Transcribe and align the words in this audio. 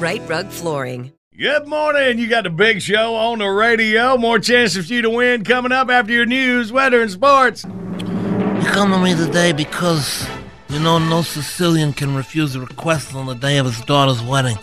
Right 0.00 0.26
Rug 0.26 0.48
Flooring. 0.48 1.12
Good 1.36 1.66
morning. 1.66 2.18
You 2.18 2.26
got 2.26 2.44
the 2.44 2.50
big 2.50 2.80
show 2.80 3.14
on 3.16 3.40
the 3.40 3.48
radio. 3.48 4.16
More 4.16 4.38
chances 4.38 4.86
for 4.86 4.94
you 4.94 5.02
to 5.02 5.10
win 5.10 5.44
coming 5.44 5.72
up 5.72 5.90
after 5.90 6.10
your 6.10 6.24
news, 6.24 6.72
weather, 6.72 7.02
and 7.02 7.10
sports. 7.10 7.64
You 7.64 8.66
come 8.72 8.92
to 8.92 8.98
me 8.98 9.14
today 9.14 9.52
because 9.52 10.26
you 10.70 10.80
know 10.80 10.98
no 10.98 11.20
Sicilian 11.20 11.92
can 11.92 12.16
refuse 12.16 12.54
a 12.54 12.60
request 12.60 13.14
on 13.14 13.26
the 13.26 13.34
day 13.34 13.58
of 13.58 13.66
his 13.66 13.78
daughter's 13.82 14.22
wedding. 14.22 14.56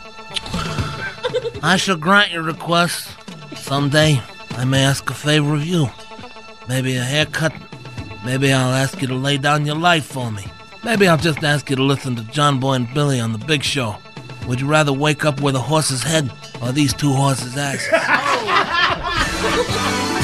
I 1.62 1.78
shall 1.78 1.98
grant 1.98 2.32
your 2.32 2.42
request. 2.42 3.08
Someday 3.56 4.20
I 4.52 4.66
may 4.66 4.84
ask 4.84 5.08
a 5.08 5.14
favor 5.14 5.54
of 5.54 5.64
you. 5.64 5.88
Maybe 6.68 6.96
a 6.96 7.04
haircut. 7.04 7.54
Maybe 8.26 8.52
I'll 8.52 8.74
ask 8.74 9.00
you 9.04 9.08
to 9.10 9.16
lay 9.16 9.38
down 9.38 9.68
your 9.68 9.76
life 9.78 10.08
for 10.08 10.32
me. 10.32 10.46
Maybe 10.84 11.08
I'll 11.08 11.16
just 11.16 11.44
ask 11.44 11.70
you 11.70 11.76
to 11.76 11.84
listen 11.84 12.16
to 12.16 12.24
John 12.24 12.60
Boy 12.60 12.74
and 12.74 12.92
Billy 12.92 13.20
on 13.20 13.34
the 13.34 13.46
big 13.46 13.62
show. 13.62 13.98
Would 14.48 14.62
you 14.62 14.68
rather 14.68 14.94
wake 14.94 15.26
up 15.26 15.42
with 15.42 15.56
a 15.56 15.60
horse's 15.60 16.04
head 16.04 16.32
or 16.62 16.72
these 16.72 16.94
two 16.94 17.12
horses' 17.14 17.58
asses? 17.58 17.88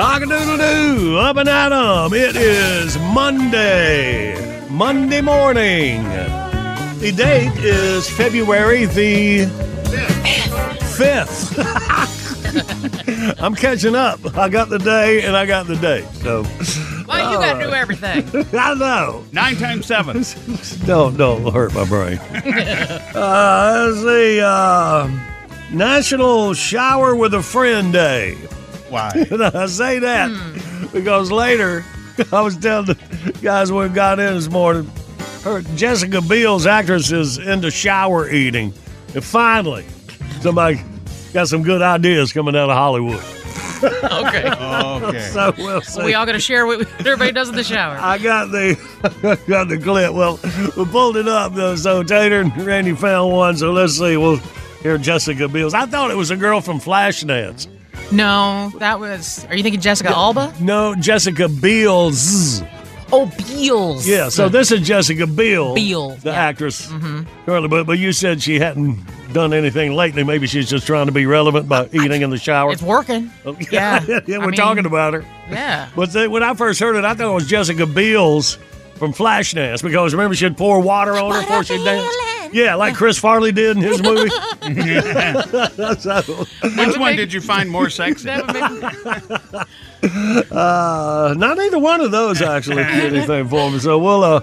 Cock-a-doodle-doo, 0.00 1.18
up 1.18 1.36
and 1.36 1.46
at 1.46 1.72
'em. 1.72 2.14
It 2.14 2.34
is 2.34 2.96
Monday, 3.12 4.64
Monday 4.70 5.20
morning. 5.20 6.02
The 7.00 7.12
date 7.14 7.52
is 7.58 8.08
February 8.08 8.86
the 8.86 9.44
5th. 10.96 11.52
I'm 13.42 13.54
catching 13.54 13.94
up. 13.94 14.20
I 14.38 14.48
got 14.48 14.70
the 14.70 14.78
day 14.78 15.20
and 15.22 15.36
I 15.36 15.44
got 15.44 15.66
the 15.66 15.76
date. 15.76 16.06
So, 16.22 16.46
Well, 17.06 17.32
you 17.32 17.38
got 17.38 17.58
to 17.60 17.66
do 17.66 17.70
everything. 17.74 18.24
I 18.58 18.72
know. 18.72 19.22
Nine 19.32 19.56
times 19.56 19.84
seven. 19.84 20.24
Don't 20.86 21.18
don't 21.18 21.52
hurt 21.52 21.74
my 21.74 21.84
brain. 21.84 22.16
uh, 23.14 23.84
let's 23.86 24.00
see. 24.00 24.40
Uh, 24.40 25.10
National 25.70 26.54
Shower 26.54 27.14
with 27.14 27.34
a 27.34 27.42
Friend 27.42 27.92
Day. 27.92 28.38
Why? 28.90 29.10
And 29.30 29.42
I 29.42 29.66
say 29.66 30.00
that 30.00 30.30
hmm. 30.30 30.86
because 30.92 31.30
later 31.30 31.84
I 32.32 32.42
was 32.42 32.56
telling 32.56 32.86
the 32.86 33.38
guys 33.42 33.70
when 33.72 33.88
we 33.88 33.94
got 33.94 34.18
in 34.18 34.34
this 34.34 34.50
morning, 34.50 34.90
her 35.44 35.62
Jessica 35.76 36.20
Biel's 36.20 36.66
actress 36.66 37.12
is 37.12 37.38
into 37.38 37.70
shower 37.70 38.28
eating, 38.28 38.74
and 39.14 39.24
finally 39.24 39.86
somebody 40.40 40.82
got 41.32 41.48
some 41.48 41.62
good 41.62 41.82
ideas 41.82 42.32
coming 42.32 42.56
out 42.56 42.68
of 42.70 42.76
Hollywood. 42.76 43.22
Okay. 43.82 44.50
Okay. 44.50 45.28
So 45.32 45.54
we'll 45.56 45.80
see. 45.80 46.04
we 46.04 46.12
all 46.12 46.26
got 46.26 46.32
to 46.32 46.38
share 46.38 46.66
what 46.66 46.86
everybody 47.00 47.32
does 47.32 47.48
in 47.48 47.54
the 47.54 47.64
shower. 47.64 47.96
I 47.98 48.18
got 48.18 48.50
the 48.50 48.74
got 49.48 49.68
the 49.68 49.78
clip. 49.78 50.12
Well, 50.12 50.38
we 50.76 50.84
pulled 50.84 51.16
it 51.16 51.26
up 51.26 51.54
though. 51.54 51.76
So 51.76 52.02
Tater 52.02 52.40
and 52.40 52.54
Randy 52.58 52.94
found 52.94 53.32
one. 53.32 53.56
So 53.56 53.72
let's 53.72 53.94
see. 53.96 54.18
We'll 54.18 54.36
hear 54.82 54.98
Jessica 54.98 55.48
Biel's. 55.48 55.72
I 55.72 55.86
thought 55.86 56.10
it 56.10 56.16
was 56.18 56.30
a 56.30 56.36
girl 56.36 56.60
from 56.60 56.78
Flashdance. 56.78 57.68
No, 58.12 58.72
that 58.78 58.98
was. 58.98 59.46
Are 59.46 59.56
you 59.56 59.62
thinking 59.62 59.80
Jessica 59.80 60.10
Alba? 60.10 60.52
No, 60.60 60.94
Jessica 60.94 61.48
Biel's. 61.48 62.62
Oh, 63.12 63.26
Beals. 63.38 64.06
Yeah, 64.06 64.28
so 64.28 64.48
this 64.48 64.70
is 64.70 64.86
Jessica 64.86 65.26
Biel, 65.26 65.74
Biel, 65.74 66.10
the 66.16 66.30
yeah. 66.30 66.36
actress 66.36 66.86
mm-hmm. 66.86 67.22
currently. 67.44 67.68
But 67.68 67.86
but 67.86 67.98
you 67.98 68.12
said 68.12 68.40
she 68.40 68.60
hadn't 68.60 69.04
done 69.32 69.52
anything 69.52 69.92
lately. 69.94 70.22
Maybe 70.22 70.46
she's 70.46 70.70
just 70.70 70.86
trying 70.86 71.06
to 71.06 71.12
be 71.12 71.26
relevant 71.26 71.68
by 71.68 71.88
eating 71.92 72.22
in 72.22 72.30
the 72.30 72.38
shower. 72.38 72.72
It's 72.72 72.82
working. 72.82 73.30
Oh, 73.44 73.56
yeah, 73.70 74.04
Yeah. 74.06 74.20
yeah, 74.26 74.38
we're 74.38 74.46
mean- 74.48 74.52
talking 74.52 74.86
about 74.86 75.14
her. 75.14 75.24
Yeah. 75.50 75.88
But 75.96 76.12
the, 76.12 76.28
when 76.28 76.42
I 76.42 76.54
first 76.54 76.78
heard 76.78 76.96
it, 76.96 77.04
I 77.04 77.14
thought 77.14 77.30
it 77.30 77.34
was 77.34 77.46
Jessica 77.46 77.86
Biel's 77.86 78.58
from 78.96 79.12
Flashdance 79.12 79.82
because 79.82 80.12
remember 80.12 80.34
she'd 80.34 80.56
pour 80.56 80.80
water 80.80 81.16
on 81.16 81.32
her 81.32 81.40
before 81.40 81.64
she 81.64 81.82
danced. 81.82 82.18
Yeah, 82.52 82.74
like 82.74 82.94
Chris 82.94 83.18
Farley 83.18 83.52
did 83.52 83.76
in 83.76 83.82
his 83.82 84.02
movie. 84.10 84.30
So, 86.00 86.20
Which 86.62 86.98
one 86.98 87.16
did 87.16 87.32
you 87.32 87.40
find 87.40 87.70
more 87.70 87.88
sexy? 87.90 88.26
Make- 88.26 88.46
uh, 90.50 91.34
not 91.36 91.58
either 91.58 91.78
one 91.78 92.00
of 92.00 92.10
those 92.10 92.40
actually 92.42 92.84
did 92.84 93.14
anything 93.14 93.48
for 93.48 93.70
me. 93.70 93.78
So 93.78 93.98
we'll 93.98 94.24
uh, 94.24 94.40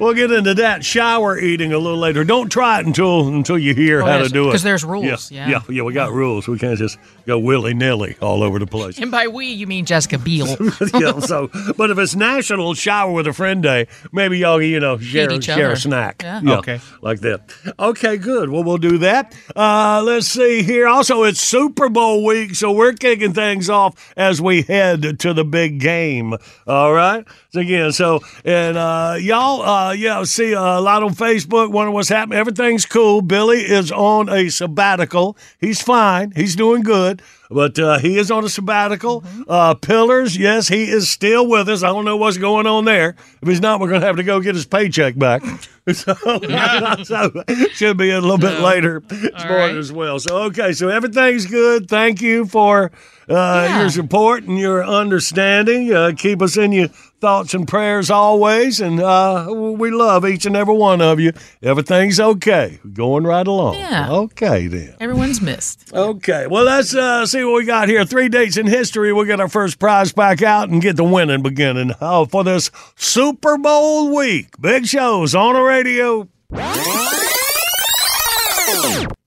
we'll 0.00 0.14
get 0.14 0.30
into 0.32 0.54
that 0.54 0.84
shower 0.84 1.38
eating 1.38 1.72
a 1.72 1.78
little 1.78 1.98
later. 1.98 2.24
Don't 2.24 2.50
try 2.50 2.80
it 2.80 2.86
until 2.86 3.28
until 3.28 3.58
you 3.58 3.74
hear 3.74 4.02
Oh, 4.02 4.06
how 4.06 4.18
yes, 4.18 4.28
to 4.28 4.32
do 4.32 4.44
it. 4.44 4.46
Because 4.48 4.62
there's 4.62 4.84
rules, 4.84 5.30
Yeah, 5.30 5.48
yeah. 5.48 5.50
yeah, 5.68 5.74
yeah. 5.76 5.82
We 5.82 5.92
got 5.92 6.12
rules. 6.12 6.48
We 6.48 6.58
can't 6.58 6.78
just 6.78 6.98
go 7.26 7.38
willy 7.38 7.74
nilly 7.74 8.16
all 8.20 8.42
over 8.42 8.58
the 8.58 8.66
place. 8.66 8.98
And 8.98 9.10
by 9.10 9.28
we, 9.28 9.46
you 9.46 9.66
mean 9.66 9.84
Jessica 9.84 10.18
Biel. 10.18 10.46
yeah, 10.94 11.18
so, 11.20 11.50
but 11.76 11.90
if 11.90 11.98
it's 11.98 12.14
National 12.14 12.74
Shower 12.74 13.12
with 13.12 13.26
a 13.26 13.32
Friend 13.32 13.62
Day, 13.62 13.86
maybe 14.12 14.38
y'all, 14.38 14.60
you 14.62 14.80
know, 14.80 14.98
share, 14.98 15.40
share 15.40 15.66
other. 15.66 15.72
a 15.72 15.76
snack. 15.76 16.22
Yeah. 16.22 16.40
Okay. 16.58 16.80
Like 17.00 17.20
that. 17.20 17.52
Okay, 17.78 18.16
good. 18.16 18.48
Well, 18.50 18.64
we'll 18.64 18.78
do 18.78 18.98
that. 18.98 19.34
Uh, 19.54 20.02
let's 20.04 20.26
see 20.28 20.62
here. 20.62 20.86
Also, 20.86 21.22
it's 21.24 21.40
Super 21.40 21.88
Bowl 21.88 22.24
week, 22.24 22.54
so 22.54 22.72
we're 22.72 22.92
kicking 22.92 23.32
things 23.32 23.68
off 23.70 24.12
as 24.16 24.40
we 24.40 24.62
head 24.62 25.18
to 25.20 25.32
the 25.34 25.44
big 25.44 25.80
game. 25.80 26.34
All 26.66 26.92
right. 26.92 27.26
So 27.52 27.60
again, 27.60 27.92
so 27.92 28.20
and 28.46 28.78
uh, 28.78 29.16
y'all, 29.20 29.60
uh, 29.60 29.92
yeah, 29.92 30.24
see 30.24 30.52
a 30.52 30.80
lot 30.80 31.02
on 31.02 31.14
Facebook. 31.14 31.70
Wondering 31.70 31.92
what's 31.92 32.08
happening. 32.08 32.38
Everything's 32.38 32.86
cool. 32.86 33.20
Billy 33.20 33.58
is 33.58 33.92
on 33.92 34.30
a 34.30 34.48
sabbatical. 34.48 35.36
He's 35.60 35.82
fine. 35.82 36.32
He's 36.34 36.56
doing 36.56 36.82
good. 36.82 37.20
But 37.50 37.78
uh, 37.78 37.98
he 37.98 38.16
is 38.16 38.30
on 38.30 38.42
a 38.42 38.48
sabbatical. 38.48 39.22
Uh, 39.46 39.74
Pillars, 39.74 40.34
yes, 40.34 40.68
he 40.68 40.84
is 40.84 41.10
still 41.10 41.46
with 41.46 41.68
us. 41.68 41.82
I 41.82 41.88
don't 41.88 42.06
know 42.06 42.16
what's 42.16 42.38
going 42.38 42.66
on 42.66 42.86
there. 42.86 43.16
If 43.42 43.48
he's 43.48 43.60
not, 43.60 43.80
we're 43.80 43.88
going 43.88 44.00
to 44.00 44.06
have 44.06 44.16
to 44.16 44.22
go 44.22 44.40
get 44.40 44.54
his 44.54 44.64
paycheck 44.64 45.18
back. 45.18 45.42
So, 45.92 46.14
so 47.02 47.42
should 47.72 47.96
be 47.96 48.12
a 48.12 48.20
little 48.20 48.38
bit 48.38 48.60
later 48.60 49.00
this 49.00 49.44
morning 49.44 49.48
right. 49.48 49.76
as 49.76 49.90
well. 49.90 50.20
So 50.20 50.44
okay, 50.44 50.72
so 50.74 50.88
everything's 50.88 51.46
good. 51.46 51.88
Thank 51.88 52.22
you 52.22 52.46
for 52.46 52.92
uh, 53.28 53.78
your 53.80 53.90
support 53.90 54.44
and 54.44 54.60
your 54.60 54.84
understanding. 54.84 55.92
Uh, 55.92 56.12
keep 56.16 56.40
us 56.40 56.56
in 56.56 56.70
your 56.70 56.88
thoughts 57.22 57.54
and 57.54 57.68
prayers 57.68 58.10
always, 58.10 58.80
and 58.80 58.98
uh, 58.98 59.46
we 59.48 59.92
love 59.92 60.26
each 60.26 60.44
and 60.44 60.56
every 60.56 60.74
one 60.74 61.00
of 61.00 61.20
you. 61.20 61.32
Everything's 61.62 62.18
okay, 62.18 62.80
going 62.92 63.22
right 63.22 63.46
along. 63.46 63.76
Yeah. 63.76 64.10
Okay 64.10 64.66
then. 64.66 64.96
Everyone's 64.98 65.40
missed. 65.40 65.94
Okay, 65.94 66.48
well, 66.48 66.64
let's 66.64 66.92
uh, 66.96 67.24
see 67.24 67.44
what 67.44 67.54
we 67.54 67.64
got 67.64 67.88
here. 67.88 68.04
Three 68.04 68.28
dates 68.28 68.56
in 68.56 68.66
history. 68.66 69.12
We'll 69.12 69.24
get 69.24 69.38
our 69.38 69.48
first 69.48 69.78
prize 69.78 70.12
back 70.12 70.42
out 70.42 70.68
and 70.68 70.82
get 70.82 70.96
the 70.96 71.04
winning 71.04 71.42
beginning 71.42 71.92
uh, 72.00 72.24
for 72.24 72.42
this 72.42 72.72
Super 72.96 73.56
Bowl 73.56 74.12
week. 74.14 74.60
Big 74.60 74.86
shows 74.86 75.32
on 75.36 75.54
the 75.54 75.62
radio. 75.62 76.28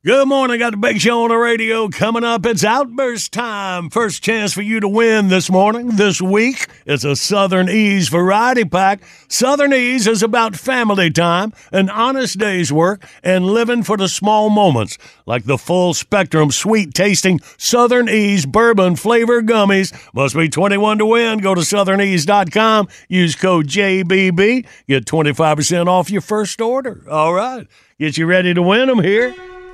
Good 0.06 0.28
morning. 0.28 0.60
Got 0.60 0.70
the 0.70 0.78
big 0.78 1.02
show 1.02 1.24
on 1.24 1.30
the 1.30 1.36
radio 1.36 1.90
coming 1.90 2.24
up. 2.24 2.46
It's 2.46 2.64
outburst 2.64 3.34
time. 3.34 3.90
First 3.90 4.22
chance 4.22 4.54
for 4.54 4.62
you 4.62 4.80
to 4.80 4.88
win 4.88 5.30
this 5.30 5.50
morning, 5.50 5.96
this 5.96 6.22
week. 6.22 6.68
It's 6.86 7.04
a 7.04 7.16
Southern 7.16 7.70
Ease 7.70 8.08
variety 8.10 8.66
pack. 8.66 9.02
Southern 9.28 9.74
Ease 9.74 10.06
is 10.06 10.22
about 10.22 10.56
family 10.56 11.10
time, 11.10 11.54
an 11.72 11.90
honest 11.90 12.38
day's 12.38 12.72
work, 12.72 13.04
and 13.24 13.48
living 13.48 13.82
for 13.82 13.98
the 13.98 14.08
small 14.08 14.52
moments, 14.52 15.00
like 15.26 15.46
the 15.46 15.58
full 15.58 15.96
spectrum, 15.96 16.52
sweet 16.52 16.94
tasting 16.94 17.40
Southern 17.58 18.08
Ease 18.08 18.46
bourbon 18.46 18.96
flavor 18.96 19.42
gummies. 19.42 19.92
Must 20.14 20.36
be 20.36 20.50
21 20.50 21.00
to 21.00 21.08
win. 21.08 21.40
Go 21.40 21.56
to 21.56 21.62
southernease.com. 21.62 22.90
Use 23.10 23.36
code 23.36 23.66
JBB. 23.66 24.68
Get 24.88 25.06
25% 25.06 25.88
off 25.88 26.12
your 26.12 26.22
first 26.22 26.62
order. 26.62 27.04
All 27.10 27.34
right. 27.34 27.66
Get 27.98 28.20
you 28.20 28.28
ready 28.28 28.54
to 28.54 28.62
win 28.62 28.88
them 28.88 29.00
here. 29.00 29.34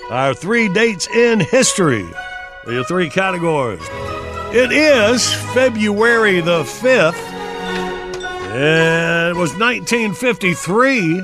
Our 0.09 0.33
three 0.33 0.67
dates 0.67 1.07
in 1.07 1.39
history. 1.39 2.05
The 2.65 2.83
three 2.83 3.09
categories. 3.09 3.81
It 4.53 4.71
is 4.71 5.33
February 5.53 6.41
the 6.41 6.63
5th. 6.63 7.13
And 8.51 9.29
it 9.29 9.39
was 9.39 9.51
1953 9.51 11.21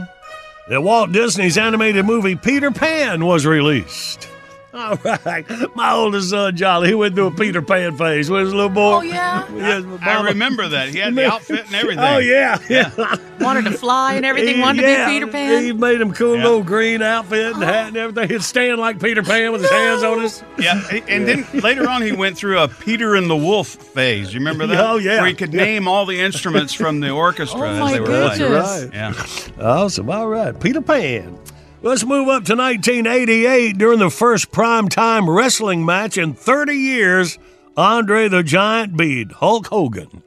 that 0.69 0.81
Walt 0.81 1.11
Disney's 1.11 1.57
animated 1.57 2.05
movie 2.05 2.35
Peter 2.35 2.71
Pan 2.71 3.25
was 3.25 3.45
released. 3.45 4.29
All 4.77 4.97
right. 5.25 5.45
My 5.75 5.91
oldest 5.93 6.29
son, 6.29 6.55
Jolly, 6.55 6.89
he 6.89 6.93
went 6.95 7.15
through 7.15 7.27
a 7.27 7.31
Peter 7.31 7.61
Pan 7.61 7.97
phase 7.97 8.29
with 8.29 8.41
his 8.45 8.53
little 8.53 8.69
boy. 8.69 8.97
Oh, 8.97 9.01
yeah? 9.01 9.45
Yes, 9.57 9.83
I 10.01 10.23
remember 10.23 10.67
that. 10.69 10.89
He 10.89 10.99
had 10.99 11.15
the 11.15 11.25
outfit 11.31 11.65
and 11.65 11.75
everything. 11.75 12.03
Oh, 12.03 12.19
yeah. 12.19 12.59
Yeah. 12.69 12.91
Wanted 13.39 13.65
to 13.65 13.71
fly 13.71 14.13
and 14.15 14.25
everything. 14.25 14.59
Wanted 14.59 14.83
yeah, 14.83 15.05
to 15.05 15.11
be 15.11 15.19
Peter 15.19 15.27
Pan. 15.31 15.63
He 15.63 15.73
made 15.73 15.99
him 15.99 16.13
cool 16.13 16.35
Yeah. 16.37 16.43
little 16.43 16.63
green 16.63 17.01
outfit 17.01 17.53
and 17.55 17.63
hat 17.63 17.87
and 17.89 17.97
everything. 17.97 18.29
He'd 18.29 18.43
stand 18.43 18.79
like 18.79 18.99
Peter 19.01 19.23
Pan 19.23 19.51
with 19.51 19.61
his 19.61 19.69
hands 19.71 20.03
on 20.03 20.21
his. 20.21 20.43
Yeah, 20.59 20.81
and 21.07 21.27
then 21.27 21.45
later 21.61 21.87
on 21.89 22.01
he 22.01 22.11
went 22.11 22.37
through 22.37 22.59
a 22.59 22.67
Peter 22.67 23.15
and 23.15 23.29
the 23.29 23.35
Wolf 23.35 23.67
phase. 23.67 24.33
You 24.33 24.39
remember 24.39 24.67
that? 24.67 24.79
Oh, 24.79 24.97
yeah. 24.97 25.17
Where 25.17 25.27
he 25.27 25.33
could 25.33 25.53
name 25.53 25.87
all 25.87 26.05
the 26.05 26.19
instruments 26.19 26.73
from 26.73 26.99
the 26.99 27.09
orchestra 27.09 27.59
Oh, 27.61 27.65
as 27.65 27.79
my 27.79 27.91
they 27.93 27.99
were 27.99 28.05
goodness. 28.07 28.37
playing. 28.37 28.91
That's 28.91 29.47
Yeah. 29.57 29.63
Awesome. 29.65 30.09
All 30.09 30.27
right. 30.27 30.59
Peter 30.59 30.81
Pan. 30.81 31.37
Let's 31.87 32.03
move 32.03 32.27
up 32.27 32.43
to 32.43 32.55
1988 32.55 33.77
during 33.77 33.99
the 33.99 34.09
first 34.09 34.51
primetime 34.51 35.33
wrestling 35.33 35.85
match 35.85 36.17
in 36.17 36.33
30 36.33 36.73
years. 36.73 37.39
Andre 37.77 38.27
the 38.27 38.43
Giant 38.43 38.97
beat 38.97 39.31
Hulk 39.31 39.67
Hogan. 39.67 40.21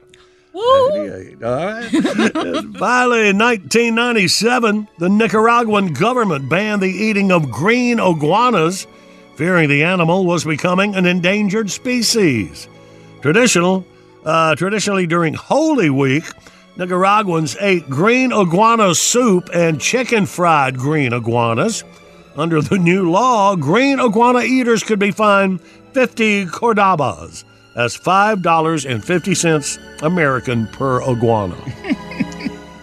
Woo! 0.53 0.89
88. 0.91 1.43
All 1.43 1.55
right. 1.55 1.83
Finally, 2.79 3.29
in 3.29 3.37
1997, 3.37 4.87
the 4.97 5.07
Nicaraguan 5.07 5.93
government 5.93 6.49
banned 6.49 6.81
the 6.81 6.87
eating 6.87 7.31
of 7.31 7.51
green 7.51 7.99
iguanas, 7.99 8.87
fearing 9.35 9.69
the 9.69 9.83
animal 9.83 10.25
was 10.25 10.43
becoming 10.43 10.95
an 10.95 11.05
endangered 11.05 11.69
species. 11.69 12.67
Traditional, 13.21 13.85
uh, 14.25 14.55
traditionally 14.55 15.05
during 15.05 15.35
Holy 15.35 15.91
Week, 15.91 16.23
Nicaraguans 16.77 17.57
ate 17.59 17.89
green 17.89 18.31
iguana 18.31 18.95
soup 18.95 19.49
and 19.53 19.81
chicken 19.81 20.25
fried 20.25 20.77
green 20.77 21.11
iguanas. 21.13 21.83
Under 22.35 22.61
the 22.61 22.77
new 22.77 23.11
law, 23.11 23.55
green 23.55 23.99
iguana 23.99 24.41
eaters 24.41 24.83
could 24.83 24.99
be 24.99 25.11
fined 25.11 25.61
50 25.93 26.45
cordobas. 26.45 27.43
That's 27.75 27.97
$5.50 27.97 30.03
American 30.03 30.67
per 30.67 31.01
iguana. 31.01 31.57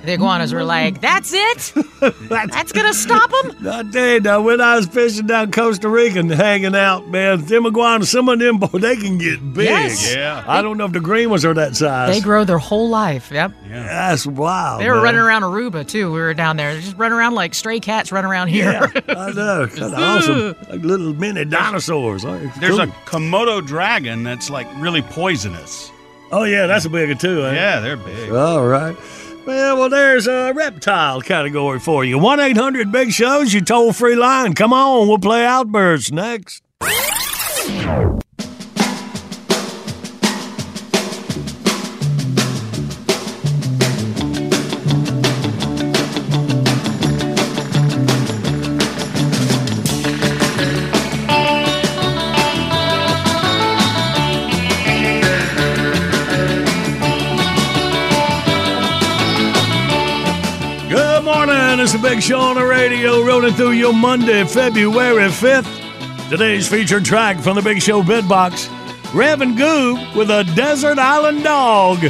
The 0.08 0.14
iguanas 0.14 0.55
were 0.55 0.64
like, 0.64 1.02
"That's 1.02 1.34
it. 1.34 1.75
That's 2.31 2.72
gonna 2.72 2.94
stop 2.94 3.31
them." 3.31 3.69
I 3.69 3.82
tell 3.82 4.08
you, 4.08 4.20
now, 4.20 4.40
when 4.40 4.58
I 4.58 4.76
was 4.76 4.87
fishing 4.87 5.26
down 5.26 5.52
Costa 5.52 5.87
Rica 5.87 6.20
and 6.20 6.31
hanging 6.31 6.75
out, 6.75 7.08
man, 7.08 7.44
them 7.44 7.66
iguanas, 7.66 8.08
some 8.10 8.26
of 8.31 8.38
them, 8.38 8.56
boy, 8.56 8.78
they 8.78 8.96
can 8.96 9.19
get 9.19 9.52
big. 9.52 9.66
Yes. 9.66 10.14
Yeah. 10.14 10.43
I 10.46 10.62
don't 10.62 10.78
know 10.78 10.87
if 10.87 10.93
the 10.93 11.00
green 11.00 11.28
ones 11.28 11.44
are 11.44 11.52
that 11.52 11.76
size. 11.76 12.14
They 12.14 12.22
grow 12.22 12.44
their 12.44 12.56
whole 12.56 12.88
life. 12.88 13.31
Yep. 13.31 13.52
That's 13.69 14.25
wild. 14.26 14.81
They 14.81 14.88
were 14.88 14.94
man. 14.94 15.05
running 15.05 15.20
around 15.20 15.43
Aruba 15.43 15.87
too. 15.87 16.10
We 16.10 16.20
were 16.20 16.32
down 16.32 16.56
there, 16.56 16.75
just 16.81 16.96
running 16.96 17.19
around 17.19 17.34
like 17.34 17.52
stray 17.52 17.78
cats 17.78 18.10
running 18.10 18.31
around 18.31 18.49
here. 18.49 18.90
Yeah, 18.94 19.02
I 19.08 19.31
know. 19.32 19.66
Kind 19.66 19.94
awesome. 19.94 20.56
Like 20.70 20.81
little 20.81 21.12
mini 21.12 21.44
dinosaurs. 21.44 22.25
Like, 22.25 22.55
There's 22.55 22.78
a. 22.78 22.87
Komodo 23.05 23.66
dragon 23.66 24.22
that's 24.22 24.49
like 24.49 24.69
really 24.76 25.02
poisonous. 25.02 25.93
Oh, 26.31 26.44
yeah, 26.44 26.66
that's 26.66 26.84
a 26.84 26.90
big 26.90 27.08
one, 27.08 27.19
too. 27.19 27.44
ain't? 27.46 27.56
Yeah, 27.56 27.81
they're 27.81 27.96
big. 27.96 28.31
All 28.32 28.66
right. 28.66 28.96
Well, 29.48 29.78
well, 29.78 29.88
there's 29.88 30.26
a 30.26 30.52
reptile 30.52 31.22
category 31.22 31.80
for 31.80 32.04
you. 32.04 32.18
1 32.18 32.38
800 32.38 32.92
Big 32.92 33.12
Shows, 33.12 33.54
you 33.54 33.62
toll 33.62 33.94
free 33.94 34.14
line. 34.14 34.52
Come 34.52 34.74
on, 34.74 35.08
we'll 35.08 35.18
play 35.18 35.42
Outbursts 35.42 36.12
next. 36.12 36.62
It's 61.88 61.96
the 61.96 62.06
Big 62.06 62.22
Show 62.22 62.38
on 62.38 62.56
the 62.56 62.66
radio, 62.66 63.24
rolling 63.24 63.54
through 63.54 63.70
your 63.70 63.94
Monday, 63.94 64.44
February 64.44 65.22
5th. 65.30 66.28
Today's 66.28 66.68
featured 66.68 67.02
track 67.02 67.38
from 67.38 67.56
the 67.56 67.62
Big 67.62 67.80
Show 67.80 68.02
Bitbox, 68.02 68.68
Rev 69.14 69.40
and 69.40 69.56
Goob 69.56 70.14
with 70.14 70.28
a 70.30 70.44
Desert 70.54 70.98
Island 70.98 71.44
Dog. 71.44 72.00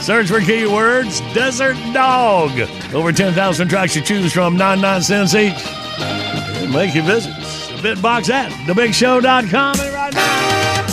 Search 0.00 0.28
for 0.28 0.40
keywords 0.40 1.20
Desert 1.34 1.76
Dog. 1.92 2.50
Over 2.94 3.12
10,000 3.12 3.68
tracks 3.68 3.92
to 3.92 4.00
choose 4.00 4.32
from, 4.32 4.56
99 4.56 5.02
cents 5.02 5.34
each. 5.34 5.52
Make 6.72 6.94
your 6.94 7.04
visits. 7.04 7.68
The 7.68 7.90
Bitbox 7.90 8.30
at 8.30 8.50
thebigshow.com. 8.66 9.80
And 9.80 9.94
right 9.94 10.14
now, 10.14 10.86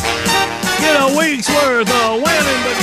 get 0.79 1.00
a 1.00 1.17
week's 1.17 1.47
worth 1.47 1.89
of 1.89 2.15
winning. 2.21 2.83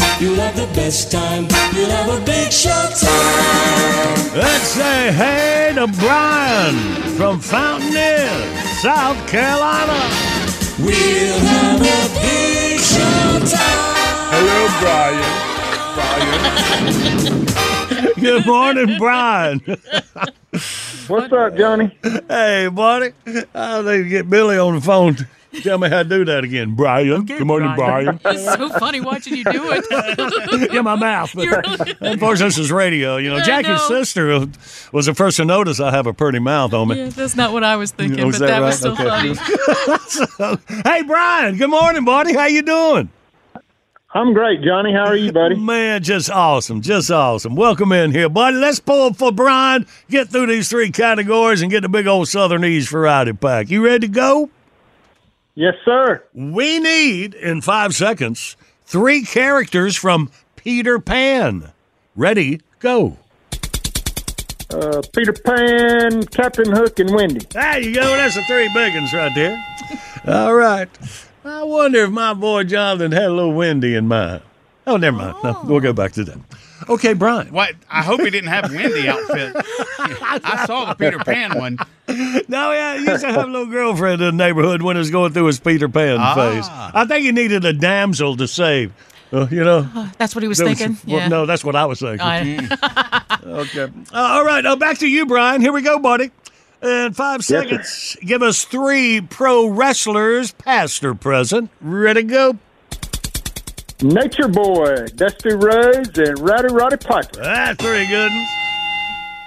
You'll 0.21 0.35
have 0.35 0.55
the 0.55 0.67
best 0.75 1.11
time. 1.11 1.47
You'll 1.73 1.89
have 1.89 2.21
a 2.21 2.23
big 2.23 2.51
show 2.51 2.69
time. 2.69 4.37
Let's 4.37 4.67
say 4.67 5.11
hey 5.11 5.71
to 5.73 5.87
Brian 5.97 6.75
from 7.17 7.39
Fountain 7.39 7.89
Inn, 7.89 8.57
South 8.83 9.17
Carolina. 9.27 9.97
We'll 10.77 11.39
have 11.39 11.81
a 11.81 12.07
big 12.21 12.79
show 12.79 13.39
time. 13.49 14.05
Hello, 14.29 14.69
Brian. 14.79 15.25
Brian. 18.05 18.13
Good 18.19 18.45
morning, 18.45 18.97
Brian. 18.99 19.59
What's 21.07 21.33
up, 21.33 21.57
Johnny? 21.57 21.97
hey, 22.27 22.69
buddy. 22.71 23.13
I 23.55 23.81
need 23.81 24.03
to 24.03 24.07
get 24.07 24.29
Billy 24.29 24.59
on 24.59 24.75
the 24.75 24.81
phone. 24.81 25.17
Tell 25.63 25.77
me 25.77 25.89
how 25.89 26.03
to 26.03 26.09
do 26.09 26.23
that 26.25 26.43
again, 26.45 26.75
Brian. 26.75 27.25
Good 27.25 27.45
morning, 27.45 27.73
Brian. 27.75 28.19
It's 28.25 28.45
so 28.45 28.69
funny 28.69 29.01
watching 29.01 29.35
you 29.35 29.43
do 29.43 29.71
it. 29.71 30.71
yeah, 30.73 30.81
my 30.81 30.95
mouth. 30.95 31.31
But 31.35 31.43
You're 31.45 31.61
unfortunately, 31.99 32.47
this 32.49 32.57
is 32.57 32.71
radio. 32.71 33.17
You 33.17 33.31
know, 33.31 33.37
I 33.37 33.41
Jackie's 33.43 33.89
know. 33.89 34.03
sister 34.03 34.47
was 34.93 35.05
the 35.07 35.13
first 35.13 35.37
to 35.37 35.45
notice 35.45 35.79
I 35.81 35.91
have 35.91 36.07
a 36.07 36.13
pretty 36.13 36.39
mouth 36.39 36.73
on 36.73 36.87
me. 36.87 36.97
Yeah, 37.03 37.09
that's 37.09 37.35
not 37.35 37.51
what 37.51 37.63
I 37.65 37.75
was 37.75 37.91
thinking, 37.91 38.21
Oh, 38.21 38.29
is 38.29 38.39
but 38.39 38.47
that, 38.47 38.59
that 38.59 38.65
was 38.65 38.79
so 38.79 38.95
right? 38.95 39.35
funny. 39.37 39.99
So, 40.07 40.57
hey, 40.89 41.03
Brian. 41.03 41.57
Good 41.57 41.69
morning, 41.69 42.05
buddy. 42.05 42.33
How 42.33 42.45
you 42.45 42.61
doing? 42.61 43.09
I'm 44.13 44.33
great, 44.33 44.61
Johnny. 44.61 44.93
How 44.93 45.05
are 45.05 45.15
you, 45.15 45.31
buddy? 45.31 45.55
Man, 45.55 46.03
just 46.03 46.29
awesome. 46.29 46.81
Just 46.81 47.11
awesome. 47.11 47.55
Welcome 47.55 47.91
in 47.93 48.11
here, 48.11 48.27
buddy. 48.29 48.57
Let's 48.57 48.79
pull 48.79 49.13
for 49.13 49.31
Brian, 49.31 49.85
get 50.09 50.29
through 50.29 50.47
these 50.47 50.69
three 50.69 50.91
categories, 50.91 51.61
and 51.61 51.71
get 51.71 51.81
the 51.81 51.89
big 51.89 52.07
old 52.07 52.27
Southern 52.27 52.63
Ease 52.65 52.89
variety 52.89 53.33
pack. 53.33 53.69
You 53.69 53.83
ready 53.85 54.07
to 54.07 54.13
go? 54.13 54.49
Yes, 55.55 55.75
sir. 55.83 56.23
We 56.33 56.79
need, 56.79 57.33
in 57.33 57.61
five 57.61 57.93
seconds, 57.93 58.55
three 58.85 59.23
characters 59.23 59.95
from 59.95 60.31
Peter 60.55 60.97
Pan. 60.99 61.71
Ready, 62.15 62.61
go. 62.79 63.17
Uh, 64.69 65.01
Peter 65.13 65.33
Pan, 65.33 66.23
Captain 66.27 66.71
Hook, 66.71 66.99
and 66.99 67.13
Wendy. 67.13 67.45
There 67.49 67.79
you 67.81 67.93
go. 67.93 68.01
That's 68.15 68.35
the 68.35 68.43
three 68.43 68.69
big 68.73 68.95
ones 68.95 69.13
right 69.13 69.33
there. 69.35 69.65
All 70.25 70.53
right. 70.53 70.87
I 71.43 71.63
wonder 71.63 72.03
if 72.03 72.11
my 72.11 72.33
boy 72.33 72.63
Jonathan 72.63 73.11
had 73.11 73.25
a 73.25 73.33
little 73.33 73.53
Wendy 73.53 73.95
in 73.95 74.07
mind. 74.07 74.41
Oh, 74.87 74.95
never 74.95 75.17
mind. 75.17 75.35
No, 75.43 75.59
we'll 75.65 75.79
go 75.81 75.91
back 75.91 76.13
to 76.13 76.23
that. 76.23 76.37
Okay, 76.89 77.13
Brian. 77.13 77.51
What? 77.53 77.75
I 77.89 78.01
hope 78.03 78.21
he 78.21 78.29
didn't 78.29 78.49
have 78.49 78.73
Wendy 78.73 79.07
outfit. 79.07 79.55
I 79.99 80.63
saw 80.67 80.85
the 80.85 80.95
Peter 80.95 81.19
Pan 81.19 81.57
one. 81.57 81.77
No, 82.49 82.73
yeah, 82.73 82.97
he 82.97 83.05
used 83.05 83.21
to 83.21 83.31
have 83.31 83.43
a 83.45 83.47
little 83.47 83.67
girlfriend 83.67 84.21
in 84.21 84.35
the 84.35 84.43
neighborhood 84.45 84.81
when 84.81 84.97
he 84.97 84.99
was 84.99 85.09
going 85.11 85.31
through 85.31 85.45
his 85.45 85.61
Peter 85.61 85.87
Pan 85.87 86.17
Ah. 86.19 86.35
phase. 86.35 86.67
I 86.69 87.05
think 87.05 87.23
he 87.23 87.31
needed 87.31 87.63
a 87.63 87.71
damsel 87.71 88.35
to 88.35 88.47
save. 88.49 88.91
Uh, 89.31 89.47
you 89.49 89.63
know, 89.63 89.87
That's 90.17 90.35
what 90.35 90.41
he 90.41 90.49
was 90.49 90.57
That 90.57 90.67
was- 90.67 90.77
thinking. 90.77 90.97
well, 91.09 91.21
yeah. 91.21 91.27
no, 91.29 91.45
that's 91.45 91.63
what 91.63 91.77
I 91.77 91.85
was 91.85 92.01
thinking. 92.01 92.19
I- 92.21 93.17
Okay. 93.45 93.83
Uh, 93.83 94.17
all 94.17 94.43
right. 94.45 94.65
Uh, 94.65 94.75
back 94.75 94.97
to 94.99 95.07
you, 95.07 95.25
Brian. 95.25 95.61
Here 95.61 95.71
we 95.71 95.81
go, 95.81 95.99
buddy. 95.99 96.31
In 96.83 97.13
five 97.13 97.43
sir. 97.45 97.61
seconds, 97.63 98.17
give 98.21 98.41
us 98.41 98.65
three 98.65 99.21
pro 99.21 99.67
wrestlers, 99.67 100.51
past 100.51 101.03
or 101.05 101.15
present. 101.15 101.69
Ready, 101.79 102.23
to 102.23 102.27
go. 102.27 102.57
Nature 104.03 104.47
Boy, 104.47 105.05
Dusty 105.15 105.53
Rhodes, 105.53 106.17
and 106.17 106.39
Rowdy 106.39 106.73
Roddy 106.73 106.97
Piper. 106.97 107.41
That's 107.41 107.83
pretty 107.83 108.07
good. 108.07 108.31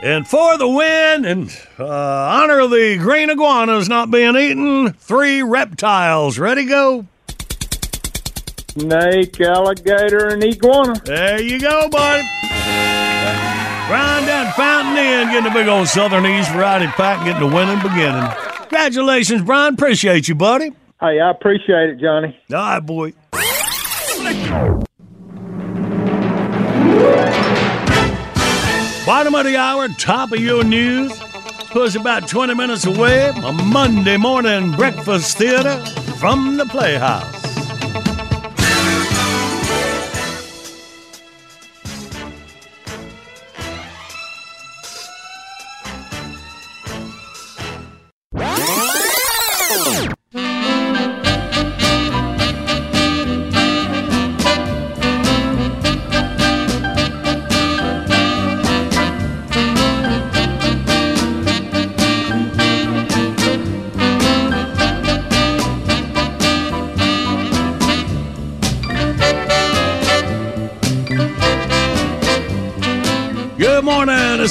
And 0.02 0.26
for 0.26 0.56
the 0.58 0.68
win, 0.68 1.24
and 1.24 1.50
uh, 1.78 1.86
honor 1.86 2.60
of 2.60 2.70
the 2.70 2.96
green 2.98 3.30
iguanas 3.30 3.88
not 3.88 4.10
being 4.10 4.36
eaten, 4.36 4.92
three 4.92 5.42
reptiles. 5.42 6.38
Ready, 6.38 6.66
go. 6.66 7.06
Snake, 8.70 9.40
alligator, 9.40 10.28
and 10.28 10.44
iguana. 10.44 11.00
There 11.04 11.40
you 11.40 11.60
go, 11.60 11.88
buddy. 11.88 12.28
Brian 13.88 14.26
down 14.26 14.52
Fountain 14.52 14.96
Inn, 14.96 15.28
getting 15.28 15.50
a 15.50 15.54
big 15.54 15.68
old 15.68 15.88
Southern 15.88 16.26
Ease 16.26 16.48
variety 16.48 16.86
pack, 16.88 17.24
getting 17.24 17.48
the 17.48 17.54
winning 17.54 17.80
beginning. 17.82 18.28
Congratulations, 18.62 19.42
Brian. 19.42 19.74
Appreciate 19.74 20.28
you, 20.28 20.34
buddy. 20.34 20.72
Hey, 21.00 21.20
I 21.20 21.30
appreciate 21.30 21.90
it, 21.90 21.98
Johnny. 21.98 22.38
All 22.50 22.56
right, 22.56 22.80
boy. 22.80 23.12
Bottom 29.06 29.34
of 29.34 29.44
the 29.44 29.56
hour, 29.56 29.88
top 29.88 30.32
of 30.32 30.40
your 30.40 30.64
news. 30.64 31.12
Push 31.70 31.94
about 31.94 32.26
20 32.26 32.54
minutes 32.54 32.86
away, 32.86 33.28
a 33.28 33.52
Monday 33.52 34.16
morning 34.16 34.72
breakfast 34.72 35.36
theater 35.36 35.78
from 36.18 36.56
the 36.56 36.64
Playhouse. 36.64 37.43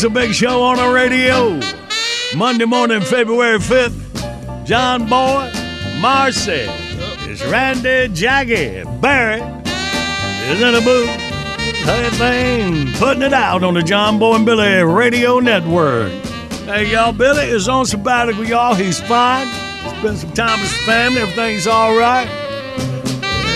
It's 0.03 0.11
a 0.11 0.13
big 0.13 0.33
show 0.33 0.61
on 0.63 0.75
the 0.75 0.93
radio. 0.93 1.61
Monday 2.35 2.65
morning, 2.65 2.99
February 2.99 3.57
5th. 3.57 4.65
John 4.65 5.07
Boy, 5.07 5.49
Marcy, 6.01 6.65
it's 7.31 7.41
Randy, 7.45 8.13
Jackie, 8.13 8.83
Barry 8.99 9.39
is 10.51 10.61
in 10.61 10.73
the 10.73 10.81
booth. 10.83 11.07
Hey, 11.07 12.09
thing, 12.17 12.91
putting 12.95 13.23
it 13.23 13.31
out 13.31 13.63
on 13.63 13.75
the 13.75 13.81
John 13.81 14.19
Boy 14.19 14.35
and 14.35 14.45
Billy 14.45 14.83
Radio 14.83 15.39
Network. 15.39 16.11
Hey, 16.65 16.91
y'all, 16.91 17.13
Billy 17.13 17.45
is 17.45 17.69
on 17.69 17.85
sabbatical, 17.85 18.43
y'all. 18.43 18.75
He's 18.75 18.99
fine. 18.99 19.47
Spend 19.99 20.17
some 20.17 20.33
time 20.33 20.59
with 20.59 20.69
his 20.69 20.81
family. 20.81 21.21
Everything's 21.21 21.65
all 21.65 21.97
right. 21.97 22.27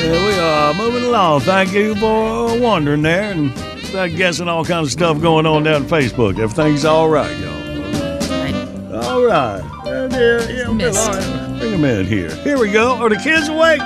Yeah, 0.02 0.26
we 0.26 0.40
are 0.40 0.74
moving 0.76 1.04
along. 1.04 1.42
Thank 1.42 1.74
you 1.74 1.94
for 1.96 2.58
wondering 2.58 3.02
there 3.02 3.34
and 3.34 3.67
uh, 3.94 4.08
guessing 4.08 4.48
all 4.48 4.64
kinds 4.66 4.88
of 4.88 4.92
stuff 4.92 5.22
going 5.22 5.46
on 5.46 5.64
down 5.64 5.86
Facebook. 5.86 6.40
Everything's 6.40 6.86
all 6.86 7.10
right, 7.10 7.36
y'all. 7.40 7.58
All 9.04 9.24
right. 9.26 9.62
Yeah, 9.86 10.88
all 10.88 11.12
right. 11.14 11.60
Bring 11.60 11.72
them 11.72 11.84
in 11.86 12.06
here. 12.06 12.34
Here 12.38 12.58
we 12.60 12.72
go. 12.72 12.96
Are 12.96 13.10
the 13.10 13.16
kids 13.18 13.48
awake? 13.48 13.80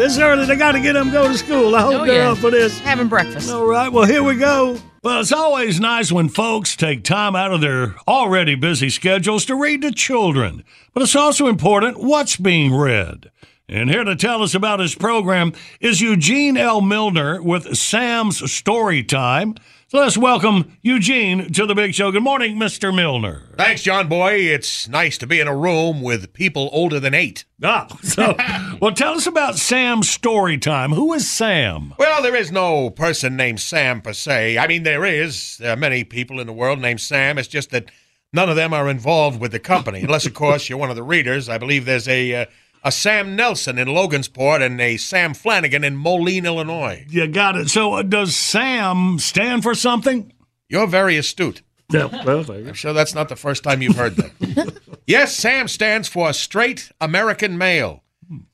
It's 0.00 0.18
early. 0.18 0.46
They 0.46 0.56
got 0.56 0.72
to 0.72 0.80
get 0.80 0.92
them 0.92 1.10
go 1.10 1.26
to 1.28 1.36
school. 1.36 1.74
I 1.74 1.80
hope 1.82 2.02
Oh, 2.02 2.06
they're 2.06 2.24
yeah. 2.24 2.30
up 2.30 2.38
for 2.38 2.50
this. 2.50 2.78
Having 2.80 3.08
breakfast. 3.08 3.50
All 3.50 3.66
right. 3.66 3.90
Well, 3.92 4.04
here 4.06 4.22
we 4.22 4.36
go. 4.36 4.78
Well, 5.02 5.20
it's 5.20 5.32
always 5.32 5.80
nice 5.80 6.12
when 6.12 6.28
folks 6.28 6.76
take 6.76 7.02
time 7.04 7.34
out 7.34 7.52
of 7.52 7.60
their 7.60 7.96
already 8.06 8.54
busy 8.54 8.90
schedules 8.90 9.44
to 9.46 9.54
read 9.56 9.82
to 9.82 9.92
children. 9.92 10.64
But 10.94 11.02
it's 11.02 11.16
also 11.16 11.46
important 11.48 11.98
what's 12.00 12.36
being 12.36 12.74
read. 12.74 13.30
And 13.70 13.90
here 13.90 14.02
to 14.02 14.16
tell 14.16 14.42
us 14.42 14.54
about 14.54 14.80
his 14.80 14.94
program 14.94 15.52
is 15.78 16.00
Eugene 16.00 16.56
L. 16.56 16.80
Milner 16.80 17.42
with 17.42 17.76
Sam's 17.76 18.50
Story 18.50 19.04
Time. 19.04 19.56
So 19.88 19.98
let's 19.98 20.16
welcome 20.16 20.78
Eugene 20.80 21.52
to 21.52 21.66
the 21.66 21.74
big 21.74 21.92
show. 21.92 22.10
Good 22.10 22.22
morning, 22.22 22.56
Mr. 22.56 22.96
Milner. 22.96 23.50
Thanks, 23.58 23.82
John 23.82 24.08
Boy. 24.08 24.36
It's 24.36 24.88
nice 24.88 25.18
to 25.18 25.26
be 25.26 25.38
in 25.38 25.48
a 25.48 25.54
room 25.54 26.00
with 26.00 26.32
people 26.32 26.70
older 26.72 26.98
than 26.98 27.12
eight. 27.12 27.44
Ah, 27.62 27.88
so, 28.02 28.34
well, 28.80 28.94
tell 28.94 29.12
us 29.12 29.26
about 29.26 29.56
Sam's 29.56 30.08
Story 30.08 30.56
Time. 30.56 30.92
Who 30.92 31.12
is 31.12 31.30
Sam? 31.30 31.92
Well, 31.98 32.22
there 32.22 32.36
is 32.36 32.50
no 32.50 32.88
person 32.88 33.36
named 33.36 33.60
Sam 33.60 34.00
per 34.00 34.14
se. 34.14 34.56
I 34.56 34.66
mean, 34.66 34.84
there 34.84 35.04
is. 35.04 35.58
There 35.58 35.74
are 35.74 35.76
many 35.76 36.04
people 36.04 36.40
in 36.40 36.46
the 36.46 36.54
world 36.54 36.80
named 36.80 37.02
Sam. 37.02 37.36
It's 37.36 37.48
just 37.48 37.68
that 37.72 37.90
none 38.32 38.48
of 38.48 38.56
them 38.56 38.72
are 38.72 38.88
involved 38.88 39.38
with 39.38 39.52
the 39.52 39.58
company. 39.58 40.00
Unless, 40.00 40.24
of 40.24 40.32
course, 40.32 40.70
you're 40.70 40.78
one 40.78 40.90
of 40.90 40.96
the 40.96 41.02
readers. 41.02 41.50
I 41.50 41.58
believe 41.58 41.84
there's 41.84 42.08
a, 42.08 42.34
uh, 42.34 42.46
a 42.82 42.92
Sam 42.92 43.36
Nelson 43.36 43.78
in 43.78 43.88
Logansport 43.88 44.62
and 44.62 44.80
a 44.80 44.96
Sam 44.96 45.34
Flanagan 45.34 45.84
in 45.84 45.96
Moline, 45.96 46.46
Illinois. 46.46 47.06
You 47.08 47.26
got 47.26 47.56
it. 47.56 47.68
So, 47.68 47.94
uh, 47.94 48.02
does 48.02 48.36
Sam 48.36 49.18
stand 49.18 49.62
for 49.62 49.74
something? 49.74 50.32
You're 50.68 50.86
very 50.86 51.16
astute. 51.16 51.62
Yeah, 51.90 52.06
well, 52.24 52.44
thank 52.44 52.64
you. 52.64 52.68
I'm 52.68 52.74
sure 52.74 52.92
that's 52.92 53.14
not 53.14 53.28
the 53.28 53.36
first 53.36 53.64
time 53.64 53.80
you've 53.80 53.96
heard 53.96 54.16
that. 54.16 54.80
yes, 55.06 55.34
SAM 55.34 55.68
stands 55.68 56.06
for 56.06 56.32
Straight 56.34 56.92
American 57.00 57.56
Male. 57.56 58.02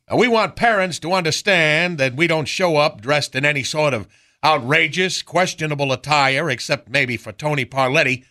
Now, 0.08 0.16
we 0.16 0.28
want 0.28 0.54
parents 0.54 0.98
to 1.00 1.12
understand 1.12 1.98
that 1.98 2.14
we 2.14 2.26
don't 2.26 2.46
show 2.46 2.76
up 2.76 3.00
dressed 3.00 3.34
in 3.34 3.44
any 3.44 3.64
sort 3.64 3.92
of 3.92 4.06
outrageous, 4.44 5.22
questionable 5.22 5.92
attire, 5.92 6.48
except 6.50 6.88
maybe 6.88 7.16
for 7.16 7.32
Tony 7.32 7.64
Parletti. 7.64 8.24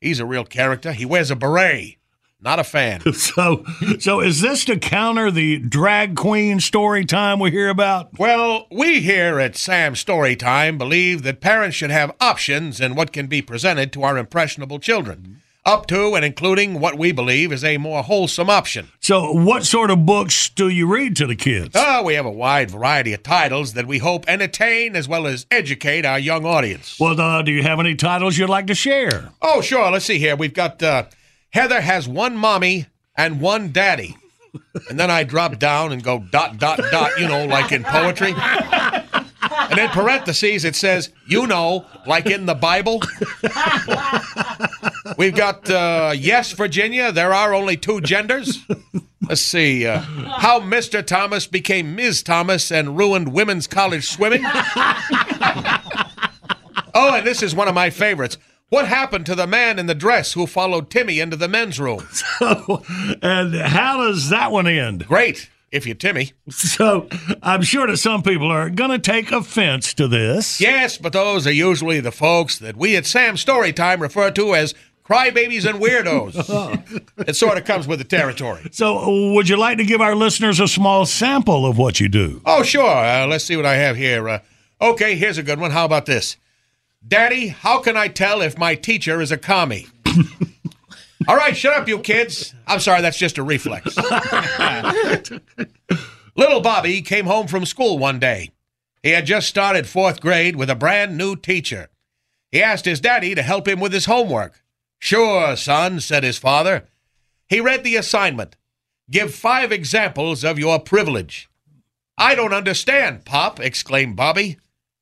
He's 0.00 0.20
a 0.20 0.26
real 0.26 0.44
character. 0.44 0.92
He 0.92 1.06
wears 1.06 1.30
a 1.30 1.36
beret. 1.36 1.96
Not 2.42 2.58
a 2.58 2.64
fan. 2.64 3.00
So, 3.20 3.64
so 3.98 4.20
is 4.20 4.40
this 4.40 4.64
to 4.64 4.78
counter 4.78 5.30
the 5.30 5.58
drag 5.58 6.16
queen 6.16 6.58
story 6.58 7.04
time 7.04 7.38
we 7.38 7.50
hear 7.50 7.68
about? 7.68 8.18
Well, 8.18 8.66
we 8.70 9.00
here 9.00 9.38
at 9.38 9.56
Sam 9.56 9.94
Story 9.94 10.36
Time 10.36 10.78
believe 10.78 11.22
that 11.22 11.40
parents 11.40 11.76
should 11.76 11.90
have 11.90 12.14
options 12.20 12.80
in 12.80 12.94
what 12.94 13.12
can 13.12 13.26
be 13.26 13.42
presented 13.42 13.92
to 13.92 14.02
our 14.02 14.16
impressionable 14.16 14.78
children, 14.78 15.42
up 15.66 15.86
to 15.88 16.14
and 16.14 16.24
including 16.24 16.80
what 16.80 16.96
we 16.98 17.12
believe 17.12 17.52
is 17.52 17.62
a 17.62 17.76
more 17.78 18.02
wholesome 18.02 18.48
option. 18.48 18.88
So, 19.00 19.32
what 19.32 19.64
sort 19.64 19.90
of 19.90 20.06
books 20.06 20.48
do 20.48 20.68
you 20.68 20.86
read 20.92 21.14
to 21.16 21.26
the 21.26 21.36
kids? 21.36 21.74
Oh, 21.74 22.02
we 22.02 22.14
have 22.14 22.26
a 22.26 22.30
wide 22.30 22.70
variety 22.70 23.12
of 23.12 23.22
titles 23.22 23.74
that 23.74 23.86
we 23.86 23.98
hope 23.98 24.24
entertain 24.28 24.96
as 24.96 25.06
well 25.06 25.26
as 25.26 25.46
educate 25.50 26.06
our 26.06 26.18
young 26.18 26.44
audience. 26.46 26.98
Well, 26.98 27.20
uh, 27.20 27.42
do 27.42 27.52
you 27.52 27.62
have 27.62 27.78
any 27.80 27.94
titles 27.94 28.38
you'd 28.38 28.48
like 28.50 28.66
to 28.68 28.74
share? 28.74 29.30
Oh, 29.42 29.60
sure. 29.60 29.90
Let's 29.90 30.06
see 30.06 30.18
here. 30.18 30.36
We've 30.36 30.54
got 30.54 30.82
uh, 30.82 31.04
Heather 31.50 31.80
has 31.80 32.08
one 32.08 32.36
mommy 32.36 32.86
and 33.16 33.40
one 33.40 33.72
daddy. 33.72 34.16
And 34.88 34.98
then 34.98 35.10
I 35.10 35.24
drop 35.24 35.58
down 35.58 35.92
and 35.92 36.02
go 36.02 36.20
dot, 36.30 36.58
dot, 36.58 36.80
dot, 36.90 37.18
you 37.20 37.28
know, 37.28 37.46
like 37.46 37.72
in 37.72 37.84
poetry. 37.84 38.34
And 39.42 39.78
in 39.78 39.88
parentheses, 39.90 40.64
it 40.64 40.74
says, 40.74 41.10
you 41.26 41.46
know, 41.46 41.86
like 42.06 42.26
in 42.26 42.46
the 42.46 42.54
Bible. 42.54 43.00
We've 45.16 45.34
got, 45.34 45.68
uh, 45.70 46.12
yes, 46.16 46.52
Virginia, 46.52 47.12
there 47.12 47.32
are 47.32 47.54
only 47.54 47.76
two 47.76 48.00
genders. 48.00 48.58
Let's 49.28 49.40
see, 49.40 49.86
uh, 49.86 50.00
how 50.00 50.60
Mr. 50.60 51.06
Thomas 51.06 51.46
became 51.46 51.94
Ms. 51.94 52.22
Thomas 52.22 52.72
and 52.72 52.96
ruined 52.96 53.32
women's 53.32 53.66
college 53.66 54.08
swimming. 54.08 54.42
oh, 54.44 55.30
and 57.14 57.26
this 57.26 57.42
is 57.42 57.54
one 57.54 57.68
of 57.68 57.74
my 57.74 57.90
favorites. 57.90 58.38
What 58.70 58.86
happened 58.86 59.26
to 59.26 59.34
the 59.34 59.48
man 59.48 59.80
in 59.80 59.86
the 59.86 59.96
dress 59.96 60.34
who 60.34 60.46
followed 60.46 60.90
Timmy 60.90 61.18
into 61.18 61.36
the 61.36 61.48
men's 61.48 61.78
room? 61.80 62.06
So, 62.40 62.82
and 63.20 63.54
how 63.54 63.98
does 63.98 64.30
that 64.30 64.50
one 64.52 64.66
end? 64.68 65.06
Great, 65.06 65.50
if 65.72 65.84
you're 65.84 65.96
Timmy. 65.96 66.32
So, 66.48 67.08
I'm 67.42 67.62
sure 67.62 67.86
that 67.88 67.96
some 67.98 68.22
people 68.22 68.50
are 68.50 68.70
going 68.70 68.90
to 68.90 68.98
take 68.98 69.32
offense 69.32 69.92
to 69.94 70.06
this. 70.08 70.60
Yes, 70.60 70.96
but 70.96 71.12
those 71.12 71.46
are 71.46 71.52
usually 71.52 72.00
the 72.00 72.12
folks 72.12 72.58
that 72.60 72.76
we 72.76 72.96
at 72.96 73.04
Sam 73.06 73.34
Storytime 73.34 74.00
refer 74.00 74.30
to 74.30 74.54
as 74.54 74.74
crybabies 75.04 75.68
and 75.68 75.80
weirdos. 75.80 77.08
it 77.28 77.34
sort 77.34 77.58
of 77.58 77.64
comes 77.64 77.86
with 77.88 77.98
the 77.98 78.04
territory. 78.04 78.68
So, 78.70 79.32
would 79.34 79.48
you 79.48 79.56
like 79.56 79.78
to 79.78 79.84
give 79.84 80.00
our 80.00 80.14
listeners 80.14 80.60
a 80.60 80.68
small 80.68 81.04
sample 81.04 81.66
of 81.66 81.76
what 81.76 81.98
you 82.00 82.08
do? 82.08 82.40
Oh, 82.46 82.62
sure. 82.62 82.88
Uh, 82.88 83.26
let's 83.26 83.44
see 83.44 83.56
what 83.56 83.66
I 83.66 83.74
have 83.74 83.96
here. 83.96 84.28
Uh, 84.28 84.38
okay, 84.80 85.16
here's 85.16 85.36
a 85.38 85.42
good 85.42 85.58
one. 85.58 85.72
How 85.72 85.84
about 85.84 86.06
this? 86.06 86.36
Daddy, 87.06 87.48
how 87.48 87.80
can 87.80 87.96
I 87.96 88.08
tell 88.08 88.42
if 88.42 88.58
my 88.58 88.74
teacher 88.74 89.20
is 89.20 89.32
a 89.32 89.38
commie? 89.38 89.86
All 91.28 91.36
right, 91.36 91.56
shut 91.56 91.76
up, 91.76 91.88
you 91.88 91.98
kids. 91.98 92.54
I'm 92.66 92.80
sorry, 92.80 93.02
that's 93.02 93.18
just 93.18 93.38
a 93.38 93.42
reflex. 93.42 93.96
Little 96.36 96.60
Bobby 96.60 97.02
came 97.02 97.26
home 97.26 97.46
from 97.46 97.66
school 97.66 97.98
one 97.98 98.18
day. 98.18 98.50
He 99.02 99.10
had 99.10 99.26
just 99.26 99.48
started 99.48 99.86
fourth 99.86 100.20
grade 100.20 100.56
with 100.56 100.70
a 100.70 100.74
brand 100.74 101.16
new 101.16 101.36
teacher. 101.36 101.88
He 102.50 102.62
asked 102.62 102.84
his 102.84 103.00
daddy 103.00 103.34
to 103.34 103.42
help 103.42 103.66
him 103.66 103.80
with 103.80 103.92
his 103.92 104.06
homework. 104.06 104.62
Sure, 104.98 105.56
son, 105.56 106.00
said 106.00 106.24
his 106.24 106.38
father. 106.38 106.86
He 107.48 107.60
read 107.60 107.84
the 107.84 107.96
assignment. 107.96 108.56
Give 109.10 109.34
five 109.34 109.72
examples 109.72 110.44
of 110.44 110.58
your 110.58 110.78
privilege. 110.78 111.48
I 112.18 112.34
don't 112.34 112.52
understand, 112.52 113.24
Pop, 113.24 113.58
exclaimed 113.58 114.16
Bobby. 114.16 114.58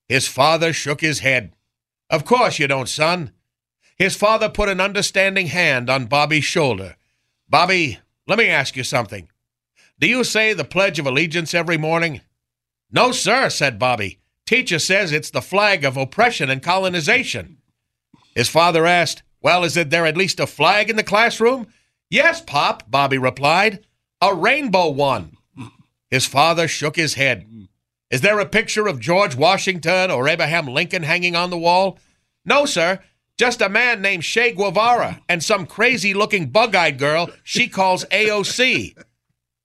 His 0.08 0.28
father 0.28 0.72
shook 0.72 1.00
his 1.00 1.20
head. 1.20 1.52
Of 2.10 2.24
course 2.24 2.58
you 2.58 2.66
don't, 2.66 2.88
son. 2.88 3.32
His 3.96 4.16
father 4.16 4.48
put 4.48 4.68
an 4.68 4.80
understanding 4.80 5.48
hand 5.48 5.90
on 5.90 6.06
Bobby's 6.06 6.44
shoulder. 6.44 6.96
Bobby, 7.48 7.98
let 8.26 8.38
me 8.38 8.48
ask 8.48 8.76
you 8.76 8.84
something. 8.84 9.28
Do 9.98 10.06
you 10.06 10.22
say 10.22 10.52
the 10.52 10.64
Pledge 10.64 10.98
of 10.98 11.06
Allegiance 11.06 11.52
every 11.54 11.76
morning? 11.76 12.20
No, 12.90 13.10
sir, 13.10 13.50
said 13.50 13.78
Bobby. 13.78 14.20
Teacher 14.46 14.78
says 14.78 15.12
it's 15.12 15.30
the 15.30 15.42
flag 15.42 15.84
of 15.84 15.96
oppression 15.96 16.48
and 16.48 16.62
colonization. 16.62 17.58
His 18.34 18.48
father 18.48 18.86
asked, 18.86 19.22
Well, 19.42 19.64
is 19.64 19.76
it 19.76 19.90
there 19.90 20.06
at 20.06 20.16
least 20.16 20.40
a 20.40 20.46
flag 20.46 20.88
in 20.88 20.96
the 20.96 21.02
classroom? 21.02 21.66
Yes, 22.08 22.40
Pop, 22.40 22.90
Bobby 22.90 23.18
replied. 23.18 23.84
A 24.22 24.34
rainbow 24.34 24.88
one. 24.88 25.36
His 26.10 26.24
father 26.24 26.66
shook 26.66 26.96
his 26.96 27.14
head. 27.14 27.67
Is 28.10 28.22
there 28.22 28.38
a 28.38 28.46
picture 28.46 28.86
of 28.86 29.00
George 29.00 29.36
Washington 29.36 30.10
or 30.10 30.28
Abraham 30.28 30.66
Lincoln 30.66 31.02
hanging 31.02 31.36
on 31.36 31.50
the 31.50 31.58
wall? 31.58 31.98
No, 32.44 32.64
sir. 32.64 33.00
Just 33.36 33.60
a 33.60 33.68
man 33.68 34.00
named 34.00 34.22
Che 34.22 34.52
Guevara 34.52 35.20
and 35.28 35.44
some 35.44 35.66
crazy 35.66 36.14
looking 36.14 36.46
bug 36.46 36.74
eyed 36.74 36.98
girl 36.98 37.30
she 37.44 37.68
calls 37.68 38.04
AOC. 38.06 38.96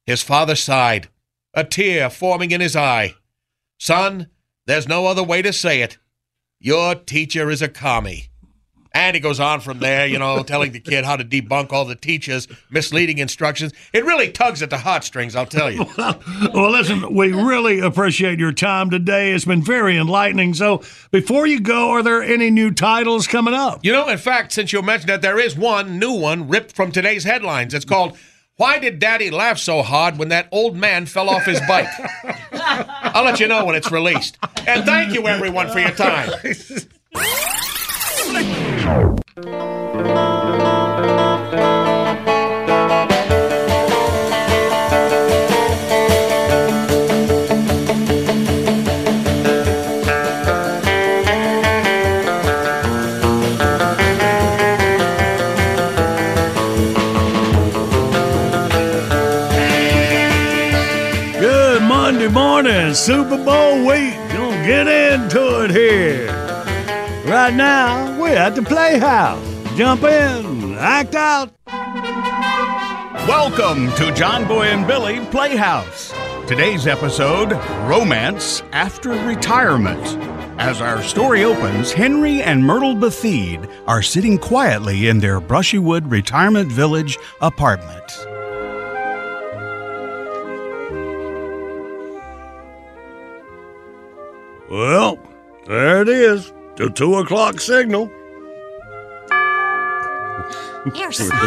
His 0.06 0.22
father 0.22 0.56
sighed, 0.56 1.08
a 1.54 1.64
tear 1.64 2.10
forming 2.10 2.52
in 2.52 2.60
his 2.60 2.76
eye. 2.76 3.16
Son, 3.80 4.28
there's 4.68 4.88
no 4.88 5.08
other 5.08 5.24
way 5.24 5.42
to 5.42 5.54
say 5.54 5.82
it. 5.82 5.98
Your 6.60 6.96
teacher 6.96 7.50
is 7.50 7.62
a 7.62 7.68
commie. 7.68 8.30
And 8.96 9.16
he 9.16 9.20
goes 9.20 9.40
on 9.40 9.60
from 9.60 9.80
there, 9.80 10.06
you 10.06 10.20
know, 10.20 10.44
telling 10.44 10.72
the 10.72 10.80
kid 10.80 11.04
how 11.04 11.16
to 11.16 11.24
debunk 11.24 11.72
all 11.72 11.84
the 11.84 11.96
teachers' 11.96 12.48
misleading 12.70 13.18
instructions. 13.18 13.74
It 13.92 14.06
really 14.06 14.32
tugs 14.32 14.62
at 14.62 14.70
the 14.70 14.78
heartstrings, 14.78 15.36
I'll 15.36 15.48
tell 15.48 15.72
you. 15.72 15.86
well, 15.98 16.70
listen, 16.70 17.12
we 17.12 17.32
really 17.32 17.80
appreciate 17.80 18.38
your 18.38 18.52
time 18.52 18.92
today. 18.92 19.32
It's 19.32 19.46
been 19.46 19.64
very 19.64 19.98
enlightening. 19.98 20.54
So, 20.54 20.84
before 21.10 21.48
you 21.48 21.60
go, 21.60 21.90
are 21.90 22.04
there 22.04 22.22
any 22.22 22.52
new 22.52 22.70
titles 22.70 23.26
coming 23.26 23.56
up? 23.56 23.80
You 23.84 23.94
know, 23.94 24.08
in 24.10 24.20
fact, 24.20 24.52
since 24.52 24.72
you 24.72 24.82
mentioned 24.84 25.10
that, 25.10 25.24
there 25.24 25.40
is 25.40 25.58
one 25.58 25.98
new 25.98 26.14
one 26.14 26.48
ripped 26.48 26.76
from 26.76 26.92
today's 26.92 27.24
headlines. 27.24 27.74
It's 27.74 27.86
called 27.86 28.16
Why 28.58 28.78
Did 28.78 29.00
Daddy 29.00 29.32
Laugh 29.32 29.58
So 29.58 29.82
Hard 29.82 30.20
When 30.20 30.30
That 30.30 30.50
Old 30.52 30.78
Man 30.78 31.08
Fell 31.08 31.32
Off 31.32 31.46
His 31.46 31.60
Bike? 31.62 31.90
I'll 32.54 33.24
let 33.24 33.40
you 33.40 33.48
know 33.48 33.66
when 33.66 33.74
it's 33.74 33.92
released. 33.92 34.38
And 34.68 34.86
thank 34.86 35.16
you, 35.16 35.28
everyone, 35.28 35.70
for 35.70 35.80
your 35.80 35.90
time. 35.90 36.30
Good 38.84 38.92
Monday 61.84 62.28
morning, 62.28 62.94
Super 62.94 63.38
Bowl 63.38 63.86
week. 63.86 64.14
Gonna 64.34 64.68
get 64.68 64.88
into 64.90 65.64
it 65.64 65.72
here. 65.72 66.28
Right 67.26 67.54
now, 67.54 68.13
we're 68.34 68.40
at 68.40 68.56
the 68.56 68.64
Playhouse. 68.64 69.78
Jump 69.78 70.04
in, 70.04 70.76
act 70.80 71.14
out. 71.14 71.54
Welcome 73.28 73.92
to 73.94 74.12
John 74.16 74.48
Boy 74.48 74.64
and 74.64 74.88
Billy 74.88 75.24
Playhouse. 75.28 76.12
Today's 76.48 76.88
episode 76.88 77.52
Romance 77.88 78.64
After 78.72 79.12
Retirement. 79.12 80.02
As 80.60 80.82
our 80.82 81.04
story 81.04 81.44
opens, 81.44 81.92
Henry 81.92 82.42
and 82.42 82.66
Myrtle 82.66 82.96
Bethede 82.96 83.70
are 83.86 84.02
sitting 84.02 84.40
quietly 84.40 85.10
in 85.10 85.20
their 85.20 85.40
Brushywood 85.40 86.10
Retirement 86.10 86.72
Village 86.72 87.20
apartment. 87.40 88.28
Well, 94.72 95.20
there 95.68 96.02
it 96.02 96.10
is. 96.10 96.52
The 96.78 96.90
two 96.90 97.16
o'clock 97.18 97.62
signal. 97.62 98.12
You're 100.96 101.12
sick. 101.12 101.32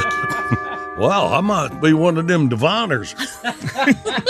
Well, 0.98 1.34
I 1.34 1.42
might 1.42 1.78
be 1.82 1.92
one 1.92 2.16
of 2.16 2.26
them 2.26 2.48
diviners. 2.48 3.14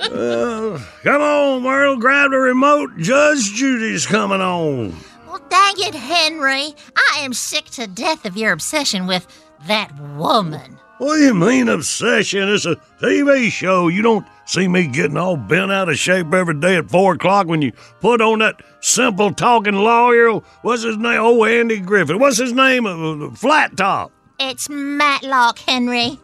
Uh, 0.00 0.80
come 1.02 1.20
on, 1.20 1.62
Myrtle, 1.62 1.96
grab 1.96 2.30
the 2.30 2.38
remote. 2.38 2.96
Judge 2.98 3.52
Judy's 3.52 4.06
coming 4.06 4.40
on. 4.40 4.96
Well, 5.26 5.40
dang 5.50 5.74
it, 5.78 5.94
Henry. 5.94 6.74
I 6.96 7.18
am 7.20 7.32
sick 7.34 7.64
to 7.72 7.86
death 7.88 8.24
of 8.24 8.36
your 8.36 8.52
obsession 8.52 9.06
with 9.06 9.26
that 9.66 9.92
woman. 10.16 10.78
What 10.98 11.16
do 11.16 11.22
you 11.24 11.34
mean 11.34 11.68
obsession? 11.68 12.48
It's 12.48 12.64
a 12.64 12.76
TV 13.02 13.50
show. 13.50 13.88
You 13.88 14.02
don't 14.02 14.26
see 14.46 14.66
me 14.68 14.86
getting 14.86 15.16
all 15.16 15.36
bent 15.36 15.72
out 15.72 15.88
of 15.88 15.98
shape 15.98 16.32
every 16.32 16.54
day 16.54 16.76
at 16.76 16.88
four 16.88 17.14
o'clock 17.14 17.46
when 17.48 17.60
you 17.60 17.72
put 18.00 18.20
on 18.20 18.38
that 18.38 18.62
simple 18.80 19.32
talking 19.32 19.74
lawyer. 19.74 20.40
What's 20.62 20.84
his 20.84 20.96
name? 20.96 21.18
Oh, 21.20 21.44
Andy 21.44 21.80
Griffith. 21.80 22.16
What's 22.16 22.38
his 22.38 22.52
name? 22.52 22.86
Uh, 22.86 23.30
Flat 23.34 23.76
Top. 23.76 24.12
It's 24.40 24.68
Matlock, 24.68 25.58
Henry. 25.58 26.16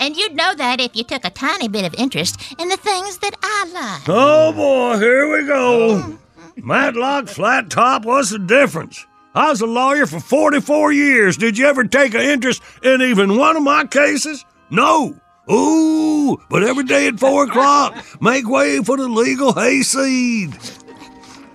And 0.00 0.16
you'd 0.16 0.34
know 0.34 0.56
that 0.56 0.80
if 0.80 0.96
you 0.96 1.04
took 1.04 1.24
a 1.24 1.30
tiny 1.30 1.68
bit 1.68 1.84
of 1.84 1.94
interest 1.94 2.36
in 2.58 2.68
the 2.68 2.76
things 2.76 3.18
that 3.18 3.36
I 3.44 3.70
like. 3.72 4.08
Oh 4.08 4.52
boy, 4.52 4.98
here 4.98 5.30
we 5.30 5.46
go. 5.46 6.18
Matlock, 6.56 7.28
Flat 7.28 7.70
Top. 7.70 8.04
What's 8.04 8.30
the 8.30 8.40
difference? 8.40 9.06
I 9.36 9.50
was 9.50 9.60
a 9.60 9.66
lawyer 9.66 10.06
for 10.06 10.18
44 10.18 10.92
years. 10.92 11.36
Did 11.36 11.56
you 11.56 11.66
ever 11.66 11.84
take 11.84 12.14
an 12.14 12.22
interest 12.22 12.60
in 12.82 13.00
even 13.00 13.36
one 13.38 13.56
of 13.56 13.62
my 13.62 13.84
cases? 13.84 14.44
No. 14.70 15.14
Ooh, 15.48 16.36
but 16.50 16.64
every 16.64 16.84
day 16.84 17.06
at 17.06 17.20
4 17.20 17.44
o'clock, 17.44 17.96
make 18.20 18.48
way 18.48 18.82
for 18.82 18.96
the 18.96 19.06
legal 19.06 19.52
hayseed. 19.52 20.52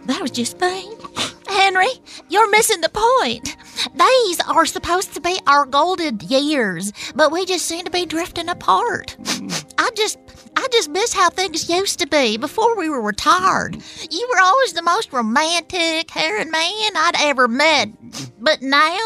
That 0.06 0.22
was 0.22 0.32
just 0.32 0.58
fine. 0.60 0.99
Henry, 1.70 2.02
you're 2.30 2.50
missing 2.50 2.82
the 2.82 2.90
point. 2.90 3.56
These 3.96 4.40
are 4.48 4.66
supposed 4.66 5.14
to 5.14 5.22
be 5.22 5.40
our 5.46 5.68
golden 5.68 6.20
years, 6.22 6.92
but 7.14 7.32
we 7.32 7.46
just 7.46 7.68
seem 7.68 7.86
to 7.86 7.92
be 7.92 8.08
drifting 8.08 8.50
apart. 8.50 9.16
I 9.78 9.92
just 9.96 10.18
I 10.58 10.68
just 10.72 10.90
miss 10.90 11.14
how 11.14 11.30
things 11.30 11.70
used 11.70 12.00
to 12.00 12.08
be 12.08 12.38
before 12.38 12.76
we 12.76 12.90
were 12.90 13.04
retired. 13.04 13.78
You 14.10 14.28
were 14.32 14.42
always 14.42 14.74
the 14.74 14.82
most 14.82 15.14
romantic, 15.14 16.08
caring 16.08 16.50
man 16.50 16.92
I'd 16.96 17.22
ever 17.22 17.48
met. 17.48 17.90
But 18.40 18.64
now, 18.64 18.98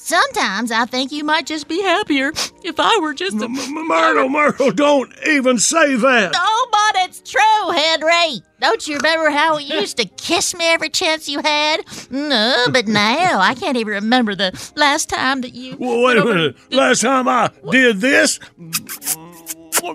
sometimes 0.00 0.72
I 0.72 0.86
think 0.86 1.12
you 1.12 1.24
might 1.24 1.46
just 1.46 1.68
be 1.68 1.82
happier 1.82 2.32
if 2.64 2.78
I 2.78 2.98
were 3.00 3.14
just 3.14 3.40
a. 3.40 3.48
Myrtle, 3.48 4.28
Myrtle, 4.28 4.72
don't 4.72 5.12
even 5.26 5.58
say 5.58 5.94
that. 5.96 6.32
Oh, 6.36 6.68
but 6.72 7.04
it's 7.04 7.20
true, 7.30 7.70
Henry. 7.70 8.42
Don't 8.60 8.86
you 8.86 8.96
remember 8.96 9.30
how 9.30 9.58
you 9.58 9.80
used 9.80 9.96
to 9.98 10.04
kiss 10.04 10.54
me 10.54 10.66
every 10.66 10.90
chance 10.90 11.28
you 11.28 11.40
had? 11.40 11.84
No, 12.10 12.66
but 12.70 12.86
now 12.86 13.40
I 13.40 13.54
can't 13.54 13.76
even 13.76 13.94
remember 13.94 14.34
the 14.34 14.52
last 14.76 15.08
time 15.08 15.40
that 15.42 15.54
you. 15.54 15.76
Well, 15.78 16.02
wait 16.02 16.16
a 16.16 16.24
minute. 16.24 16.56
Last 16.72 17.02
time 17.02 17.28
I 17.28 17.50
did 17.70 18.00
this, 18.00 18.40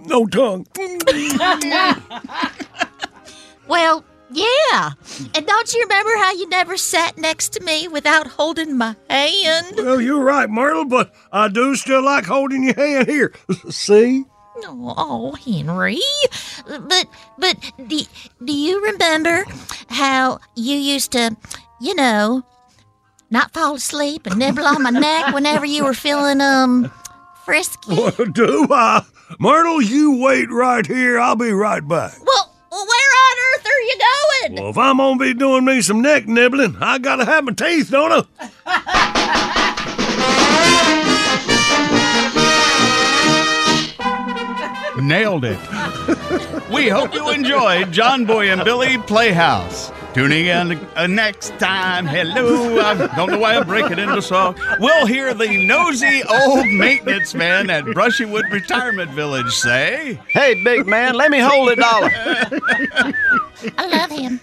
no 0.05 0.25
tongue. 0.27 0.65
well, 3.67 4.05
yeah. 4.35 4.91
And 5.33 5.45
don't 5.47 5.73
you 5.73 5.81
remember 5.83 6.11
how 6.17 6.33
you 6.33 6.47
never 6.49 6.77
sat 6.77 7.17
next 7.17 7.49
to 7.53 7.63
me 7.63 7.87
without 7.87 8.27
holding 8.27 8.77
my 8.77 8.95
hand? 9.09 9.75
Well, 9.77 10.01
you're 10.01 10.23
right, 10.23 10.49
Myrtle, 10.49 10.85
but 10.85 11.13
I 11.31 11.47
do 11.47 11.75
still 11.75 12.03
like 12.03 12.25
holding 12.25 12.63
your 12.63 12.75
hand 12.75 13.07
here. 13.07 13.33
See? 13.69 14.25
Oh, 14.67 15.33
Henry. 15.33 15.99
But 16.65 17.07
but 17.37 17.57
do, 17.87 17.99
do 18.43 18.53
you 18.53 18.81
remember 18.83 19.43
how 19.89 20.39
you 20.55 20.77
used 20.77 21.11
to, 21.11 21.35
you 21.81 21.93
know, 21.95 22.43
not 23.29 23.53
fall 23.53 23.75
asleep 23.75 24.25
and 24.25 24.37
nibble 24.37 24.65
on 24.65 24.83
my 24.83 24.91
neck 24.91 25.33
whenever 25.33 25.65
you 25.65 25.83
were 25.83 25.93
feeling 25.93 26.41
um 26.41 26.91
frisky? 27.43 27.95
Well, 27.97 28.11
do 28.31 28.67
I? 28.71 29.03
Myrtle, 29.39 29.81
you 29.81 30.17
wait 30.21 30.49
right 30.51 30.85
here. 30.85 31.19
I'll 31.19 31.35
be 31.35 31.51
right 31.51 31.85
back. 31.85 32.13
Well, 32.25 32.51
where 32.71 33.11
on 33.27 33.37
earth 33.59 33.65
are 33.65 33.81
you 33.81 33.97
going? 33.97 34.14
Well, 34.51 34.69
if 34.69 34.77
I'm 34.77 34.97
gonna 34.97 35.17
be 35.17 35.33
doing 35.33 35.65
me 35.65 35.81
some 35.81 36.01
neck 36.01 36.27
nibbling, 36.27 36.77
I 36.79 36.99
gotta 36.99 37.25
have 37.25 37.45
my 37.45 37.53
teeth, 37.53 37.89
don't 37.89 38.11
I? 38.11 38.25
Nailed 45.01 45.45
it. 45.45 45.59
we 46.71 46.89
hope 46.89 47.13
you 47.13 47.29
enjoyed 47.29 47.91
John 47.91 48.25
Boy 48.25 48.51
and 48.51 48.63
Billy 48.63 48.97
Playhouse. 48.99 49.91
Tuning 50.15 50.45
in 50.45 50.79
uh, 50.95 51.07
next 51.07 51.59
time. 51.59 52.05
Hello. 52.05 52.79
I 52.79 53.05
don't 53.17 53.31
know 53.31 53.37
why 53.37 53.55
I'm 53.55 53.67
breaking 53.67 53.99
into 53.99 54.21
song. 54.21 54.55
We'll 54.79 55.05
hear 55.05 55.33
the 55.33 55.67
nosy 55.67 56.23
old 56.23 56.67
maintenance 56.67 57.33
man 57.33 57.69
at 57.69 57.83
Brushywood 57.83 58.49
Retirement 58.49 59.11
Village 59.11 59.51
say, 59.51 60.17
Hey, 60.29 60.63
big 60.63 60.87
man, 60.87 61.15
let 61.15 61.31
me 61.31 61.39
hold 61.39 61.67
a 61.67 61.75
dollar. 61.75 62.09
I 63.77 63.87
love 63.87 64.11
him. 64.11 64.39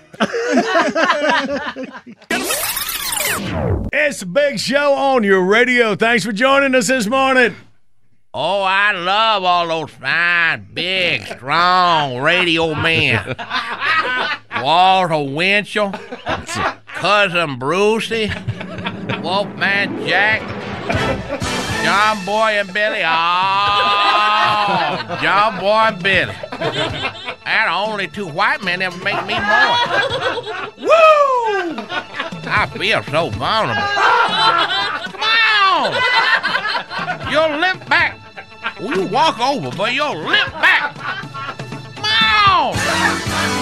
It's 3.95 4.21
a 4.21 4.27
big 4.27 4.61
show 4.61 4.93
on 4.93 5.25
your 5.25 5.43
radio. 5.43 5.95
Thanks 5.95 6.23
for 6.23 6.33
joining 6.33 6.75
us 6.75 6.89
this 6.89 7.07
morning. 7.07 7.57
Oh, 8.35 8.63
I 8.63 8.93
love 8.93 9.45
all 9.45 9.69
those 9.69 9.91
fine, 9.91 10.67
big, 10.73 11.27
strong 11.27 12.19
radio 12.19 12.75
men. 12.75 13.37
Walter 14.63 15.19
Winchell, 15.19 15.93
Cousin 16.87 17.59
Brucey, 17.59 18.31
Wolfman 19.23 20.07
Jack, 20.07 20.41
John 21.85 22.25
Boy 22.25 22.59
and 22.59 22.73
Billy. 22.73 23.03
Oh, 23.05 25.19
John 25.21 25.61
Boy 25.61 25.93
and 25.93 26.03
Billy. 26.03 26.33
The 27.45 27.69
only 27.69 28.09
two 28.09 28.29
white 28.29 28.63
men 28.65 28.81
ever 28.81 28.97
make 29.05 29.27
me 29.27 29.35
more. 29.35 29.77
Woo! 30.79 31.85
I 32.49 32.67
feel 32.79 33.03
so 33.03 33.29
vulnerable. 33.29 33.83
Come 35.13 35.21
on! 37.21 37.31
You'll 37.31 37.59
limp 37.59 37.87
back. 37.91 38.21
You 38.83 39.07
walk 39.07 39.39
over, 39.39 39.71
but 39.77 39.95
you'll 39.95 40.19
limp 40.19 40.53
back. 40.55 40.97
Come! 41.95 43.62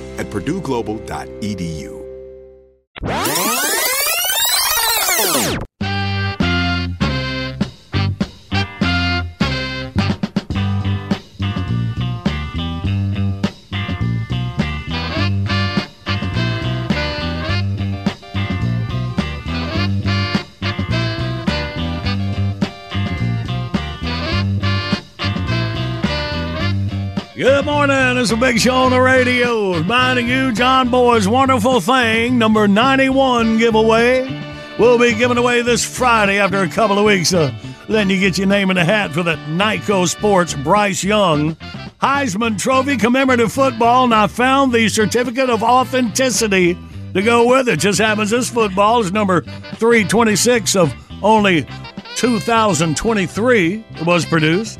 at 0.21 0.29
purdueglobal.edu. 0.29 2.01
morning. 27.87 28.17
It's 28.17 28.29
a 28.29 28.37
big 28.37 28.59
show 28.59 28.75
on 28.75 28.91
the 28.91 29.01
radio. 29.01 29.73
Reminding 29.73 30.27
you, 30.27 30.51
John 30.53 30.89
Boy's 30.89 31.27
Wonderful 31.27 31.81
Thing, 31.81 32.37
number 32.37 32.67
91 32.67 33.57
giveaway. 33.57 34.29
We'll 34.77 34.99
be 34.99 35.15
giving 35.15 35.39
away 35.39 35.63
this 35.63 35.83
Friday 35.83 36.37
after 36.37 36.59
a 36.59 36.69
couple 36.69 36.99
of 36.99 37.05
weeks 37.05 37.33
of 37.33 37.51
letting 37.89 38.11
you 38.11 38.19
get 38.19 38.37
your 38.37 38.45
name 38.45 38.69
in 38.69 38.75
the 38.75 38.85
hat 38.85 39.13
for 39.13 39.23
the 39.23 39.35
Nyco 39.47 40.07
Sports 40.07 40.53
Bryce 40.53 41.03
Young 41.03 41.55
Heisman 41.99 42.59
Trophy 42.59 42.97
commemorative 42.97 43.51
football. 43.51 44.03
And 44.03 44.13
I 44.13 44.27
found 44.27 44.71
the 44.71 44.87
certificate 44.87 45.49
of 45.49 45.63
authenticity 45.63 46.77
to 47.15 47.21
go 47.23 47.47
with 47.47 47.67
it. 47.67 47.79
Just 47.79 47.99
happens 47.99 48.29
this 48.29 48.47
football 48.47 49.01
is 49.01 49.11
number 49.11 49.41
326 49.41 50.75
of 50.75 50.93
only 51.23 51.65
2023 52.15 53.85
it 53.95 54.05
was 54.05 54.23
produced. 54.23 54.79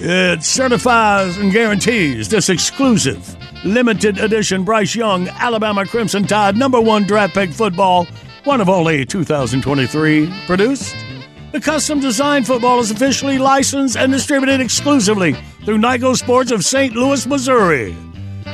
It 0.00 0.44
certifies 0.44 1.38
and 1.38 1.50
guarantees 1.50 2.28
this 2.28 2.50
exclusive, 2.50 3.36
limited 3.64 4.18
edition 4.18 4.62
Bryce 4.62 4.94
Young 4.94 5.26
Alabama 5.26 5.84
Crimson 5.84 6.22
Tide 6.22 6.56
number 6.56 6.80
one 6.80 7.02
draft 7.02 7.34
pick 7.34 7.50
football, 7.50 8.06
one 8.44 8.60
of 8.60 8.68
only 8.68 9.04
2023 9.04 10.32
produced. 10.46 10.94
The 11.50 11.60
custom 11.60 11.98
designed 11.98 12.46
football 12.46 12.78
is 12.78 12.92
officially 12.92 13.38
licensed 13.38 13.96
and 13.96 14.12
distributed 14.12 14.60
exclusively 14.60 15.32
through 15.64 15.78
Nyco 15.78 16.16
Sports 16.16 16.52
of 16.52 16.64
St. 16.64 16.94
Louis, 16.94 17.26
Missouri. 17.26 17.96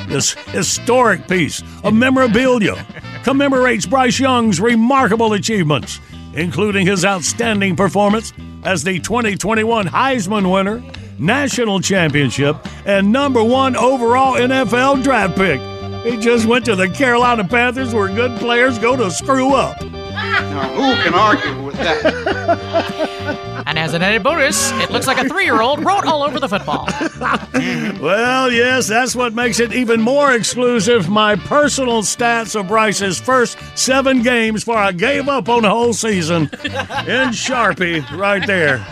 This 0.09 0.33
historic 0.33 1.29
piece 1.29 1.63
of 1.83 1.93
memorabilia 1.93 2.87
commemorates 3.23 3.85
Bryce 3.85 4.19
Young's 4.19 4.63
remarkable 4.63 5.35
achievements, 5.35 6.01
including 6.33 6.87
his 6.87 7.05
outstanding 7.05 7.77
performance 7.77 8.33
as 8.65 8.83
the 8.83 8.99
2021 8.99 9.89
Heisman 9.89 10.51
winner 10.51 10.83
national 11.19 11.81
championship, 11.81 12.57
and 12.87 13.13
number 13.13 13.43
one 13.43 13.77
overall 13.77 14.35
NFL 14.35 15.03
draft 15.03 15.37
pick. 15.37 15.61
He 16.05 16.19
just 16.19 16.47
went 16.47 16.65
to 16.67 16.77
the 16.77 16.89
Carolina 16.89 17.45
Panthers 17.45 17.95
where 17.95 18.09
good 18.09 18.39
players 18.39 18.79
go 18.79 18.97
to 18.97 19.11
screw 19.11 19.55
up. 19.55 19.81
Now, 19.83 20.69
who 20.69 21.03
can 21.03 21.15
argue 21.15 21.65
with 21.65 21.77
that? 21.77 23.51
And 23.67 23.79
as 23.79 23.95
an 23.95 24.03
added 24.03 24.23
bonus, 24.23 24.71
it 24.73 24.91
looks 24.91 25.07
like 25.07 25.17
a 25.19 25.27
three 25.29 25.45
year 25.45 25.63
old 25.63 25.83
wrote 25.85 26.05
all 26.05 26.23
over 26.23 26.39
the 26.39 26.49
football. 26.49 26.87
Well, 28.01 28.53
yes, 28.53 28.89
that's 28.89 29.17
what 29.17 29.33
makes 29.33 29.59
it 29.59 29.73
even 29.73 30.03
more 30.03 30.33
exclusive. 30.35 31.09
My 31.09 31.37
personal 31.37 32.03
stats 32.03 32.59
of 32.59 32.69
Bryce's 32.69 33.19
first 33.19 33.57
seven 33.75 34.23
games 34.23 34.65
before 34.65 34.77
I 34.77 34.93
gave 34.93 35.27
up 35.29 35.49
on 35.49 35.63
the 35.63 35.71
whole 35.71 35.95
season 35.95 36.43
in 36.63 37.31
Sharpie 37.33 38.09
right 38.19 38.47
there. 38.47 38.85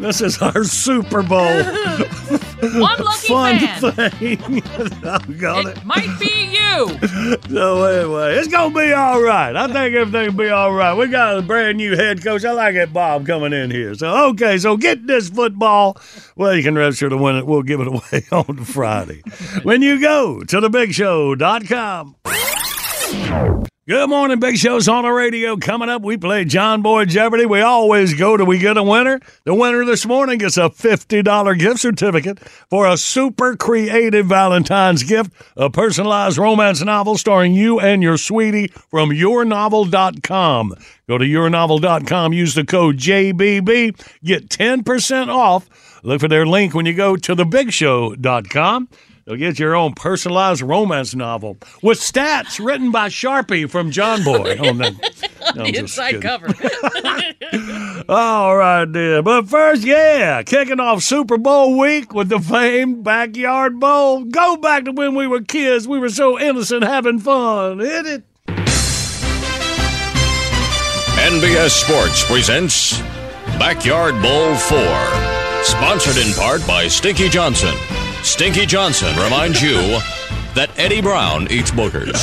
This 0.00 0.20
is 0.22 0.40
our 0.40 0.64
Super 0.64 1.22
Bowl 1.22 1.38
One 2.62 2.98
lucky 2.98 3.28
fun 3.28 3.58
fan. 3.58 4.10
thing. 4.12 4.38
Doggone 5.02 5.68
it. 5.68 5.76
It 5.78 5.84
might 5.84 6.18
be 6.18 6.46
you. 6.52 7.36
So 7.50 7.82
anyway, 7.84 8.36
it's 8.36 8.46
gonna 8.48 8.72
be 8.72 8.92
all 8.92 9.20
right. 9.20 9.54
I 9.56 9.66
think 9.66 9.94
everything 9.96 10.26
will 10.36 10.44
be 10.44 10.50
all 10.50 10.72
right. 10.72 10.94
We 10.94 11.08
got 11.08 11.36
a 11.38 11.42
brand 11.42 11.78
new 11.78 11.96
head 11.96 12.22
coach. 12.22 12.44
I 12.44 12.52
like 12.52 12.76
it, 12.76 12.92
Bob, 12.92 13.26
coming 13.26 13.52
in 13.52 13.70
here. 13.72 13.94
So 13.94 14.28
okay, 14.30 14.56
so 14.56 14.76
get 14.76 15.04
this 15.06 15.28
football. 15.28 15.98
Well, 16.36 16.54
you 16.54 16.62
can 16.62 16.76
register 16.76 17.08
to 17.08 17.16
win 17.16 17.36
it. 17.36 17.46
We'll 17.46 17.62
give 17.64 17.80
it 17.80 17.88
away 17.88 18.24
on 18.30 18.64
Friday 18.64 19.22
when 19.64 19.82
you 19.82 20.00
go 20.00 20.40
to 20.44 20.60
thebigshow.com. 20.60 22.16
Good 23.90 24.08
morning, 24.08 24.38
Big 24.38 24.56
Show's 24.56 24.88
on 24.88 25.02
the 25.02 25.10
radio. 25.10 25.56
Coming 25.56 25.88
up, 25.88 26.02
we 26.02 26.16
play 26.16 26.44
John 26.44 26.80
Boy 26.80 27.06
Jeopardy. 27.06 27.44
We 27.44 27.60
always 27.60 28.14
go 28.14 28.36
till 28.36 28.46
we 28.46 28.58
get 28.58 28.76
a 28.76 28.84
winner. 28.84 29.18
The 29.44 29.52
winner 29.52 29.84
this 29.84 30.06
morning 30.06 30.38
gets 30.38 30.56
a 30.56 30.70
$50 30.70 31.58
gift 31.58 31.80
certificate 31.80 32.38
for 32.38 32.86
a 32.86 32.96
super 32.96 33.56
creative 33.56 34.26
Valentine's 34.26 35.02
gift, 35.02 35.32
a 35.56 35.70
personalized 35.70 36.38
romance 36.38 36.84
novel 36.84 37.18
starring 37.18 37.52
you 37.52 37.80
and 37.80 38.00
your 38.00 38.16
sweetie 38.16 38.68
from 38.90 39.10
yournovel.com. 39.10 40.74
Go 41.08 41.18
to 41.18 41.24
yournovel.com, 41.24 42.32
use 42.32 42.54
the 42.54 42.64
code 42.64 42.96
JBB, 42.96 44.22
get 44.22 44.48
10% 44.50 45.28
off. 45.28 45.68
Look 46.04 46.20
for 46.20 46.28
their 46.28 46.46
link 46.46 46.74
when 46.74 46.86
you 46.86 46.94
go 46.94 47.16
to 47.16 47.34
thebigshow.com. 47.34 48.88
You'll 49.30 49.38
get 49.38 49.60
your 49.60 49.76
own 49.76 49.94
personalized 49.94 50.60
romance 50.60 51.14
novel 51.14 51.56
with 51.82 52.00
stats 52.00 52.58
written 52.58 52.90
by 52.90 53.08
Sharpie 53.08 53.70
from 53.70 53.92
John 53.92 54.24
Boy. 54.24 54.58
on 54.58 54.78
that. 54.78 54.92
No, 55.54 55.62
the 55.66 55.76
inside 55.76 56.20
cover. 56.20 56.48
All 58.08 58.56
right, 58.56 58.90
dear. 58.90 59.22
But 59.22 59.48
first, 59.48 59.84
yeah, 59.84 60.42
kicking 60.42 60.80
off 60.80 61.04
Super 61.04 61.38
Bowl 61.38 61.78
week 61.78 62.12
with 62.12 62.28
the 62.28 62.40
famed 62.40 63.04
Backyard 63.04 63.78
Bowl. 63.78 64.24
Go 64.24 64.56
back 64.56 64.86
to 64.86 64.90
when 64.90 65.14
we 65.14 65.28
were 65.28 65.42
kids. 65.42 65.86
We 65.86 66.00
were 66.00 66.08
so 66.08 66.36
innocent 66.36 66.82
having 66.82 67.20
fun. 67.20 67.78
Hit 67.78 68.06
it. 68.06 68.24
NBS 71.20 71.70
Sports 71.70 72.24
presents 72.24 72.98
Backyard 73.60 74.20
Bowl 74.20 74.56
4. 74.56 74.78
Sponsored 75.62 76.16
in 76.16 76.32
part 76.32 76.66
by 76.66 76.88
Stinky 76.88 77.28
Johnson. 77.28 77.76
Stinky 78.22 78.66
Johnson 78.66 79.16
reminds 79.16 79.62
you 79.62 79.76
that 80.54 80.70
Eddie 80.76 81.00
Brown 81.00 81.50
eats 81.50 81.70
boogers. 81.70 82.14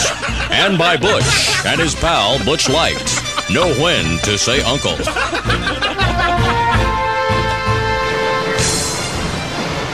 And 0.52 0.78
by 0.78 0.96
Butch 0.96 1.66
and 1.66 1.80
his 1.80 1.96
pal 1.96 2.44
Butch 2.46 2.70
Light. 2.70 2.96
Know 3.52 3.68
when 3.82 4.20
to 4.20 4.38
say 4.38 4.62
uncle. 4.62 4.96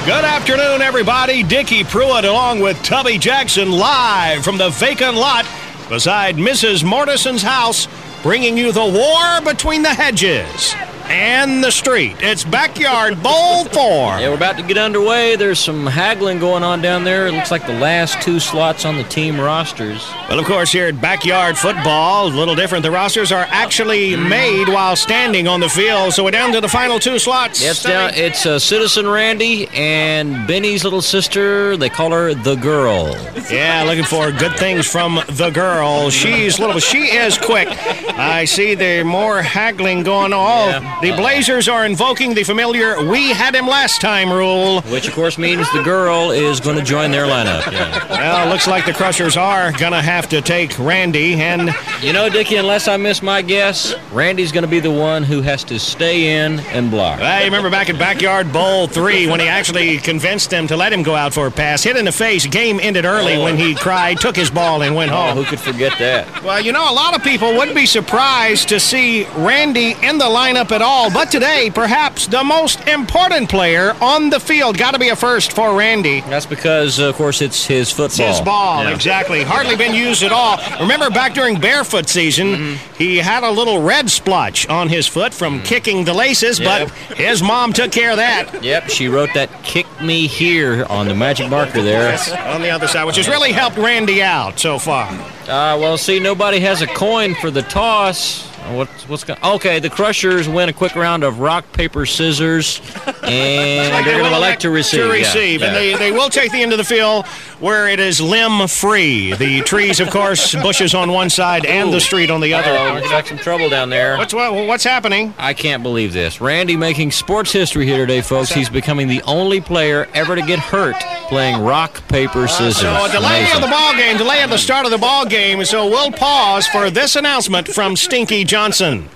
Good 0.06 0.26
afternoon, 0.26 0.82
everybody. 0.82 1.42
Dickie 1.42 1.86
Pruitt 1.86 2.26
along 2.26 2.60
with 2.60 2.82
Tubby 2.84 3.18
Jackson 3.18 3.72
live 3.72 4.44
from 4.44 4.58
the 4.58 4.70
vacant 4.72 5.16
lot 5.16 5.46
beside 5.88 6.36
Mrs. 6.36 6.84
Mortison's 6.84 7.42
house, 7.42 7.88
bringing 8.22 8.58
you 8.58 8.74
the 8.74 8.84
war 8.84 9.54
between 9.54 9.82
the 9.82 9.94
hedges 9.94 10.76
and 11.06 11.64
the 11.64 11.72
street. 11.72 12.16
It's 12.20 12.44
Backyard 12.44 13.22
Bowl 13.22 13.66
4. 13.66 13.74
Yeah, 13.74 14.30
we're 14.30 14.36
about 14.36 14.58
to 14.58 14.64
get 14.64 14.78
underway. 14.78 15.36
There's 15.36 15.60
some 15.60 15.86
haggling 15.86 16.40
going 16.40 16.64
on 16.64 16.82
down 16.82 17.04
there. 17.04 17.28
It 17.28 17.34
looks 17.34 17.52
like 17.52 17.66
the 17.66 17.74
last 17.80 18.22
two 18.22 18.40
slots 18.40 18.86
on 18.86 18.98
the 18.98 19.04
team 19.04 19.40
rosters. 19.40 20.08
Well, 20.30 20.40
of 20.40 20.46
course, 20.46 20.72
here 20.72 20.88
at 20.88 21.00
Backyard 21.02 21.58
Football, 21.58 22.28
a 22.28 22.30
little 22.30 22.56
different. 22.56 22.84
The 22.84 22.92
rosters 22.92 23.32
are 23.32 23.46
actually 23.50 24.16
made 24.16 24.68
while 24.68 24.96
standing 24.96 25.48
on 25.48 25.60
the 25.60 25.70
field, 25.70 26.14
so 26.14 26.24
we're 26.24 26.32
down 26.32 26.52
to 26.54 26.62
the 26.62 26.70
final 26.70 27.00
two 27.00 27.20
slots. 27.20 27.62
Yeah, 27.62 27.72
it's 27.72 27.84
down. 27.84 28.12
It's 28.16 28.46
uh, 28.46 28.60
Citizen 28.60 29.08
Randy 29.08 29.68
and 29.74 30.48
Benny's 30.48 30.84
little 30.84 31.02
sister. 31.02 31.78
They 31.78 31.90
call 31.90 32.12
her 32.12 32.34
the 32.34 32.56
girl. 32.56 33.16
Yeah, 33.52 33.84
looking 33.86 34.04
for 34.06 34.32
good 34.32 34.56
things 34.58 34.88
from 34.88 35.20
the 35.30 35.50
girl. 35.50 36.10
She's 36.10 36.60
little. 36.60 36.80
She 36.80 37.06
is 37.16 37.38
quick. 37.38 37.68
I 37.70 38.46
see 38.46 38.76
there 38.76 39.04
more 39.04 39.42
haggling 39.42 40.04
going 40.04 40.34
on. 40.34 40.84
The 41.02 41.12
Blazers 41.18 41.68
are 41.68 41.86
invoking 41.86 42.34
the 42.34 42.44
familiar 42.44 43.04
"We 43.10 43.32
had 43.32 43.54
him 43.56 43.68
last 43.68 44.00
time" 44.00 44.32
rule, 44.32 44.80
which 44.84 45.06
of 45.06 45.14
course 45.14 45.38
means 45.38 45.70
the 45.74 45.84
girl 45.84 46.32
is 46.32 46.62
going 46.62 46.78
to 46.78 46.82
join 46.84 47.12
their 47.12 47.26
lineup. 47.26 47.70
Yeah. 47.72 48.08
Well, 48.10 48.48
looks 48.48 48.68
like 48.68 48.86
the 48.86 48.94
Crushers 48.94 49.36
are 49.36 49.74
gonna 49.74 50.02
have 50.02 50.30
to 50.30 50.42
take 50.42 50.78
Randy, 50.80 51.34
and 51.42 51.76
you 52.02 52.14
know, 52.14 52.30
Dickie, 52.30 52.56
unless 52.56 52.88
I 52.88 52.96
miss 52.96 53.22
my 53.22 53.42
guess, 53.42 53.94
Randy's 54.14 54.54
going 54.54 54.62
to 54.64 54.68
be 54.70 54.80
the 54.80 54.92
one 54.92 55.24
who 55.24 55.42
has 55.42 55.64
to 55.66 55.78
stay 55.80 56.38
in 56.46 56.60
and 56.72 56.90
block. 56.90 57.20
I 57.20 57.44
remember 57.46 57.70
back 57.70 57.90
at 57.90 57.98
Backyard 58.00 58.54
Bowl 58.54 58.88
3 58.88 59.28
when 59.28 59.40
he 59.42 59.48
actually 59.48 59.98
convinced 59.98 60.50
them 60.52 60.68
to 60.68 60.78
let 60.78 60.94
him 60.94 61.04
go 61.04 61.16
out 61.16 61.34
for 61.34 61.48
a 61.48 61.52
pass. 61.52 61.84
Hit 61.84 61.98
in 61.98 62.06
the 62.06 62.12
face. 62.12 62.46
Game 62.46 62.80
ended 62.82 63.04
early 63.06 63.38
when 63.38 63.58
he 63.58 63.74
cried, 63.76 64.20
took 64.22 64.36
his 64.36 64.50
ball, 64.50 64.84
and 64.84 64.96
went 64.96 65.12
Oh, 65.12 65.16
home. 65.16 65.38
who 65.38 65.44
could 65.46 65.60
forget 65.60 65.98
that? 66.00 66.44
Well, 66.44 66.62
you 66.62 66.72
know, 66.72 66.90
a 66.90 66.94
lot 66.94 67.14
of 67.16 67.24
people 67.24 67.54
wouldn't 67.56 67.76
be 67.76 67.86
surprised 67.86 68.70
to 68.70 68.80
see 68.80 69.26
Randy 69.38 69.96
in 70.02 70.18
the 70.18 70.26
lineup 70.26 70.72
at 70.72 70.82
all. 70.84 71.12
But 71.12 71.32
today, 71.32 71.72
perhaps 71.74 72.28
the 72.28 72.44
most 72.44 72.88
important 72.88 73.50
player 73.50 73.96
on 74.02 74.30
the 74.30 74.40
field. 74.40 74.78
Got 74.78 74.92
to 74.94 75.00
be 75.00 75.10
a 75.10 75.16
first 75.16 75.54
for 75.54 75.74
Randy. 75.76 76.22
That's 76.22 76.46
because, 76.46 77.00
of 77.00 77.16
course, 77.16 77.42
it's 77.42 77.66
his 77.66 77.90
football. 77.90 78.06
It's 78.30 78.38
his 78.38 78.42
ball, 78.42 78.84
Yeah. 78.84 78.94
exactly. 78.94 79.44
Hardly 79.44 79.76
been 79.76 79.96
used 79.96 80.22
at 80.24 80.32
all. 80.32 80.60
Remember 80.80 81.10
back 81.10 81.34
during 81.34 81.60
barefoot 81.60 82.08
season, 82.10 82.44
Mm-hmm. 82.56 82.94
he 82.98 83.18
had 83.18 83.44
a 83.44 83.50
little 83.50 83.82
red 83.82 84.10
splotch 84.12 84.68
on 84.70 84.90
his 84.90 85.08
foot 85.08 85.34
from 85.34 85.62
kicking 85.64 86.04
the 86.06 86.14
laces, 86.14 86.60
Yep. 86.60 86.90
but 86.90 87.18
his 87.18 87.42
mom 87.42 87.74
took 87.74 87.92
care 87.92 88.12
of 88.12 88.18
that. 88.18 88.64
Yep, 88.64 88.90
she 88.90 89.08
wrote 89.08 89.30
that 89.34 89.50
"kick 89.64 89.88
me 90.02 90.28
here" 90.28 90.86
on 90.90 91.08
the 91.08 91.16
magic 91.16 91.50
marker 91.50 91.82
there. 91.82 92.10
Yes, 92.12 92.32
on 92.32 92.62
the 92.62 92.70
other 92.70 92.88
side, 92.88 93.06
which 93.06 93.16
has 93.18 93.28
really 93.28 93.52
helped 93.54 93.78
Randy 93.78 94.22
out 94.22 94.60
so 94.60 94.78
far. 94.78 95.08
Uh, 95.44 95.78
well, 95.80 95.98
see, 95.98 96.20
nobody 96.20 96.60
has 96.60 96.82
a 96.82 96.88
coin 96.88 97.36
for 97.36 97.50
the 97.50 97.62
toss. 97.64 98.48
What's 98.72 99.10
what's 99.10 99.24
going? 99.24 99.40
Okay, 99.44 99.80
the 99.80 99.90
Crushers 99.90 100.48
win 100.48 100.70
a 100.70 100.74
quick 100.74 100.96
round 100.96 101.24
of 101.24 101.40
rock 101.40 101.72
paper 101.74 102.06
scissors, 102.06 102.80
and 103.24 104.06
they're 104.06 104.20
going 104.20 104.30
to 104.32 104.36
elect 104.38 104.62
to 104.62 104.70
receive. 104.70 105.02
To 105.02 105.08
Yeah, 105.08 105.12
receive, 105.14 105.62
and 105.64 105.74
yeah. 105.76 105.80
they, 105.80 105.96
they 105.96 106.12
will 106.12 106.30
take 106.30 106.52
the 106.52 106.62
end 106.62 106.72
of 106.72 106.78
the 106.78 106.84
field 106.84 107.26
where 107.64 107.88
it 107.88 108.02
is 108.02 108.20
limb 108.20 108.68
free. 108.68 109.34
The 109.34 109.62
trees, 109.62 110.02
of 110.02 110.10
course, 110.10 110.54
bushes 110.62 110.94
on 110.94 111.14
one 111.14 111.30
side 111.30 111.66
and 111.66 111.94
the 111.94 112.02
street 112.02 112.30
on 112.30 112.42
the 112.42 112.54
other. 112.54 112.70
Uh-oh, 112.70 112.96
we 112.96 113.02
got 113.04 113.26
some 113.26 113.38
trouble 113.38 113.70
down 113.70 113.90
there. 113.90 114.18
What's 114.18 114.34
what, 114.34 114.54
what's 114.68 114.84
happening? 114.84 115.34
I 115.38 115.54
can't 115.54 115.82
believe 115.82 116.12
this. 116.12 116.42
Randy 116.42 116.76
making 116.76 117.12
sports 117.12 117.54
history 117.54 117.86
here 117.86 118.00
today, 118.00 118.20
folks. 118.20 118.52
He's 118.52 118.70
becoming 118.70 119.08
the 119.08 119.22
only 119.22 119.62
player 119.62 120.10
ever 120.14 120.36
to 120.36 120.42
get 120.42 120.60
hurt 120.60 120.98
playing 121.30 121.62
rock 121.62 122.06
paper 122.10 122.44
uh, 122.44 122.48
scissors. 122.48 122.82
So 122.82 123.06
a 123.06 123.10
delay 123.10 123.40
Amazing. 123.40 123.56
of 123.56 123.62
the 123.62 123.72
ball 123.72 123.94
game, 123.94 124.18
delay 124.18 124.42
at 124.42 124.50
the 124.50 124.58
start 124.58 124.84
of 124.86 124.92
the 124.92 124.98
ball 124.98 125.26
game. 125.26 125.64
So 125.64 125.88
we'll 125.88 126.12
pause 126.12 126.68
for 126.68 126.92
this 126.92 127.16
announcement 127.16 127.70
from 127.70 127.96
Stinky 127.96 128.44
Johnson. 128.44 129.08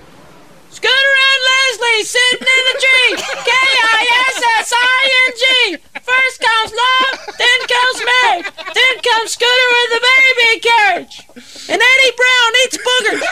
Scooter 0.78 1.14
and 1.26 1.40
Leslie 1.50 2.04
sitting 2.06 2.46
in 2.46 2.62
the 2.70 2.76
tree. 2.78 3.14
K-I-S-S-I-N-G. 4.38 5.76
First 6.02 6.40
comes 6.40 6.72
love, 6.72 7.34
then 7.36 7.58
comes 7.66 7.98
Mary, 8.06 8.42
then 8.74 8.94
comes 9.02 9.32
Scooter 9.32 9.68
with 9.74 9.90
the 9.90 10.00
baby 10.06 10.60
carriage. 10.60 11.14
And 11.68 11.82
Eddie 11.82 12.14
Brown 12.16 12.52
eats 12.64 12.78
boogers. 12.78 13.22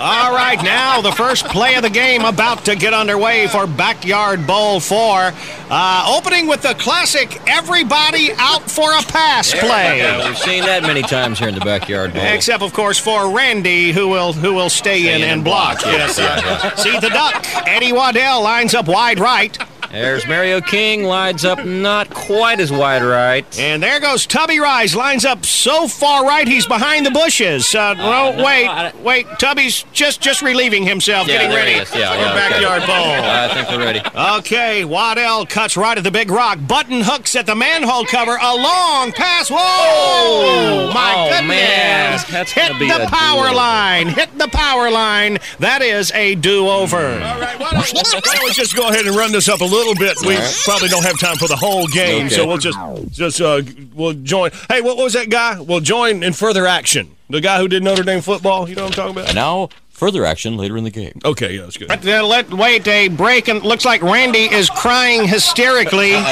All 0.00 0.32
right, 0.32 0.62
now 0.62 1.00
the 1.02 1.12
first 1.12 1.44
play 1.46 1.74
of 1.74 1.82
the 1.82 1.90
game 1.90 2.24
about 2.24 2.64
to 2.64 2.76
get 2.76 2.94
underway 2.94 3.46
for 3.48 3.66
Backyard 3.66 4.46
Bowl 4.46 4.80
4. 4.80 5.32
Uh, 5.74 6.14
opening 6.18 6.46
with 6.46 6.62
the 6.62 6.74
classic 6.74 7.40
everybody 7.46 8.30
out 8.38 8.70
for 8.70 8.90
a 8.92 9.02
pass 9.02 9.52
There 9.52 9.60
play. 9.60 9.98
go. 10.00 10.24
We've 10.28 10.38
seen 10.38 10.64
that 10.64 10.82
many 10.82 11.02
times 11.02 11.38
here 11.38 11.48
in 11.48 11.54
the 11.54 11.60
backyard 11.60 12.12
bowl. 12.14 12.22
Except, 12.24 12.62
of 12.62 12.72
course, 12.72 12.98
for 12.98 13.30
Randy, 13.34 13.92
who 13.92 14.08
will 14.08 14.32
who 14.32 14.54
will 14.54 14.70
stay, 14.70 15.14
in, 15.14 15.22
and 15.22 15.44
block. 15.44 15.80
Yes, 15.82 16.18
yeah. 16.18 16.51
See 16.76 16.98
the 16.98 17.08
duck. 17.08 17.44
Eddie 17.66 17.92
Waddell 17.92 18.42
lines 18.42 18.74
up 18.74 18.86
wide 18.86 19.18
right. 19.18 19.56
There's 19.92 20.26
Mario 20.26 20.60
King, 20.62 21.04
lines 21.04 21.44
up 21.44 21.64
not 21.66 22.08
quite 22.08 22.60
as 22.60 22.72
wide 22.72 23.02
right. 23.02 23.44
And 23.58 23.82
there 23.82 24.00
goes 24.00 24.24
Tubby 24.26 24.58
Rise, 24.58 24.96
lines 24.96 25.26
up 25.26 25.44
so 25.44 25.86
far 25.86 26.24
right 26.26 26.48
he's 26.48 26.66
behind 26.66 27.04
the 27.04 27.10
bushes. 27.10 27.74
Uh, 27.74 27.92
no, 27.94 28.32
no, 28.32 28.42
wait, 28.42 28.66
I- 28.66 28.92
wait. 29.02 29.26
Tubby's 29.38 29.84
just 29.92 30.22
just 30.22 30.40
relieving 30.40 30.84
himself, 30.84 31.28
Yeah, 31.28 31.34
getting 31.34 31.50
there 31.50 31.58
ready 31.58 31.72
he 31.74 31.78
is. 31.80 31.94
Yeah, 31.94 32.12
for 32.12 32.18
yeah, 32.20 32.26
okay. 32.30 32.34
backyard 32.50 32.86
bowl. 32.86 32.96
I 32.96 33.48
think 33.54 33.68
we're 33.68 33.84
ready. 33.84 34.00
Okay, 34.38 34.84
Waddell 34.86 35.44
cuts 35.44 35.76
right 35.76 35.98
at 35.98 36.04
the 36.04 36.10
big 36.10 36.30
rock. 36.30 36.58
Button 36.66 37.02
hooks 37.02 37.36
at 37.36 37.44
the 37.44 37.54
manhole 37.54 38.06
cover. 38.06 38.38
A 38.40 38.54
long 38.56 39.12
pass. 39.12 39.50
Whoa! 39.50 40.90
my 40.94 41.14
oh, 41.16 41.28
goodness! 41.30 41.48
man. 41.48 42.24
That's 42.30 42.52
Hit 42.52 42.68
gonna 42.68 42.78
be 42.78 42.88
the 42.88 43.04
a 43.04 43.08
power 43.08 43.42
do-over. 43.44 43.54
line. 43.56 44.08
Hit 44.08 44.38
the 44.38 44.48
power 44.48 44.90
line. 44.90 45.38
That 45.58 45.82
is 45.82 46.10
a 46.12 46.34
do-over. 46.36 46.96
All 46.96 47.40
right, 47.40 47.58
why 47.60 47.70
don't, 47.72 47.92
why 47.92 48.20
don't 48.20 48.44
we 48.44 48.52
just 48.52 48.74
go 48.74 48.88
ahead 48.88 49.04
and 49.06 49.14
run 49.14 49.32
this 49.32 49.48
up 49.48 49.60
a 49.60 49.64
little 49.64 49.81
bit? 49.94 50.16
We 50.24 50.36
right. 50.36 50.60
probably 50.64 50.88
don't 50.88 51.04
have 51.04 51.18
time 51.18 51.36
for 51.36 51.48
the 51.48 51.56
whole 51.56 51.86
game, 51.88 52.26
Okay. 52.26 52.34
so 52.34 52.46
we'll 52.46 52.58
just 52.58 52.78
just 53.10 53.40
uh, 53.40 53.62
we'll 53.94 54.14
join. 54.14 54.50
Hey, 54.68 54.80
what 54.80 54.96
was 54.96 55.12
that 55.14 55.28
guy? 55.30 55.60
We'll 55.60 55.80
join 55.80 56.22
in 56.22 56.32
further 56.32 56.66
action. 56.66 57.16
The 57.30 57.40
guy 57.40 57.58
who 57.58 57.68
did 57.68 57.82
Notre 57.82 58.02
Dame 58.02 58.20
football. 58.20 58.68
You 58.68 58.74
know 58.76 58.84
what 58.84 58.98
I'm 58.98 59.14
talking 59.14 59.22
about? 59.22 59.34
Now, 59.34 59.68
further 60.02 60.24
action 60.24 60.56
later 60.56 60.76
in 60.76 60.82
the 60.82 60.90
game. 60.90 61.16
Okay, 61.24 61.54
yeah, 61.54 61.62
that's 61.62 61.76
good. 61.76 61.86
But, 61.86 62.04
uh, 62.04 62.26
let 62.26 62.50
wait 62.52 62.88
a 62.88 63.06
break 63.06 63.46
and 63.46 63.62
looks 63.62 63.84
like 63.84 64.02
Randy 64.02 64.52
is 64.52 64.68
crying 64.68 65.28
hysterically. 65.28 66.10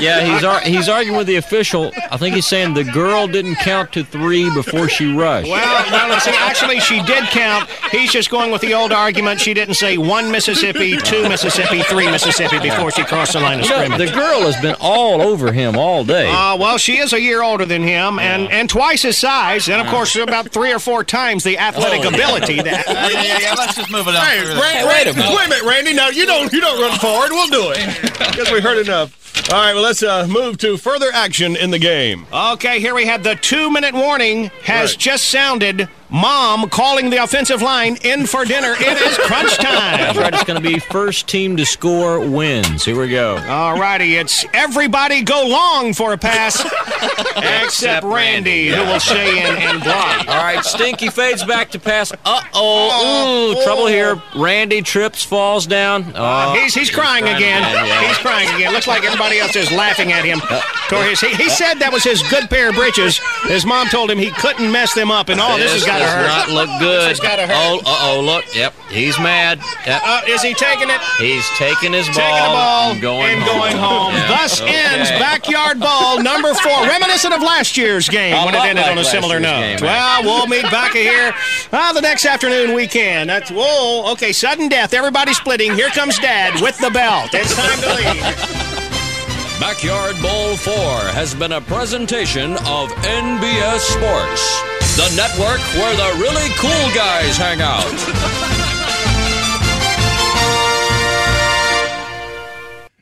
Yeah, 0.00 0.34
he's 0.34 0.44
ar- 0.44 0.60
he's 0.62 0.88
arguing 0.88 1.16
with 1.18 1.26
the 1.26 1.36
official. 1.36 1.92
I 2.10 2.16
think 2.16 2.34
he's 2.34 2.46
saying 2.46 2.72
the 2.74 2.84
girl 2.84 3.26
didn't 3.28 3.56
count 3.56 3.92
to 3.92 4.02
three 4.02 4.48
before 4.54 4.88
she 4.88 5.12
rushed. 5.14 5.48
Well, 5.50 5.90
no, 5.90 6.08
no, 6.08 6.18
see, 6.18 6.30
actually, 6.30 6.80
she 6.80 7.02
did 7.02 7.24
count. 7.24 7.68
He's 7.92 8.10
just 8.10 8.30
going 8.30 8.50
with 8.50 8.62
the 8.62 8.72
old 8.72 8.92
argument. 8.92 9.40
She 9.40 9.52
didn't 9.52 9.74
say 9.74 9.98
one 9.98 10.30
Mississippi, 10.32 10.96
two 10.96 11.28
Mississippi, 11.28 11.82
three 11.82 12.10
Mississippi 12.10 12.58
before 12.60 12.90
she 12.92 13.04
crossed 13.04 13.34
the 13.34 13.40
line 13.40 13.60
of 13.60 13.66
You 13.66 13.70
know, 13.72 13.84
scrimmage. 13.84 14.08
the 14.08 14.14
girl 14.14 14.40
has 14.40 14.56
been 14.62 14.76
all 14.80 15.20
over 15.20 15.52
him 15.52 15.76
all 15.76 16.02
day. 16.02 16.30
Uh, 16.30 16.56
well, 16.56 16.78
she 16.78 16.96
is 16.98 17.12
a 17.12 17.20
year 17.20 17.42
older 17.42 17.66
than 17.66 17.82
him 17.82 18.18
and, 18.18 18.50
and 18.50 18.70
twice 18.70 19.02
his 19.02 19.18
size, 19.18 19.68
and 19.68 19.82
of 19.82 19.86
course, 19.88 20.16
about 20.16 20.48
three 20.48 20.72
or 20.72 20.78
four 20.78 21.04
times 21.04 21.44
the 21.44 21.58
athletic 21.58 22.04
Oh. 22.04 22.08
ability. 22.08 22.62
That, 22.62 22.86
yeah, 23.22 23.38
yeah, 23.38 23.38
yeah. 23.40 23.54
Let's 23.54 23.74
just 23.76 23.90
move 23.90 24.06
it 24.08 24.14
on. 24.16 24.24
Hey, 24.24 24.40
through 24.44 24.60
Ran- 24.60 24.86
this. 25.06 25.16
Wait 25.16 25.46
a 25.46 25.48
minute, 25.48 25.62
Randy. 25.64 25.92
No, 25.94 26.08
you 26.08 26.26
don't. 26.26 26.52
You 26.52 26.60
don't 26.60 26.80
run 26.80 26.98
forward. 26.98 27.30
We'll 27.30 27.48
do 27.48 27.72
it. 27.74 27.78
Guess 28.36 28.50
we 28.52 28.60
heard 28.60 28.78
enough. 28.78 29.16
All 29.52 29.56
right, 29.58 29.74
well, 29.74 29.82
let's 29.82 30.02
uh, 30.02 30.26
move 30.28 30.58
to 30.58 30.76
further 30.76 31.10
action 31.12 31.56
in 31.56 31.70
the 31.70 31.78
game. 31.78 32.26
Okay, 32.32 32.78
here 32.80 32.94
we 32.94 33.06
have 33.06 33.22
the 33.24 33.34
two 33.36 33.70
minute 33.70 33.94
warning 33.94 34.44
has 34.62 34.90
Right. 34.92 34.98
just 34.98 35.24
sounded. 35.30 35.88
Mom 36.12 36.68
calling 36.70 37.08
the 37.10 37.18
offensive 37.22 37.62
line 37.62 37.96
in 38.02 38.26
for 38.26 38.44
dinner. 38.44 38.74
It 38.76 39.00
is 39.00 39.16
crunch 39.18 39.56
That's 39.58 39.62
time. 39.62 40.16
right. 40.16 40.34
It's 40.34 40.42
going 40.42 40.60
to 40.60 40.68
be 40.68 40.80
first 40.80 41.28
team 41.28 41.56
to 41.56 41.64
score 41.64 42.18
wins. 42.28 42.84
Here 42.84 42.98
we 43.00 43.08
go. 43.08 43.36
All 43.48 43.78
righty, 43.78 44.16
it's 44.16 44.44
everybody 44.52 45.22
go 45.22 45.46
long 45.46 45.94
for 45.94 46.12
a 46.12 46.18
pass, 46.18 46.64
except 47.36 48.04
Randy, 48.04 48.70
who 48.70 48.80
will 48.82 48.98
stay 48.98 49.38
in 49.38 49.54
and 49.56 49.80
block. 49.84 50.26
All 50.26 50.42
right, 50.42 50.64
Stinky 50.64 51.10
fades 51.10 51.44
back 51.44 51.70
to 51.70 51.78
pass. 51.78 52.12
Uh 52.24 52.42
oh, 52.54 53.54
ooh, 53.56 53.62
trouble 53.64 53.86
here. 53.86 54.20
Randy 54.34 54.82
trips, 54.82 55.22
falls 55.22 55.64
down. 55.64 56.12
Oh, 56.16 56.54
he's 56.54 56.74
he's 56.74 56.90
crying 56.90 57.22
again. 57.24 57.62
yeah. 57.62 58.08
He's 58.08 58.18
crying 58.18 58.52
again. 58.56 58.72
Looks 58.72 58.88
like 58.88 59.04
everybody 59.20 59.40
else 59.40 59.54
is 59.56 59.70
laughing 59.72 60.12
at 60.12 60.24
him. 60.24 60.40
Tore 60.88 61.04
his- 61.04 61.20
he, 61.20 61.28
he 61.34 61.48
said 61.50 61.74
that 61.80 61.92
was 61.92 62.02
his 62.02 62.22
good 62.32 62.48
pair 62.48 62.70
of 62.70 62.74
breeches. 62.74 63.20
His 63.44 63.66
mom 63.66 63.88
told 63.88 64.10
him 64.10 64.18
he 64.18 64.30
couldn't 64.30 64.70
mess 64.72 64.94
them 64.94 65.10
up, 65.10 65.28
and 65.28 65.40
oh, 65.40 65.58
this, 65.58 65.72
has 65.72 65.84
got 65.84 65.98
to 65.98 66.04
does 66.04 66.14
hurt. 66.14 66.26
not 66.26 66.48
look 66.50 66.70
good. 66.80 67.10
This 67.10 67.18
has 67.18 67.20
got 67.20 67.36
to 67.36 67.46
hurt. 67.46 67.54
Oh, 67.54 67.80
uh 67.84 68.16
oh, 68.16 68.20
look. 68.24 68.44
Yep, 68.56 68.72
he's 68.88 69.18
mad. 69.18 69.60
Yep. 69.86 70.00
Uh, 70.04 70.20
is 70.26 70.42
he 70.42 70.54
taking 70.54 70.88
it? 70.88 71.00
He's 71.18 71.44
taking 71.60 71.92
his 71.92 72.06
ball, 72.08 72.16
Taking 72.16 72.48
the 72.48 72.56
ball 72.56 72.90
and 72.92 73.00
going 73.00 73.30
and 73.36 73.42
home. 73.42 73.58
going 73.60 73.76
home. 73.76 74.12
Yeah, 74.14 74.28
Thus 74.28 74.60
okay. 74.62 74.72
ends 74.96 75.10
backyard 75.20 75.78
ball 75.80 76.22
number 76.22 76.54
four, 76.54 76.80
reminiscent 76.88 77.34
of 77.34 77.42
last 77.42 77.76
year's 77.76 78.08
game 78.08 78.34
A 78.34 78.44
when 78.46 78.54
it 78.54 78.64
ended 78.64 78.82
like 78.82 78.92
on 78.92 78.98
a 78.98 79.04
similar 79.04 79.38
note. 79.38 79.60
game, 79.60 79.78
well, 79.82 80.22
we'll 80.24 80.46
meet 80.46 80.64
back 80.72 80.92
here 80.92 81.32
uh, 81.72 81.92
the 81.92 82.00
next 82.00 82.24
afternoon 82.24 82.74
we 82.74 82.86
can. 82.86 83.26
That's 83.26 83.50
whoa. 83.50 84.10
Okay, 84.12 84.32
sudden 84.32 84.68
death. 84.68 84.94
Everybody 84.94 85.34
splitting. 85.34 85.74
Here 85.74 85.90
comes 85.90 86.18
Dad 86.18 86.60
with 86.60 86.78
the 86.78 86.90
belt. 86.90 87.30
It's 87.32 87.54
time 87.54 87.78
to 87.80 87.94
leave. 87.94 88.69
Backyard 89.60 90.16
Bowl 90.22 90.56
4 90.56 90.72
has 91.12 91.34
been 91.34 91.52
a 91.52 91.60
presentation 91.60 92.52
of 92.52 92.88
NBS 93.04 93.80
Sports, 93.80 94.62
the 94.96 95.12
network 95.14 95.60
where 95.74 95.94
the 95.96 96.18
really 96.18 96.48
cool 96.56 96.94
guys 96.94 97.36
hang 97.36 97.60
out. 97.60 97.84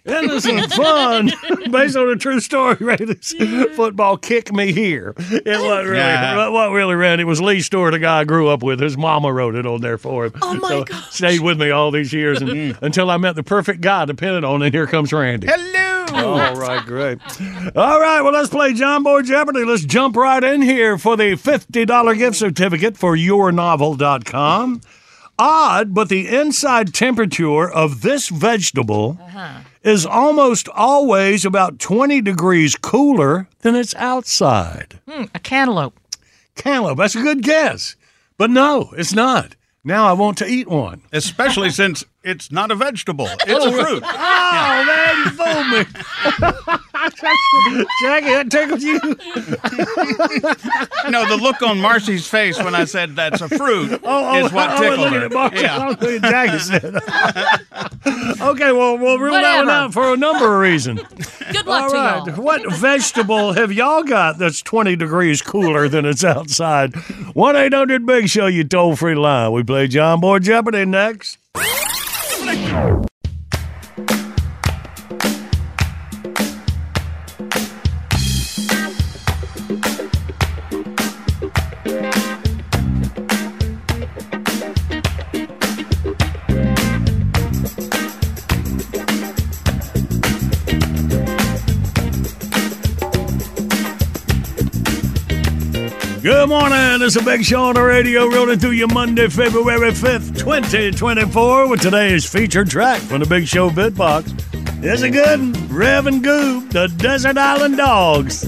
Isn't 0.04 0.40
some 0.40 0.68
fun? 0.70 1.30
Based 1.70 1.94
on 1.96 2.08
a 2.08 2.16
true 2.16 2.40
story, 2.40 2.76
Randy's 2.80 3.34
football 3.76 4.16
kick 4.16 4.52
me 4.52 4.72
here. 4.72 5.14
It 5.18 5.46
wasn't 5.46 5.88
really, 5.88 5.96
Yeah. 5.98 6.36
what, 6.38 6.52
what 6.52 6.70
really, 6.72 6.96
Randy, 6.96 7.22
was 7.22 7.40
Lee 7.40 7.60
Stewart, 7.60 7.94
a 7.94 8.00
guy 8.00 8.20
I 8.20 8.24
grew 8.24 8.48
up 8.48 8.64
with. 8.64 8.80
His 8.80 8.96
mama 8.96 9.32
wrote 9.32 9.54
it 9.54 9.64
on 9.64 9.80
there 9.80 9.98
for 9.98 10.26
him. 10.26 10.32
Oh, 10.42 10.54
my 10.54 10.68
so 10.68 10.84
gosh. 10.84 11.12
Stayed 11.14 11.40
with 11.40 11.60
me 11.60 11.70
all 11.70 11.92
these 11.92 12.12
years 12.12 12.40
and, 12.40 12.50
mm-hmm. 12.50 12.84
until 12.84 13.10
I 13.10 13.16
met 13.16 13.36
the 13.36 13.42
perfect 13.44 13.80
guy 13.80 14.06
to 14.06 14.14
pin 14.14 14.34
it 14.34 14.44
on, 14.44 14.62
and 14.62 14.74
here 14.74 14.86
comes 14.86 15.12
Randy. 15.12 15.46
Hello. 15.46 15.97
All 16.14 16.56
right, 16.56 16.84
great. 16.84 17.18
All 17.76 18.00
right, 18.00 18.20
well, 18.22 18.32
let's 18.32 18.48
play 18.48 18.72
John 18.74 19.02
Boy 19.02 19.22
Jeopardy. 19.22 19.64
Let's 19.64 19.84
jump 19.84 20.16
right 20.16 20.42
in 20.42 20.62
here 20.62 20.98
for 20.98 21.16
the 21.16 21.32
$50 21.32 22.18
gift 22.18 22.36
certificate 22.36 22.96
for 22.96 23.16
yournovel.com. 23.16 24.80
Odd, 25.40 25.94
but 25.94 26.08
the 26.08 26.26
inside 26.28 26.92
temperature 26.92 27.70
of 27.70 28.00
this 28.02 28.28
vegetable 28.28 29.18
is 29.84 30.04
almost 30.04 30.68
always 30.70 31.44
about 31.44 31.78
20 31.78 32.20
degrees 32.22 32.74
cooler 32.74 33.46
than 33.60 33.76
its 33.76 33.94
outside. 33.94 34.98
Hmm, 35.08 35.24
a 35.34 35.38
cantaloupe. 35.38 35.94
Cantaloupe, 36.56 36.98
that's 36.98 37.14
a 37.14 37.22
good 37.22 37.42
guess. 37.42 37.94
But 38.36 38.50
no, 38.50 38.90
it's 38.96 39.12
not. 39.12 39.54
Now 39.88 40.06
I 40.06 40.12
want 40.12 40.36
to 40.36 40.46
eat 40.46 40.68
one. 40.68 41.00
Especially 41.14 41.70
since 41.70 42.04
it's 42.22 42.52
not 42.52 42.70
a 42.70 42.74
vegetable; 42.74 43.26
it's 43.26 43.64
a 43.64 43.72
fruit. 43.72 44.02
Oh 44.04 44.84
man, 44.86 45.16
you 45.24 45.30
fooled 45.30 46.76
me. 46.76 46.78
Jackie, 48.02 48.28
that 48.28 48.50
tickled 48.50 48.82
you. 48.82 49.00
No, 51.10 51.26
the 51.26 51.36
look 51.42 51.62
on 51.62 51.80
Marcy's 51.80 52.28
face 52.28 52.62
when 52.62 52.74
I 52.74 52.84
said 52.84 53.16
that's 53.16 53.40
a 53.40 53.48
fruit 53.48 53.92
Oh, 54.04 54.04
oh, 54.04 54.44
is 54.44 54.52
what 54.52 54.70
oh, 54.70 54.74
oh 54.76 54.80
tickled 54.80 54.98
looking 55.00 55.20
her. 55.20 55.24
at 55.26 55.32
Marcy. 55.32 55.60
Yeah. 55.62 55.78
I'm 55.78 55.88
looking 55.90 56.16
at 56.16 56.22
Jackie 56.22 56.58
said. 56.58 56.84
okay, 58.42 58.72
well, 58.72 58.98
we'll 58.98 59.18
rule 59.18 59.32
that 59.32 59.58
one 59.64 59.70
out 59.70 59.92
for 59.94 60.12
a 60.12 60.16
number 60.16 60.54
of 60.54 60.60
reasons. 60.60 61.00
Good 61.52 61.66
luck 61.66 61.84
All 61.84 61.90
to 61.90 61.96
right. 61.96 62.26
y'all. 62.26 62.36
What 62.42 62.70
vegetable 62.74 63.52
have 63.54 63.72
y'all 63.72 64.02
got 64.02 64.38
that's 64.38 64.60
20 64.62 64.96
degrees 64.96 65.40
cooler 65.40 65.88
than 65.88 66.04
it's 66.04 66.24
outside? 66.24 66.94
1 66.94 67.56
800 67.56 68.04
Big 68.06 68.28
Show, 68.28 68.46
you 68.46 68.64
toll 68.64 68.96
free 68.96 69.14
line. 69.14 69.52
We 69.52 69.62
play 69.62 69.88
John 69.88 70.20
Boy 70.20 70.40
Jeopardy 70.40 70.84
next. 70.84 71.38
Good 96.22 96.48
morning. 96.48 97.00
It's 97.00 97.14
a 97.14 97.22
big 97.22 97.44
show 97.44 97.62
on 97.64 97.74
the 97.74 97.82
radio 97.82 98.26
rolling 98.26 98.58
through 98.58 98.72
you 98.72 98.88
Monday, 98.88 99.28
February 99.28 99.92
5th, 99.92 100.36
2024, 100.36 101.68
with 101.68 101.80
today's 101.80 102.28
featured 102.28 102.68
track 102.68 103.00
from 103.00 103.20
the 103.20 103.26
Big 103.26 103.46
Show 103.46 103.70
Bitbox. 103.70 104.34
It's 104.82 105.02
a 105.02 105.10
good. 105.10 105.56
Rev 105.70 106.08
and 106.08 106.24
Goob, 106.24 106.72
the 106.72 106.88
Desert 106.96 107.38
Island 107.38 107.76
Dogs. 107.76 108.40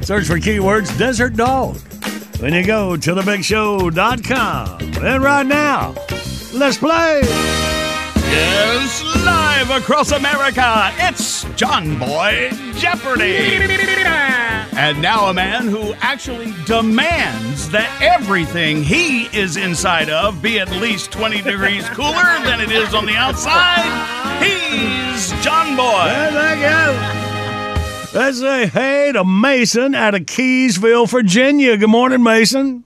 Search 0.00 0.28
for 0.28 0.38
keywords 0.38 0.96
Desert 0.98 1.36
Dog 1.36 1.76
when 2.40 2.54
you 2.54 2.64
go 2.64 2.96
to 2.96 3.14
thebigshow.com. 3.14 5.04
And 5.04 5.22
right 5.22 5.46
now, 5.46 5.94
let's 6.54 6.78
play. 6.78 7.20
Yes, 8.30 9.02
live 9.24 9.70
across 9.70 10.12
America, 10.12 10.90
it's 10.96 11.44
John 11.54 11.98
Boy 11.98 12.50
Jeopardy! 12.76 13.58
And 14.72 15.02
now 15.02 15.28
a 15.28 15.34
man 15.34 15.68
who 15.68 15.94
actually 16.00 16.54
demands 16.64 17.68
that 17.70 17.90
everything 18.00 18.82
he 18.82 19.24
is 19.36 19.56
inside 19.56 20.08
of 20.08 20.40
be 20.40 20.58
at 20.60 20.70
least 20.70 21.10
20 21.12 21.42
degrees 21.42 21.88
cooler 21.90 22.38
than 22.44 22.60
it 22.60 22.70
is 22.70 22.94
on 22.94 23.04
the 23.04 23.14
outside. 23.14 23.82
He's 24.42 25.30
John 25.44 25.76
Boy. 25.76 26.04
There 26.04 26.30
they 26.32 26.60
go. 26.62 28.18
Let's 28.18 28.40
say 28.40 28.66
hey 28.66 29.12
to 29.12 29.24
Mason 29.24 29.94
out 29.94 30.14
of 30.14 30.22
Keysville, 30.22 31.08
Virginia. 31.08 31.76
Good 31.76 31.90
morning, 31.90 32.22
Mason. 32.22 32.84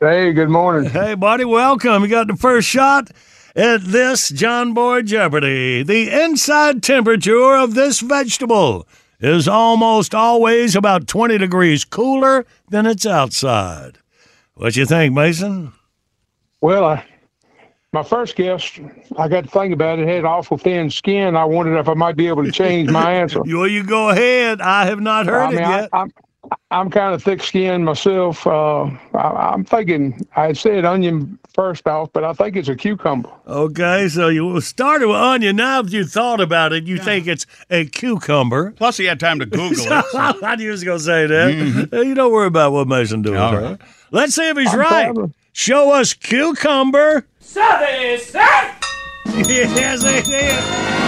Hey, 0.00 0.32
good 0.32 0.48
morning. 0.48 0.90
Hey, 0.90 1.14
buddy, 1.14 1.44
welcome. 1.44 2.02
You 2.04 2.08
got 2.08 2.28
the 2.28 2.36
first 2.36 2.68
shot 2.68 3.10
at 3.56 3.82
this 3.82 4.28
John 4.28 4.72
Boy 4.72 5.02
Jeopardy. 5.02 5.82
The 5.82 6.10
inside 6.10 6.82
temperature 6.82 7.56
of 7.56 7.74
this 7.74 8.00
vegetable 8.00 8.86
is 9.20 9.48
almost 9.48 10.14
always 10.14 10.76
about 10.76 11.06
20 11.06 11.38
degrees 11.38 11.84
cooler 11.84 12.46
than 12.68 12.86
its 12.86 13.06
outside. 13.06 13.98
What 14.54 14.76
you 14.76 14.86
think, 14.86 15.14
Mason? 15.14 15.72
Well, 16.60 16.84
I, 16.84 17.04
my 17.92 18.02
first 18.02 18.36
guess, 18.36 18.78
I 19.16 19.28
got 19.28 19.44
to 19.44 19.50
think 19.50 19.72
about 19.72 19.98
it. 19.98 20.08
It 20.08 20.08
had 20.08 20.24
awful 20.24 20.58
thin 20.58 20.90
skin. 20.90 21.36
I 21.36 21.44
wondered 21.44 21.78
if 21.78 21.88
I 21.88 21.94
might 21.94 22.16
be 22.16 22.28
able 22.28 22.44
to 22.44 22.52
change 22.52 22.90
my 22.90 23.12
answer. 23.20 23.42
Well, 23.42 23.68
you 23.68 23.84
go 23.84 24.10
ahead. 24.10 24.60
I 24.60 24.86
have 24.86 25.00
not 25.00 25.26
heard 25.26 25.42
I 25.42 25.50
mean, 25.50 25.58
it 25.58 25.64
I, 25.64 25.80
yet. 25.80 25.90
I'm 25.92 26.12
I'm 26.70 26.90
kind 26.90 27.14
of 27.14 27.22
thick 27.22 27.42
skinned 27.42 27.84
myself. 27.84 28.46
Uh, 28.46 28.84
I, 29.14 29.52
I'm 29.52 29.64
thinking 29.64 30.20
I 30.36 30.52
said 30.52 30.84
onion 30.84 31.38
first 31.54 31.86
off, 31.86 32.10
but 32.12 32.24
I 32.24 32.32
think 32.32 32.56
it's 32.56 32.68
a 32.68 32.76
cucumber. 32.76 33.30
Okay, 33.46 34.08
so 34.08 34.28
you 34.28 34.60
started 34.60 35.08
with 35.08 35.16
onion. 35.16 35.56
Now, 35.56 35.80
if 35.80 35.92
you 35.92 36.04
thought 36.04 36.40
about 36.40 36.72
it, 36.72 36.84
you 36.84 36.98
think 36.98 37.26
it's 37.26 37.46
a 37.70 37.86
cucumber. 37.86 38.72
Plus, 38.72 38.96
he 38.96 39.06
had 39.06 39.18
time 39.18 39.38
to 39.40 39.46
Google 39.46 39.84
it. 39.86 40.04
I 40.14 40.54
knew 40.56 40.64
he 40.64 40.70
was 40.70 40.84
going 40.84 40.98
to 40.98 41.04
say 41.04 41.26
that. 41.26 41.88
Uh, 41.92 42.00
You 42.02 42.14
don't 42.14 42.32
worry 42.32 42.46
about 42.46 42.72
what 42.72 42.86
Mason 42.86 43.22
doing. 43.22 43.38
All 43.38 43.56
right? 43.56 43.80
Let's 44.10 44.34
see 44.34 44.48
if 44.48 44.56
he's 44.56 44.72
I'm 44.72 44.78
right. 44.78 45.12
clever. 45.12 45.30
Show 45.52 45.92
us 45.92 46.14
cucumber. 46.14 47.26
Service! 47.40 48.32
yes, 48.34 50.02
it 50.04 50.28
is. 50.28 51.07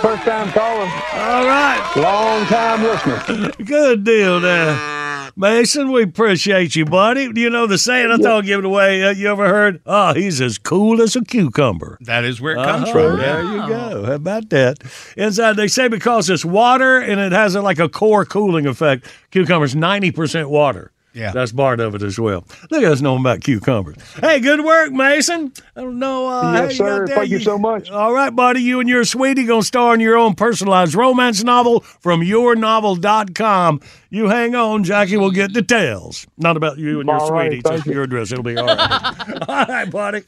Hey, 0.00 0.08
first 0.08 0.22
time 0.24 0.50
caller, 0.52 0.84
All 1.14 1.44
right. 1.46 1.92
long 1.96 2.46
time 2.46 2.82
listener. 2.82 3.50
Good 3.64 4.04
deal 4.04 4.40
there. 4.40 5.30
Mason, 5.36 5.92
we 5.92 6.02
appreciate 6.02 6.74
you, 6.74 6.84
buddy. 6.84 7.30
You 7.34 7.50
know 7.50 7.66
the 7.66 7.78
saying, 7.78 8.10
I 8.10 8.16
thought 8.16 8.38
I'd 8.38 8.46
give 8.46 8.58
it 8.60 8.64
away. 8.64 9.04
Uh, 9.04 9.10
you 9.10 9.30
ever 9.30 9.48
heard? 9.48 9.80
Oh, 9.86 10.12
he's 10.12 10.40
as 10.40 10.58
cool 10.58 11.00
as 11.00 11.16
a 11.16 11.24
cucumber. 11.24 11.98
That 12.00 12.24
is 12.24 12.40
where 12.40 12.54
it 12.54 12.64
comes 12.64 12.88
Uh-huh, 12.88 12.92
from. 12.92 13.18
There 13.18 13.42
you 13.42 13.68
go. 13.68 14.04
How 14.06 14.12
about 14.12 14.50
that? 14.50 14.78
Inside, 15.16 15.54
they 15.56 15.68
say 15.68 15.88
because 15.88 16.28
it's 16.30 16.44
water 16.44 16.98
and 16.98 17.20
it 17.20 17.32
has 17.32 17.54
a, 17.54 17.62
like 17.62 17.78
a 17.78 17.88
core 17.88 18.24
cooling 18.24 18.66
effect. 18.66 19.06
Cucumber's 19.30 19.74
90% 19.74 20.48
water. 20.50 20.90
Yeah. 21.12 21.32
That's 21.32 21.50
part 21.52 21.80
of 21.80 21.94
it 21.96 22.02
as 22.02 22.18
well. 22.20 22.44
Look 22.70 22.82
at 22.84 22.92
us 22.92 23.00
knowing 23.00 23.20
about 23.20 23.40
cucumbers. 23.40 23.96
Hey, 24.20 24.38
good 24.38 24.64
work, 24.64 24.92
Mason. 24.92 25.52
I 25.74 25.80
don't 25.80 25.98
know. 25.98 26.28
Uh, 26.28 26.42
how 26.42 26.62
Yes, 26.62 26.70
you 26.72 26.76
sir. 26.76 27.06
there. 27.06 27.16
Thank 27.16 27.30
you 27.30 27.40
so 27.40 27.58
much. 27.58 27.90
All 27.90 28.12
right, 28.12 28.30
buddy. 28.34 28.62
You 28.62 28.78
and 28.80 28.88
your 28.88 29.04
sweetie 29.04 29.44
going 29.44 29.62
to 29.62 29.66
star 29.66 29.94
in 29.94 30.00
your 30.00 30.16
own 30.16 30.34
personalized 30.34 30.94
romance 30.94 31.42
novel 31.42 31.80
from 31.80 32.20
yournovel.com. 32.20 33.80
You 34.10 34.28
hang 34.28 34.54
on. 34.54 34.84
Jackie 34.84 35.16
will 35.16 35.30
get 35.32 35.52
details. 35.52 36.26
Not 36.38 36.56
about 36.56 36.78
you 36.78 37.00
and 37.00 37.08
your 37.08 37.18
All 37.20 37.30
right, 37.32 37.50
sweetie, 37.50 37.62
thank 37.62 37.76
just 37.78 37.86
you. 37.86 37.94
your 37.94 38.02
address. 38.04 38.30
It'll 38.30 38.44
be 38.44 38.56
all 38.56 38.66
right. 38.66 39.42
all 39.48 39.66
right, 39.66 39.90
buddy. 39.90 40.22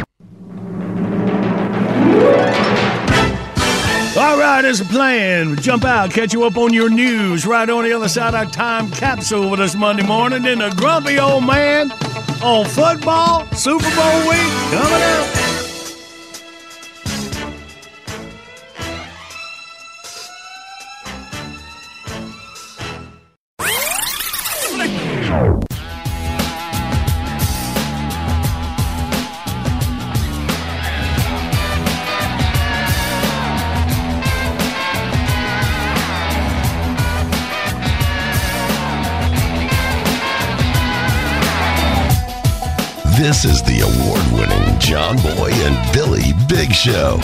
right, 4.62 4.68
as 4.68 4.80
a 4.80 4.84
plan, 4.84 5.56
jump 5.56 5.84
out, 5.84 6.10
catch 6.10 6.32
you 6.32 6.44
up 6.44 6.56
on 6.56 6.72
your 6.72 6.90
news 6.90 7.46
right 7.46 7.68
on 7.70 7.84
the 7.84 7.92
other 7.92 8.08
side 8.08 8.34
of 8.34 8.50
time 8.52 8.90
capsule 8.90 9.50
with 9.50 9.60
us 9.60 9.74
Monday 9.74 10.02
morning. 10.02 10.42
Then 10.42 10.60
a 10.60 10.70
grumpy 10.70 11.18
old 11.18 11.44
man 11.46 11.92
on 12.42 12.66
football, 12.66 13.50
Super 13.52 13.90
Bowl 13.94 14.28
week 14.28 14.52
coming 14.70 15.02
up. 15.02 15.59
This 43.42 43.52
is 43.52 43.62
the 43.62 43.80
award 43.80 44.32
winning 44.38 44.78
John 44.78 45.16
Boy 45.16 45.50
and 45.50 45.92
Billy 45.94 46.34
Big 46.46 46.74
Show. 46.74 47.16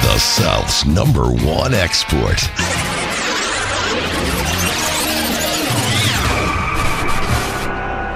The 0.00 0.18
South's 0.18 0.86
number 0.86 1.24
one 1.24 1.74
export. 1.74 2.42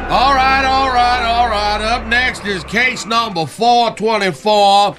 All 0.08 0.34
right, 0.34 0.64
all 0.64 0.88
right, 0.88 1.22
all 1.22 1.50
right. 1.50 1.82
Up 1.82 2.06
next 2.06 2.46
is 2.46 2.64
case 2.64 3.04
number 3.04 3.44
424 3.44 4.96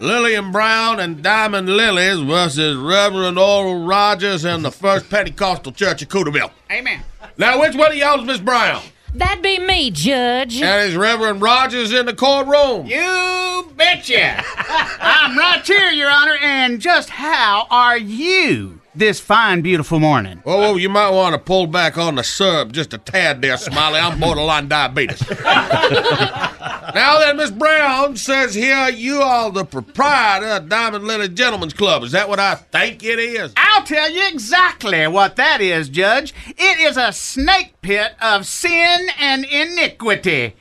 Lillian 0.00 0.52
Brown 0.52 1.00
and 1.00 1.22
Diamond 1.22 1.70
Lilies 1.70 2.20
versus 2.20 2.76
Reverend 2.76 3.38
Oral 3.38 3.86
Rogers 3.86 4.44
and 4.44 4.62
the 4.62 4.70
First 4.70 5.08
Pentecostal 5.08 5.72
Church 5.72 6.02
of 6.02 6.08
Cooterville. 6.08 6.50
Amen. 6.70 7.00
Now, 7.38 7.58
which 7.58 7.74
one 7.74 7.92
of 7.92 7.96
y'all 7.96 8.20
is 8.20 8.26
Miss 8.26 8.38
Brown? 8.38 8.82
That'd 9.14 9.42
be 9.42 9.58
me, 9.58 9.90
Judge. 9.90 10.62
And 10.62 10.88
is 10.88 10.96
Reverend 10.96 11.42
Rogers 11.42 11.92
in 11.92 12.06
the 12.06 12.14
courtroom? 12.14 12.86
You 12.86 13.70
betcha. 13.76 14.42
I'm 15.00 15.36
right 15.36 15.66
here, 15.66 15.90
Your 15.90 16.10
Honor. 16.10 16.36
And 16.40 16.80
just 16.80 17.10
how 17.10 17.66
are 17.70 17.98
you 17.98 18.80
this 18.94 19.20
fine, 19.20 19.60
beautiful 19.60 20.00
morning? 20.00 20.42
Oh, 20.46 20.70
oh, 20.72 20.76
you 20.76 20.88
might 20.88 21.10
want 21.10 21.34
to 21.34 21.38
pull 21.38 21.66
back 21.66 21.98
on 21.98 22.14
the 22.14 22.24
sub 22.24 22.72
just 22.72 22.94
a 22.94 22.98
tad 22.98 23.42
there, 23.42 23.58
Smiley. 23.58 23.98
I'm 23.98 24.18
borderline 24.18 24.68
diabetes. 24.68 25.22
now 26.94 27.18
then, 27.18 27.36
Miss 27.36 27.50
Brown 27.50 28.16
says 28.16 28.54
here 28.54 28.88
you 28.88 29.20
are 29.20 29.50
the 29.50 29.64
proprietor 29.64 30.46
of 30.46 30.68
Diamond 30.68 31.04
Lily 31.04 31.28
Gentlemen's 31.28 31.74
Club. 31.74 32.02
Is 32.02 32.12
that 32.12 32.28
what 32.28 32.40
I 32.40 32.56
think 32.56 33.04
it 33.04 33.18
is? 33.18 33.52
I'll 33.56 33.84
tell 33.84 34.10
you 34.10 34.26
exactly 34.28 35.06
what 35.06 35.36
that 35.36 35.60
is, 35.60 35.88
Judge. 35.88 36.34
It 36.48 36.80
is 36.80 36.96
a 36.96 37.12
snake 37.12 37.74
pit 37.82 38.14
of 38.20 38.46
sin 38.46 39.08
and 39.18 39.44
iniquity. 39.44 40.54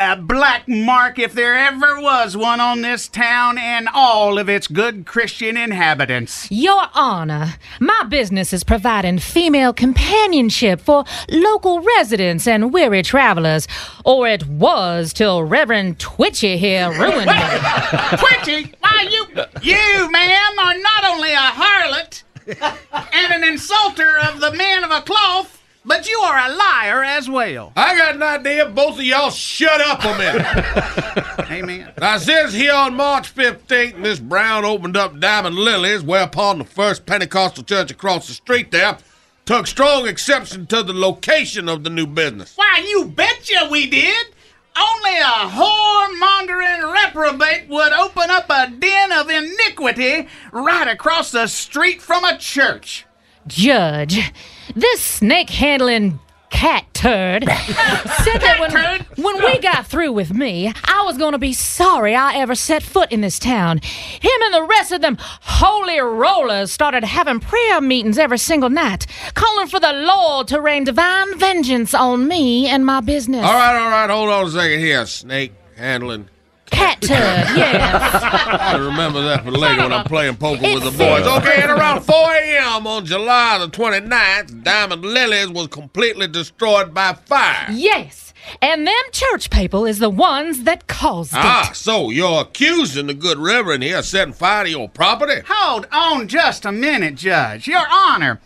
A 0.00 0.16
black 0.16 0.66
mark 0.66 1.20
if 1.20 1.34
there 1.34 1.54
ever 1.56 2.00
was 2.00 2.36
one 2.36 2.58
on 2.58 2.82
this 2.82 3.06
town 3.06 3.58
and 3.58 3.88
all 3.94 4.40
of 4.40 4.48
its 4.48 4.66
good 4.66 5.06
Christian 5.06 5.56
inhabitants. 5.56 6.48
Your 6.50 6.88
Honor, 6.94 7.54
my 7.78 8.02
business 8.08 8.52
is 8.52 8.64
providing 8.64 9.20
female 9.20 9.72
companionship 9.72 10.80
for 10.80 11.04
local 11.30 11.80
residents 11.80 12.48
and 12.48 12.72
weary 12.72 13.04
travelers. 13.04 13.68
Or 14.04 14.26
it 14.26 14.44
was 14.48 15.12
till 15.12 15.44
Reverend 15.44 16.00
Twitchy 16.00 16.56
here 16.56 16.90
ruined 16.90 17.30
it. 17.32 18.18
Twitchy, 18.18 18.74
why 18.80 19.08
you, 19.08 19.26
you, 19.62 20.10
ma'am, 20.10 20.58
are 20.58 20.76
not 20.76 21.04
only 21.04 21.32
a 21.34 21.36
harlot 21.36 22.24
and 22.48 23.32
an 23.32 23.44
insulter 23.44 24.18
of 24.28 24.40
the 24.40 24.52
man 24.54 24.82
of 24.82 24.90
a 24.90 25.02
cloth, 25.02 25.62
but 25.84 26.08
you 26.08 26.18
are 26.18 26.38
a 26.38 26.54
liar 26.54 27.04
as 27.04 27.28
well. 27.28 27.72
I 27.76 27.96
got 27.96 28.14
an 28.14 28.22
idea. 28.22 28.66
Both 28.66 28.98
of 28.98 29.04
y'all 29.04 29.30
shut 29.30 29.80
up 29.80 30.04
a 30.04 30.18
minute. 30.18 31.50
Amen. 31.50 31.92
Now, 32.00 32.16
it 32.16 32.20
says 32.20 32.52
here 32.52 32.74
on 32.74 32.94
March 32.94 33.34
15th, 33.34 33.98
Miss 33.98 34.18
Brown 34.18 34.64
opened 34.64 34.96
up 34.96 35.20
Diamond 35.20 35.56
Lilies, 35.56 36.02
whereupon 36.02 36.58
the 36.58 36.64
first 36.64 37.06
Pentecostal 37.06 37.64
church 37.64 37.90
across 37.90 38.26
the 38.26 38.34
street 38.34 38.70
there 38.70 38.98
took 39.46 39.66
strong 39.66 40.06
exception 40.06 40.66
to 40.66 40.82
the 40.82 40.94
location 40.94 41.68
of 41.68 41.84
the 41.84 41.90
new 41.90 42.06
business. 42.06 42.54
Why, 42.56 42.84
you 42.86 43.06
betcha 43.06 43.68
we 43.70 43.86
did. 43.86 44.28
Only 44.76 45.18
a 45.18 45.48
whoremongering 45.50 46.92
reprobate 46.92 47.68
would 47.68 47.92
open 47.92 48.30
up 48.30 48.46
a 48.50 48.70
den 48.70 49.12
of 49.12 49.30
iniquity 49.30 50.28
right 50.50 50.88
across 50.88 51.30
the 51.30 51.46
street 51.46 52.02
from 52.02 52.24
a 52.24 52.36
church. 52.38 53.06
Judge, 53.46 54.32
this 54.74 55.00
snake 55.00 55.50
handling 55.50 56.18
cat 56.54 56.86
turd 56.94 57.44
said 57.48 58.38
that 58.38 58.58
when, 58.60 59.24
when 59.24 59.44
we 59.44 59.58
got 59.58 59.86
through 59.86 60.12
with 60.12 60.32
me, 60.32 60.72
I 60.84 61.02
was 61.04 61.18
going 61.18 61.32
to 61.32 61.38
be 61.38 61.52
sorry 61.52 62.14
I 62.14 62.36
ever 62.36 62.54
set 62.54 62.82
foot 62.82 63.10
in 63.10 63.22
this 63.22 63.40
town. 63.40 63.78
Him 63.78 64.42
and 64.44 64.54
the 64.54 64.62
rest 64.62 64.92
of 64.92 65.00
them 65.00 65.18
holy 65.20 65.98
rollers 65.98 66.70
started 66.70 67.02
having 67.02 67.40
prayer 67.40 67.80
meetings 67.80 68.18
every 68.18 68.38
single 68.38 68.70
night, 68.70 69.06
calling 69.34 69.66
for 69.66 69.80
the 69.80 69.92
Lord 69.92 70.48
to 70.48 70.60
rain 70.60 70.84
divine 70.84 71.36
vengeance 71.38 71.92
on 71.92 72.28
me 72.28 72.68
and 72.68 72.86
my 72.86 73.00
business. 73.00 73.44
All 73.44 73.52
right, 73.52 73.76
all 73.76 73.90
right, 73.90 74.08
hold 74.08 74.30
on 74.30 74.46
a 74.46 74.50
second 74.50 74.78
here, 74.78 75.04
snake 75.06 75.52
handling. 75.76 76.28
Cat 76.70 77.00
turd, 77.02 77.08
yes. 77.10 78.22
I 78.22 78.76
remember 78.76 79.22
that 79.22 79.44
for 79.44 79.50
later 79.50 79.82
when 79.82 79.92
I'm 79.92 80.04
playing 80.06 80.36
poker 80.36 80.62
with 80.62 80.82
the 80.84 80.90
boys. 80.90 81.26
Okay, 81.26 81.60
at 81.62 81.70
around 81.70 82.02
4 82.02 82.14
a.m. 82.34 82.86
on 82.86 83.04
July 83.06 83.58
the 83.58 83.68
29th, 83.68 84.62
Diamond 84.64 85.02
Lilies 85.04 85.50
was 85.50 85.68
completely 85.68 86.26
destroyed 86.26 86.92
by 86.94 87.12
fire. 87.12 87.66
Yes. 87.70 88.32
And 88.60 88.86
them 88.86 88.94
church 89.12 89.48
people 89.50 89.86
is 89.86 90.00
the 90.00 90.10
ones 90.10 90.64
that 90.64 90.86
caused 90.86 91.32
Ah, 91.34 91.38
it. 91.38 91.68
Ah, 91.70 91.72
so 91.72 92.10
you're 92.10 92.42
accusing 92.42 93.06
the 93.06 93.14
good 93.14 93.38
reverend 93.38 93.82
here 93.82 93.98
of 93.98 94.04
setting 94.04 94.34
fire 94.34 94.64
to 94.64 94.70
your 94.70 94.88
property? 94.88 95.42
Hold 95.48 95.86
on 95.92 96.28
just 96.28 96.64
a 96.66 96.72
minute, 96.72 97.14
Judge. 97.14 97.66
Your 97.66 97.84
Honor, 97.90 98.40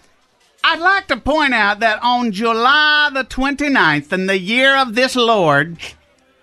I'd 0.62 0.78
like 0.80 1.08
to 1.08 1.16
point 1.16 1.52
out 1.54 1.80
that 1.80 1.98
on 2.02 2.30
July 2.30 3.10
the 3.12 3.24
29th, 3.24 4.12
in 4.12 4.26
the 4.26 4.38
year 4.38 4.76
of 4.76 4.94
this 4.94 5.16
Lord, 5.16 5.78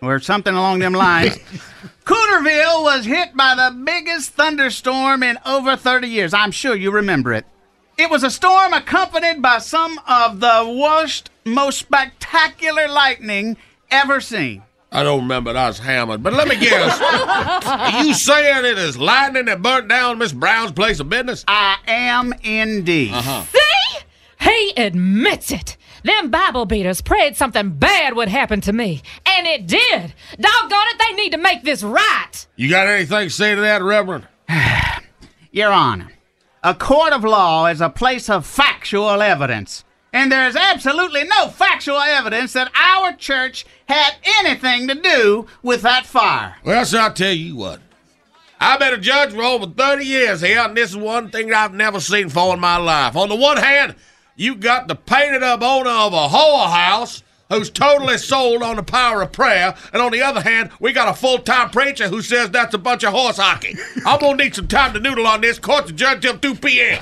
or 0.08 0.20
something 0.20 0.54
along 0.54 0.80
them 0.80 0.94
lines, 0.94 1.38
Cooterville 2.06 2.84
was 2.84 3.06
hit 3.06 3.36
by 3.36 3.56
the 3.56 3.76
biggest 3.84 4.32
thunderstorm 4.32 5.24
in 5.24 5.38
over 5.46 5.76
30 5.76 6.08
years. 6.08 6.34
I'm 6.34 6.52
sure 6.52 6.76
you 6.76 6.92
remember 6.92 7.34
it. 7.34 7.46
It 7.98 8.10
was 8.10 8.24
a 8.24 8.30
storm 8.30 8.74
accompanied 8.74 9.42
by 9.42 9.60
some 9.60 10.00
of 10.08 10.40
the 10.40 10.78
worst, 10.80 11.30
most 11.46 11.80
spectacular 11.80 12.88
lightning 12.88 13.58
ever 13.90 14.20
seen. 14.20 14.64
I 14.92 15.04
don't 15.04 15.22
remember 15.22 15.52
that 15.54 15.60
I 15.60 15.68
was 15.68 15.80
hammered, 15.80 16.24
but 16.24 16.34
let 16.34 16.48
me 16.48 16.56
guess. 16.58 17.00
Are 17.66 18.04
you 18.06 18.14
saying 18.14 18.66
it 18.66 18.78
is 18.78 18.98
lightning 18.98 19.46
that 19.46 19.62
burnt 19.62 19.88
down 19.90 20.18
Miss 20.20 20.32
Brown's 20.32 20.72
place 20.72 21.00
of 21.00 21.10
business? 21.10 21.44
I 21.48 21.78
am 21.88 22.34
indeed. 22.44 23.12
Uh-huh. 23.12 23.44
See? 23.44 24.00
He 24.42 24.74
admits 24.78 25.52
it. 25.52 25.76
Them 26.06 26.30
Bible 26.30 26.68
beaters 26.68 27.02
prayed 27.02 27.36
something 27.36 27.72
bad 27.72 28.16
would 28.16 28.28
happen 28.28 28.62
to 28.62 28.72
me. 28.72 29.02
And 29.26 29.48
it 29.48 29.66
did. 29.66 30.14
Doggone 30.40 30.88
it, 30.90 31.00
they 31.00 31.16
need 31.16 31.32
to 31.32 31.40
make 31.40 31.64
this 31.64 31.82
right. 31.82 32.46
You 32.56 32.70
got 32.70 32.88
anything 32.88 33.28
to 33.28 33.34
say 33.34 33.56
to 33.56 33.62
that, 33.62 33.82
Reverend? 33.82 34.28
Your 35.52 35.72
Honor, 35.72 36.12
a 36.64 36.76
court 36.76 37.12
of 37.12 37.24
law 37.24 37.66
is 37.66 37.82
a 37.82 37.90
place 37.90 38.30
of 38.30 38.46
factual 38.46 39.20
evidence. 39.20 39.84
And 40.14 40.32
there 40.32 40.48
is 40.48 40.56
absolutely 40.56 41.24
no 41.24 41.48
factual 41.48 41.98
evidence 41.98 42.54
that 42.54 42.72
our 42.76 43.14
church 43.14 43.66
had 43.90 44.14
anything 44.40 44.88
to 44.88 44.94
do 44.94 45.48
with 45.64 45.82
that 45.82 46.06
fire. 46.06 46.58
Well, 46.64 46.86
so 46.86 47.00
I'll 47.00 47.14
tell 47.14 47.34
you 47.34 47.56
what. 47.56 47.82
I've 48.60 48.80
been 48.80 48.94
a 48.94 49.00
judge 49.00 49.32
for 49.32 49.42
over 49.42 49.66
30 49.66 50.06
years 50.06 50.42
here, 50.42 50.60
and 50.60 50.78
this 50.78 50.92
is 50.92 50.98
one 50.98 51.32
thing 51.32 51.52
I've 51.52 51.74
never 51.74 52.00
seen 52.00 52.30
for 52.30 52.54
in 52.54 52.60
my 52.60 52.78
life. 52.78 53.16
On 53.16 53.28
the 53.28 53.36
one 53.36 53.58
hand, 53.58 53.96
you 54.36 54.56
got 54.56 54.88
the 54.88 54.96
painted 54.96 55.44
up 55.44 55.62
owner 55.62 55.90
of 55.90 56.14
a 56.14 56.28
whorehouse 56.28 57.24
who's 57.50 57.70
totally 57.70 58.18
sold 58.18 58.64
on 58.64 58.76
the 58.76 58.84
power 58.84 59.22
of 59.22 59.32
prayer, 59.32 59.76
and 59.94 60.02
on 60.02 60.12
the 60.12 60.22
other 60.22 60.42
hand, 60.42 60.72
we 60.80 60.92
got 60.92 61.08
a 61.08 61.14
full 61.14 61.40
time 61.40 61.70
preacher 61.70 62.10
who 62.10 62.22
says 62.22 62.50
that's 62.50 62.74
a 62.74 62.78
bunch 62.78 63.04
of 63.04 63.14
horse 63.14 63.38
hockey. 63.38 63.76
I'm 64.06 64.20
gonna 64.20 64.44
need 64.44 64.56
some 64.56 64.68
time 64.68 64.94
to 64.94 65.00
noodle 65.00 65.28
on 65.28 65.42
this. 65.42 65.60
Court 65.60 65.88
to 65.88 65.94
judge 65.94 66.22
till 66.22 66.38
2 66.38 66.56
p.m. 66.56 67.02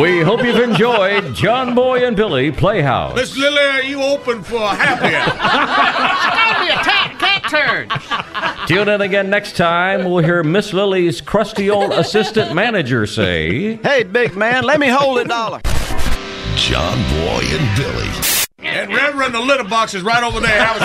We 0.00 0.20
hope 0.20 0.44
you've 0.44 0.60
enjoyed 0.60 1.34
John 1.34 1.74
Boy 1.74 2.06
and 2.06 2.16
Billy 2.16 2.52
Playhouse. 2.52 3.16
Miss 3.16 3.36
Lily, 3.36 3.62
are 3.62 3.82
you 3.82 4.02
open 4.02 4.42
for 4.42 4.56
a 4.62 4.74
happy 4.74 5.14
hour? 5.14 6.94
Gotta 7.50 7.78
be 7.78 7.84
a 7.84 7.86
cat, 7.86 7.88
cat 7.88 8.58
turd. 8.58 8.68
Tune 8.68 8.88
in 8.88 9.00
again 9.00 9.30
next 9.30 9.56
time. 9.56 10.04
We'll 10.04 10.24
hear 10.24 10.42
Miss 10.42 10.72
Lily's 10.72 11.20
crusty 11.20 11.70
old 11.70 11.92
assistant 11.92 12.54
manager 12.54 13.06
say, 13.06 13.76
Hey, 13.76 14.02
big 14.02 14.36
man, 14.36 14.64
let 14.64 14.80
me 14.80 14.88
hold 14.88 15.18
a 15.18 15.24
dollar. 15.24 15.60
John 16.56 16.98
Boy 17.10 17.42
and 17.44 17.76
Billy. 17.76 18.08
And 18.58 18.92
Reverend, 18.92 19.34
the 19.34 19.40
litter 19.40 19.64
box 19.64 19.94
is 19.94 20.02
right 20.02 20.22
over 20.22 20.40
there. 20.40 20.64
Have 20.64 20.82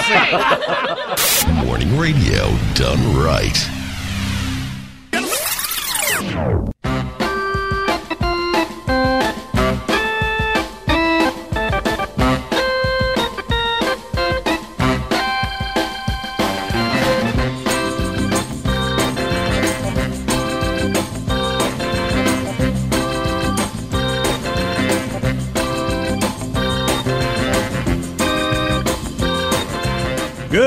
a 1.18 1.18
seat. 1.18 1.66
Morning 1.66 1.98
radio 1.98 2.56
done 2.76 3.16
right. 3.16 3.70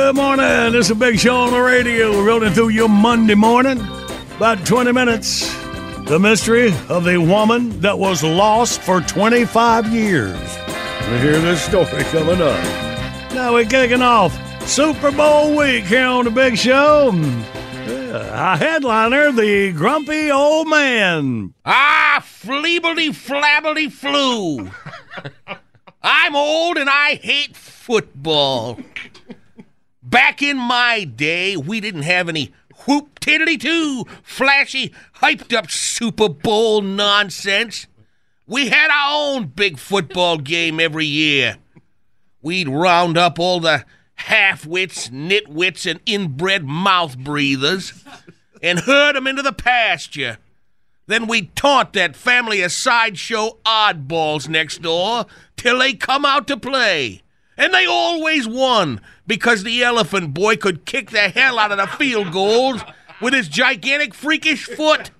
Good 0.06 0.14
morning. 0.14 0.70
This 0.70 0.86
is 0.86 0.90
a 0.92 0.94
big 0.94 1.18
show 1.18 1.34
on 1.34 1.50
the 1.50 1.60
radio. 1.60 2.12
We're 2.12 2.28
rolling 2.28 2.52
through 2.52 2.68
your 2.68 2.88
Monday 2.88 3.34
morning. 3.34 3.80
About 4.36 4.64
20 4.64 4.92
minutes. 4.92 5.52
The 6.04 6.20
mystery 6.20 6.72
of 6.88 7.02
the 7.02 7.18
woman 7.18 7.80
that 7.80 7.98
was 7.98 8.22
lost 8.22 8.82
for 8.82 9.00
25 9.00 9.92
years. 9.92 10.38
We 11.10 11.18
hear 11.18 11.40
this 11.40 11.60
story 11.60 12.04
coming 12.04 12.40
up. 12.40 13.34
Now 13.34 13.54
we're 13.54 13.64
kicking 13.64 14.00
off 14.00 14.32
Super 14.68 15.10
Bowl 15.10 15.56
week 15.56 15.86
here 15.86 16.06
on 16.06 16.26
the 16.26 16.30
big 16.30 16.56
show. 16.56 17.10
A 17.12 18.56
headliner, 18.56 19.32
the 19.32 19.72
grumpy 19.72 20.30
old 20.30 20.68
man. 20.68 21.52
Ah, 21.64 22.24
fleebledy 22.24 23.08
flabbly 23.08 23.90
flu. 23.90 24.70
I'm 26.00 26.36
old 26.36 26.76
and 26.76 26.88
I 26.88 27.16
hate 27.16 27.56
football. 27.56 28.78
Back 30.06 30.40
in 30.40 30.56
my 30.56 31.02
day, 31.02 31.56
we 31.56 31.80
didn't 31.80 32.02
have 32.02 32.28
any 32.28 32.52
whoop 32.86 33.18
tiddly 33.18 33.58
too 33.58 34.04
flashy, 34.22 34.94
hyped 35.16 35.52
up 35.52 35.68
Super 35.68 36.28
Bowl 36.28 36.80
nonsense. 36.80 37.88
We 38.46 38.68
had 38.68 38.88
our 38.88 39.34
own 39.34 39.46
big 39.48 39.78
football 39.78 40.38
game 40.38 40.78
every 40.78 41.06
year. 41.06 41.56
We'd 42.40 42.68
round 42.68 43.18
up 43.18 43.40
all 43.40 43.58
the 43.58 43.84
half 44.14 44.64
wits, 44.64 45.08
nitwits, 45.08 45.90
and 45.90 45.98
inbred 46.06 46.64
mouth 46.64 47.18
breathers. 47.18 47.92
and 48.62 48.78
herd 48.80 49.16
'em 49.16 49.26
into 49.26 49.42
the 49.42 49.52
pasture. 49.52 50.38
Then 51.08 51.26
we'd 51.26 51.56
taunt 51.56 51.94
that 51.94 52.14
family 52.14 52.62
of 52.62 52.70
sideshow 52.70 53.58
oddballs 53.66 54.48
next 54.48 54.82
door 54.82 55.26
till 55.56 55.80
they 55.80 55.94
come 55.94 56.24
out 56.24 56.46
to 56.46 56.56
play. 56.56 57.22
And 57.56 57.72
they 57.74 57.86
always 57.86 58.46
won 58.46 59.00
because 59.26 59.62
the 59.62 59.82
elephant 59.82 60.34
boy 60.34 60.56
could 60.56 60.84
kick 60.84 61.10
the 61.10 61.28
hell 61.28 61.58
out 61.58 61.72
of 61.72 61.78
the 61.78 61.86
field 61.86 62.32
goals 62.32 62.82
with 63.20 63.34
his 63.34 63.48
gigantic 63.48 64.14
freakish 64.14 64.66
foot. 64.66 65.10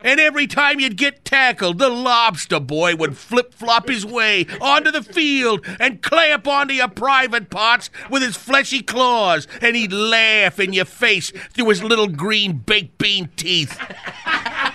And 0.00 0.20
every 0.20 0.46
time 0.46 0.80
you'd 0.80 0.98
get 0.98 1.24
tackled, 1.24 1.78
the 1.78 1.88
lobster 1.88 2.60
boy 2.60 2.94
would 2.94 3.16
flip 3.16 3.54
flop 3.54 3.88
his 3.88 4.04
way 4.04 4.46
onto 4.60 4.90
the 4.90 5.02
field 5.02 5.64
and 5.80 6.02
clamp 6.02 6.46
onto 6.46 6.74
your 6.74 6.88
private 6.88 7.48
parts 7.48 7.88
with 8.10 8.22
his 8.22 8.36
fleshy 8.36 8.82
claws, 8.82 9.48
and 9.62 9.74
he'd 9.74 9.94
laugh 9.94 10.60
in 10.60 10.74
your 10.74 10.84
face 10.84 11.32
through 11.54 11.70
his 11.70 11.82
little 11.82 12.08
green 12.08 12.58
baked 12.58 12.98
bean 12.98 13.30
teeth. 13.36 13.80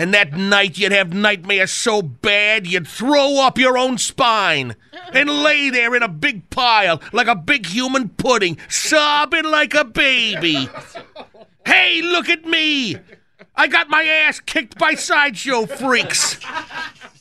And 0.00 0.14
that 0.14 0.32
night 0.32 0.78
you'd 0.78 0.92
have 0.92 1.12
nightmares 1.12 1.70
so 1.70 2.00
bad 2.00 2.66
you'd 2.66 2.88
throw 2.88 3.38
up 3.42 3.58
your 3.58 3.76
own 3.76 3.98
spine 3.98 4.74
and 5.12 5.28
lay 5.28 5.68
there 5.68 5.94
in 5.94 6.02
a 6.02 6.08
big 6.08 6.48
pile 6.48 7.02
like 7.12 7.26
a 7.26 7.36
big 7.36 7.66
human 7.66 8.08
pudding, 8.08 8.56
sobbing 8.66 9.44
like 9.44 9.74
a 9.74 9.84
baby. 9.84 10.70
Hey, 11.66 12.00
look 12.00 12.30
at 12.30 12.46
me! 12.46 12.96
I 13.54 13.66
got 13.66 13.90
my 13.90 14.04
ass 14.04 14.40
kicked 14.40 14.78
by 14.78 14.94
sideshow 14.94 15.66
freaks. 15.66 16.38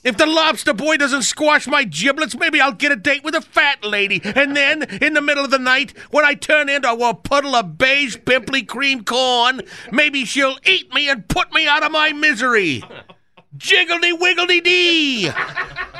If 0.09 0.17
the 0.17 0.25
lobster 0.25 0.73
boy 0.73 0.97
doesn't 0.97 1.21
squash 1.21 1.67
my 1.67 1.83
giblets, 1.83 2.35
maybe 2.35 2.59
I'll 2.59 2.71
get 2.71 2.91
a 2.91 2.95
date 2.95 3.23
with 3.23 3.35
a 3.35 3.41
fat 3.41 3.83
lady. 3.83 4.19
And 4.23 4.57
then, 4.57 4.81
in 5.03 5.13
the 5.13 5.21
middle 5.21 5.45
of 5.45 5.51
the 5.51 5.59
night, 5.59 5.95
when 6.09 6.25
I 6.25 6.33
turn 6.33 6.67
into 6.67 6.91
a 6.91 7.13
puddle 7.13 7.53
of 7.53 7.77
beige, 7.77 8.17
pimply 8.25 8.63
cream 8.63 9.03
corn, 9.03 9.61
maybe 9.91 10.25
she'll 10.25 10.57
eat 10.65 10.91
me 10.95 11.09
and 11.09 11.27
put 11.27 11.53
me 11.53 11.67
out 11.67 11.83
of 11.83 11.91
my 11.91 12.11
misery. 12.11 12.83
Jiggledy 13.55 14.11
wiggledy 14.13 14.61
dee! 14.61 15.29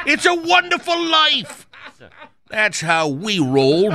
It's 0.08 0.26
a 0.26 0.34
wonderful 0.34 1.00
life. 1.00 1.68
That's 2.50 2.82
how 2.82 3.10
we 3.10 3.38
rolled. 3.38 3.94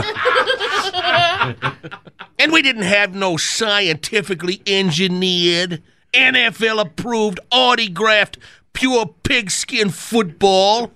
and 2.38 2.52
we 2.52 2.62
didn't 2.62 2.82
have 2.82 3.16
no 3.16 3.36
scientifically 3.36 4.62
engineered, 4.64 5.82
NFL 6.12 6.80
approved, 6.82 7.40
autographed, 7.50 8.38
pure 8.74 9.06
pigskin 9.22 9.88
football. 9.88 10.92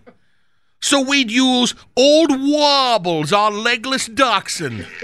So 0.80 1.00
we'd 1.00 1.30
use 1.30 1.74
old 1.96 2.30
Wobbles, 2.30 3.32
our 3.32 3.50
legless 3.50 4.06
dachshund. 4.06 4.86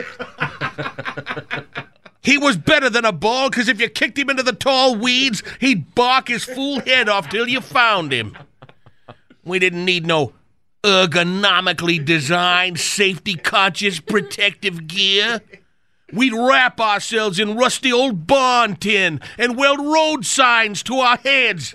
He 2.25 2.39
was 2.39 2.57
better 2.57 2.89
than 2.89 3.05
a 3.05 3.13
ball 3.13 3.51
because 3.51 3.69
if 3.69 3.79
you 3.79 3.89
kicked 3.91 4.19
him 4.19 4.31
into 4.31 4.43
the 4.43 4.55
tall 4.55 4.97
weeds, 4.97 5.43
he'd 5.61 5.95
bark 5.95 6.29
his 6.29 6.43
fool 6.43 6.81
head 6.81 7.07
off 7.07 7.29
till 7.29 7.47
you 7.47 7.61
found 7.61 8.13
him. 8.13 8.37
We 9.45 9.59
didn't 9.59 9.85
need 9.85 10.07
no 10.07 10.33
ergonomically 10.83 12.03
designed, 12.03 12.81
safety 12.81 13.35
conscious 13.35 14.01
protective 14.01 14.87
gear. 14.87 15.43
We'd 16.15 16.33
wrap 16.33 16.81
ourselves 16.81 17.39
in 17.39 17.59
rusty 17.59 17.93
old 17.93 18.27
barn 18.27 18.77
tin 18.77 19.21
and 19.37 19.55
weld 19.55 19.81
road 19.81 20.25
signs 20.25 20.83
to 20.85 20.97
our 21.01 21.19
heads. 21.19 21.75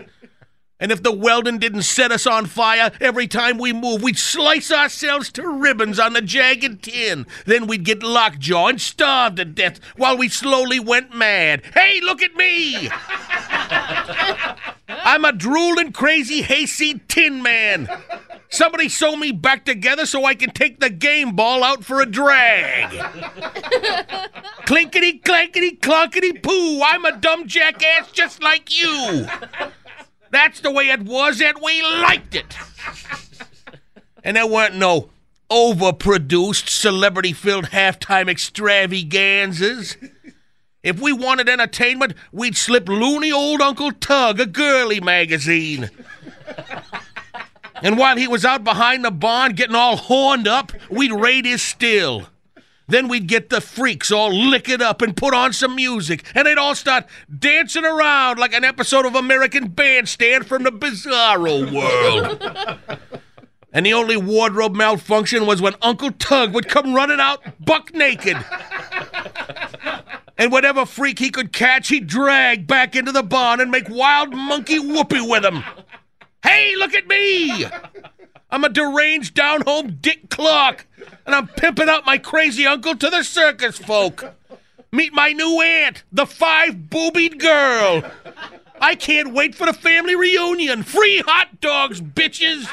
And 0.79 0.91
if 0.91 1.03
the 1.03 1.11
welding 1.11 1.59
didn't 1.59 1.81
set 1.83 2.11
us 2.11 2.25
on 2.25 2.45
fire 2.45 2.91
every 3.01 3.27
time 3.27 3.57
we 3.57 3.73
moved, 3.73 4.03
we'd 4.03 4.17
slice 4.17 4.71
ourselves 4.71 5.29
to 5.33 5.47
ribbons 5.47 5.99
on 5.99 6.13
the 6.13 6.21
jagged 6.21 6.83
tin. 6.83 7.25
Then 7.45 7.67
we'd 7.67 7.83
get 7.83 8.01
lockjaw 8.01 8.67
and 8.67 8.79
starve 8.79 9.35
to 9.35 9.45
death 9.45 9.79
while 9.97 10.17
we 10.17 10.29
slowly 10.29 10.79
went 10.79 11.13
mad. 11.13 11.63
Hey, 11.73 11.99
look 12.01 12.21
at 12.21 12.35
me! 12.35 12.89
I'm 14.89 15.25
a 15.25 15.33
drooling, 15.33 15.91
crazy, 15.91 16.41
hayseed 16.41 17.09
tin 17.09 17.43
man. 17.43 17.89
Somebody 18.49 18.89
sew 18.89 19.15
me 19.15 19.31
back 19.31 19.65
together 19.65 20.05
so 20.05 20.25
I 20.25 20.33
can 20.33 20.49
take 20.51 20.79
the 20.79 20.89
game 20.89 21.35
ball 21.35 21.63
out 21.63 21.83
for 21.83 22.01
a 22.01 22.05
drag. 22.05 22.89
Clinkety, 24.65 25.21
clankety, 25.21 25.79
clunkety, 25.79 26.41
poo. 26.41 26.81
I'm 26.83 27.05
a 27.05 27.15
dumb 27.17 27.47
jackass 27.47 28.11
just 28.11 28.41
like 28.41 28.75
you. 28.75 29.27
That's 30.31 30.59
the 30.59 30.71
way 30.71 30.89
it 30.89 31.01
was, 31.01 31.41
and 31.41 31.57
we 31.61 31.81
liked 31.81 32.35
it. 32.35 32.55
And 34.21 34.35
there 34.35 34.45
weren't 34.45 34.75
no 34.75 35.09
overproduced, 35.49 36.67
celebrity 36.67 37.33
filled 37.33 37.67
halftime 37.67 38.29
extravaganzas. 38.29 39.95
If 40.83 40.99
we 40.99 41.11
wanted 41.11 41.49
entertainment, 41.49 42.13
we'd 42.31 42.57
slip 42.57 42.87
loony 42.87 43.31
old 43.31 43.61
Uncle 43.61 43.91
Tug 43.91 44.39
a 44.39 44.45
girly 44.45 44.99
magazine. 44.99 45.89
And 47.81 47.97
while 47.97 48.17
he 48.17 48.27
was 48.27 48.43
out 48.45 48.63
behind 48.63 49.05
the 49.05 49.11
barn 49.11 49.53
getting 49.53 49.75
all 49.75 49.95
horned 49.95 50.47
up, 50.47 50.71
we'd 50.89 51.13
raid 51.13 51.45
his 51.45 51.61
still. 51.61 52.27
Then 52.89 53.07
we'd 53.07 53.27
get 53.27 53.49
the 53.49 53.61
freaks 53.61 54.11
all 54.11 54.33
lick 54.33 54.67
it 54.67 54.81
up 54.81 55.03
and 55.03 55.15
put 55.15 55.33
on 55.33 55.53
some 55.53 55.75
music, 55.75 56.23
and 56.33 56.47
they'd 56.47 56.57
all 56.57 56.73
start 56.73 57.05
dancing 57.37 57.85
around 57.85 58.39
like 58.39 58.53
an 58.53 58.63
episode 58.63 59.05
of 59.05 59.13
American 59.13 59.67
Bandstand 59.67 60.47
from 60.47 60.63
the 60.63 60.71
Bizarro 60.71 61.71
world. 61.71 62.99
and 63.73 63.85
the 63.85 63.93
only 63.93 64.17
wardrobe 64.17 64.75
malfunction 64.75 65.45
was 65.45 65.61
when 65.61 65.75
Uncle 65.83 66.11
Tug 66.11 66.53
would 66.55 66.67
come 66.67 66.95
running 66.95 67.19
out 67.19 67.43
buck 67.63 67.93
naked. 67.93 68.37
And 70.39 70.51
whatever 70.51 70.85
freak 70.85 71.19
he 71.19 71.29
could 71.29 71.53
catch, 71.53 71.89
he'd 71.89 72.07
drag 72.07 72.65
back 72.65 72.95
into 72.95 73.11
the 73.11 73.23
barn 73.23 73.59
and 73.59 73.69
make 73.69 73.89
wild 73.89 74.33
monkey 74.33 74.79
whoopee 74.79 75.21
with 75.21 75.45
him. 75.45 75.63
Hey, 76.41 76.75
look 76.77 76.95
at 76.95 77.05
me! 77.07 77.65
I'm 78.51 78.63
a 78.63 78.69
deranged 78.69 79.35
down 79.35 79.61
home 79.61 79.97
Dick 80.01 80.29
Clark, 80.29 80.87
and 81.25 81.35
I'm 81.35 81.47
pimping 81.47 81.89
out 81.89 82.05
my 82.05 82.17
crazy 82.17 82.65
uncle 82.65 82.95
to 82.95 83.09
the 83.09 83.23
circus 83.23 83.77
folk. 83.77 84.33
Meet 84.91 85.13
my 85.13 85.33
new 85.33 85.61
aunt, 85.61 86.03
the 86.11 86.25
five 86.25 86.89
boobied 86.89 87.39
girl. 87.39 88.03
I 88.81 88.95
can't 88.95 89.33
wait 89.33 89.53
for 89.53 89.65
the 89.65 89.73
family 89.73 90.15
reunion. 90.15 90.83
Free 90.83 91.19
hot 91.19 91.61
dogs, 91.61 92.01
bitches. 92.01 92.65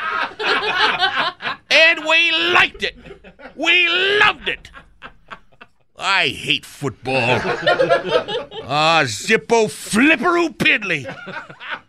and 1.70 2.04
we 2.06 2.32
liked 2.54 2.82
it. 2.82 2.96
We 3.54 3.88
loved 4.20 4.48
it. 4.48 4.70
I 5.98 6.28
hate 6.28 6.64
football. 6.64 7.40
Ah, 8.68 9.02
zippo 9.04 9.66
flipperoo 9.68 10.56
piddly. 10.56 11.06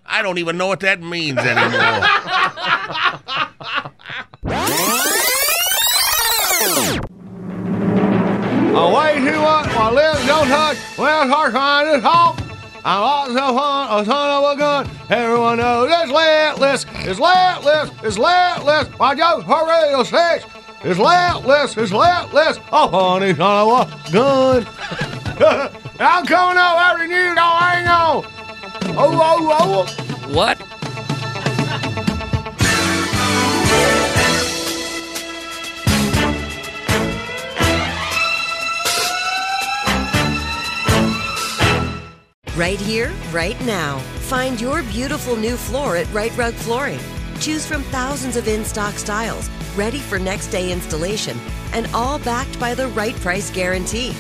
I 0.08 0.22
don't 0.22 0.38
even 0.38 0.58
know 0.58 0.68
what 0.68 0.80
that 0.82 1.02
means 1.02 1.38
anymore. 1.38 1.72
Away 8.78 9.20
to 9.20 9.38
what? 9.40 9.66
My 9.74 9.90
lips 9.92 10.26
don't 10.28 10.48
touch. 10.48 10.78
Well, 10.98 11.28
hard 11.28 11.52
trying 11.52 11.96
to 11.96 12.02
talk. 12.02 12.40
I'm 12.86 13.02
lots 13.02 13.30
of 13.32 13.36
fun, 13.36 14.02
a 14.02 14.06
son 14.06 14.30
of 14.30 14.52
a 14.52 14.56
gun. 14.58 14.90
Everyone 15.10 15.58
knows 15.58 15.90
it's 15.92 16.12
letless, 16.12 16.86
it's 17.06 17.20
letless, 17.20 17.92
it's 18.04 18.18
letless. 18.18 18.98
My 18.98 19.14
joke 19.16 19.46
for 19.46 19.68
radio 19.68 20.04
six. 20.04 20.46
It's 20.84 21.00
letless, 21.00 21.76
it's 21.76 21.92
letless. 21.92 22.60
Oh, 22.72 22.88
honey, 22.88 23.34
son 23.34 23.68
of 23.68 24.08
a 24.08 24.12
gun. 24.12 24.66
I'm 26.00 26.26
coming 26.26 26.58
up 26.58 26.92
every 26.94 27.08
new 27.08 27.36
don't 27.36 27.38
hang 27.38 27.88
on. 27.88 28.24
Oh, 28.96 29.20
oh, 29.22 29.86
oh. 29.90 30.34
What? 30.34 30.58
Right 42.58 42.80
here, 42.80 43.14
right 43.32 43.60
now. 43.66 44.00
Find 44.28 44.60
your 44.60 44.82
beautiful 44.84 45.36
new 45.36 45.56
floor 45.56 45.96
at 45.96 46.12
Rite 46.12 46.36
Rug 46.36 46.54
Flooring. 46.54 47.00
Choose 47.40 47.66
from 47.68 47.84
thousands 47.84 48.36
of 48.36 48.48
in 48.48 48.66
stock 48.66 48.96
styles, 48.96 49.50
ready 49.76 50.00
for 50.00 50.18
next 50.18 50.48
day 50.48 50.72
installation, 50.72 51.38
and 51.74 51.88
all 51.94 52.18
backed 52.20 52.60
by 52.60 52.74
the 52.74 52.88
right 52.90 53.16
price 53.18 53.52
guarantee. 53.52 54.12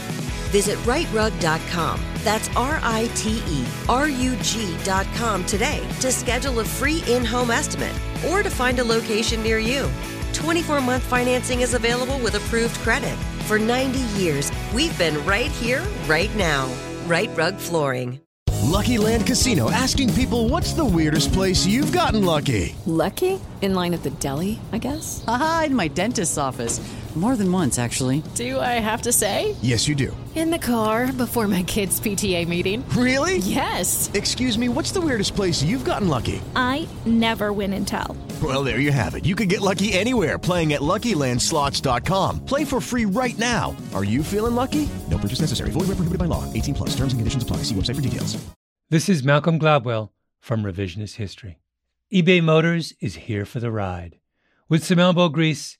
Visit 0.52 0.78
riterug.com. 0.80 2.00
That's 2.28 2.50
R 2.58 2.82
I 2.84 3.10
T 3.16 3.42
E 3.48 3.66
R 3.88 4.10
U 4.10 4.36
G.com 4.42 5.46
today 5.46 5.88
to 6.02 6.12
schedule 6.12 6.60
a 6.60 6.66
free 6.66 7.02
in 7.08 7.24
home 7.24 7.50
estimate 7.50 7.96
or 8.28 8.44
to 8.44 8.50
find 8.50 8.80
a 8.80 8.84
location 8.84 9.42
near 9.42 9.60
you. 9.60 9.90
24 10.34 10.82
month 10.82 11.04
financing 11.04 11.62
is 11.62 11.74
available 11.74 12.20
with 12.20 12.36
approved 12.36 12.76
credit. 12.80 13.16
For 13.48 13.58
90 13.58 14.00
years, 14.20 14.52
we've 14.76 14.98
been 14.98 15.26
right 15.26 15.52
here, 15.52 15.86
right 16.06 16.36
now. 16.36 16.68
Rite 17.06 17.32
Rug 17.38 17.56
Flooring. 17.56 18.20
Lucky 18.64 18.98
Land 18.98 19.26
Casino 19.26 19.72
asking 19.72 20.14
people 20.14 20.50
what's 20.50 20.74
the 20.74 20.84
weirdest 20.84 21.32
place 21.32 21.66
you've 21.66 21.94
gotten 21.94 22.26
lucky? 22.26 22.76
Lucky? 22.86 23.40
In 23.62 23.74
line 23.74 23.94
at 23.94 24.04
the 24.04 24.12
deli, 24.20 24.60
I 24.74 24.80
guess? 24.80 25.24
Aha, 25.30 25.64
in 25.68 25.76
my 25.76 25.88
dentist's 25.88 26.38
office. 26.38 26.82
More 27.18 27.36
than 27.36 27.52
once, 27.52 27.80
actually. 27.80 28.22
Do 28.36 28.60
I 28.60 28.80
have 28.80 29.02
to 29.02 29.12
say? 29.12 29.56
Yes, 29.64 29.88
you 29.88 29.96
do. 29.96 30.16
In 30.36 30.52
the 30.52 30.60
car 30.60 31.12
before 31.12 31.48
my 31.48 31.64
kids' 31.64 32.00
PTA 32.00 32.48
meeting. 32.48 32.88
Really? 32.90 33.38
Yes. 33.38 34.12
Excuse 34.14 34.56
me, 34.56 34.70
what's 34.70 34.92
the 34.92 35.02
weirdest 35.02 35.36
place 35.36 35.64
you've 35.64 35.84
gotten 35.84 36.10
lucky? 36.10 36.40
I 36.56 36.88
never 37.08 37.52
win 37.52 37.74
and 37.74 37.88
tell. 37.88 38.16
Well, 38.44 38.64
there 38.64 38.80
you 38.80 38.92
have 38.92 39.16
it. 39.16 39.26
You 39.26 39.36
can 39.36 39.48
get 39.48 39.62
lucky 39.62 39.94
anywhere 39.94 40.38
playing 40.38 40.74
at 40.74 40.82
LuckyLandSlots.com. 40.82 42.46
Play 42.46 42.64
for 42.64 42.80
free 42.80 43.06
right 43.06 43.38
now. 43.40 43.76
Are 43.96 44.04
you 44.04 44.22
feeling 44.22 44.54
lucky? 44.54 44.88
No 45.10 45.18
purchase 45.18 45.42
necessary. 45.42 45.72
Void 45.72 45.88
where 45.88 45.98
prohibited 45.98 46.20
by 46.20 46.26
law. 46.26 46.44
18 46.54 46.76
plus. 46.76 46.90
Terms 46.92 47.14
and 47.14 47.20
conditions 47.20 47.42
apply. 47.42 47.64
See 47.64 47.74
website 47.74 47.96
for 47.96 48.02
details. 48.02 48.38
This 48.92 49.10
is 49.10 49.24
Malcolm 49.24 49.60
Gladwell 49.60 50.12
from 50.40 50.62
Revisionist 50.64 51.16
History. 51.16 51.58
eBay 52.14 52.44
Motors 52.44 52.94
is 53.02 53.16
here 53.16 53.44
for 53.44 53.60
the 53.60 53.72
ride. 53.72 54.20
With 54.70 54.86
some 54.86 55.00
elbow 55.00 55.30
grease, 55.30 55.80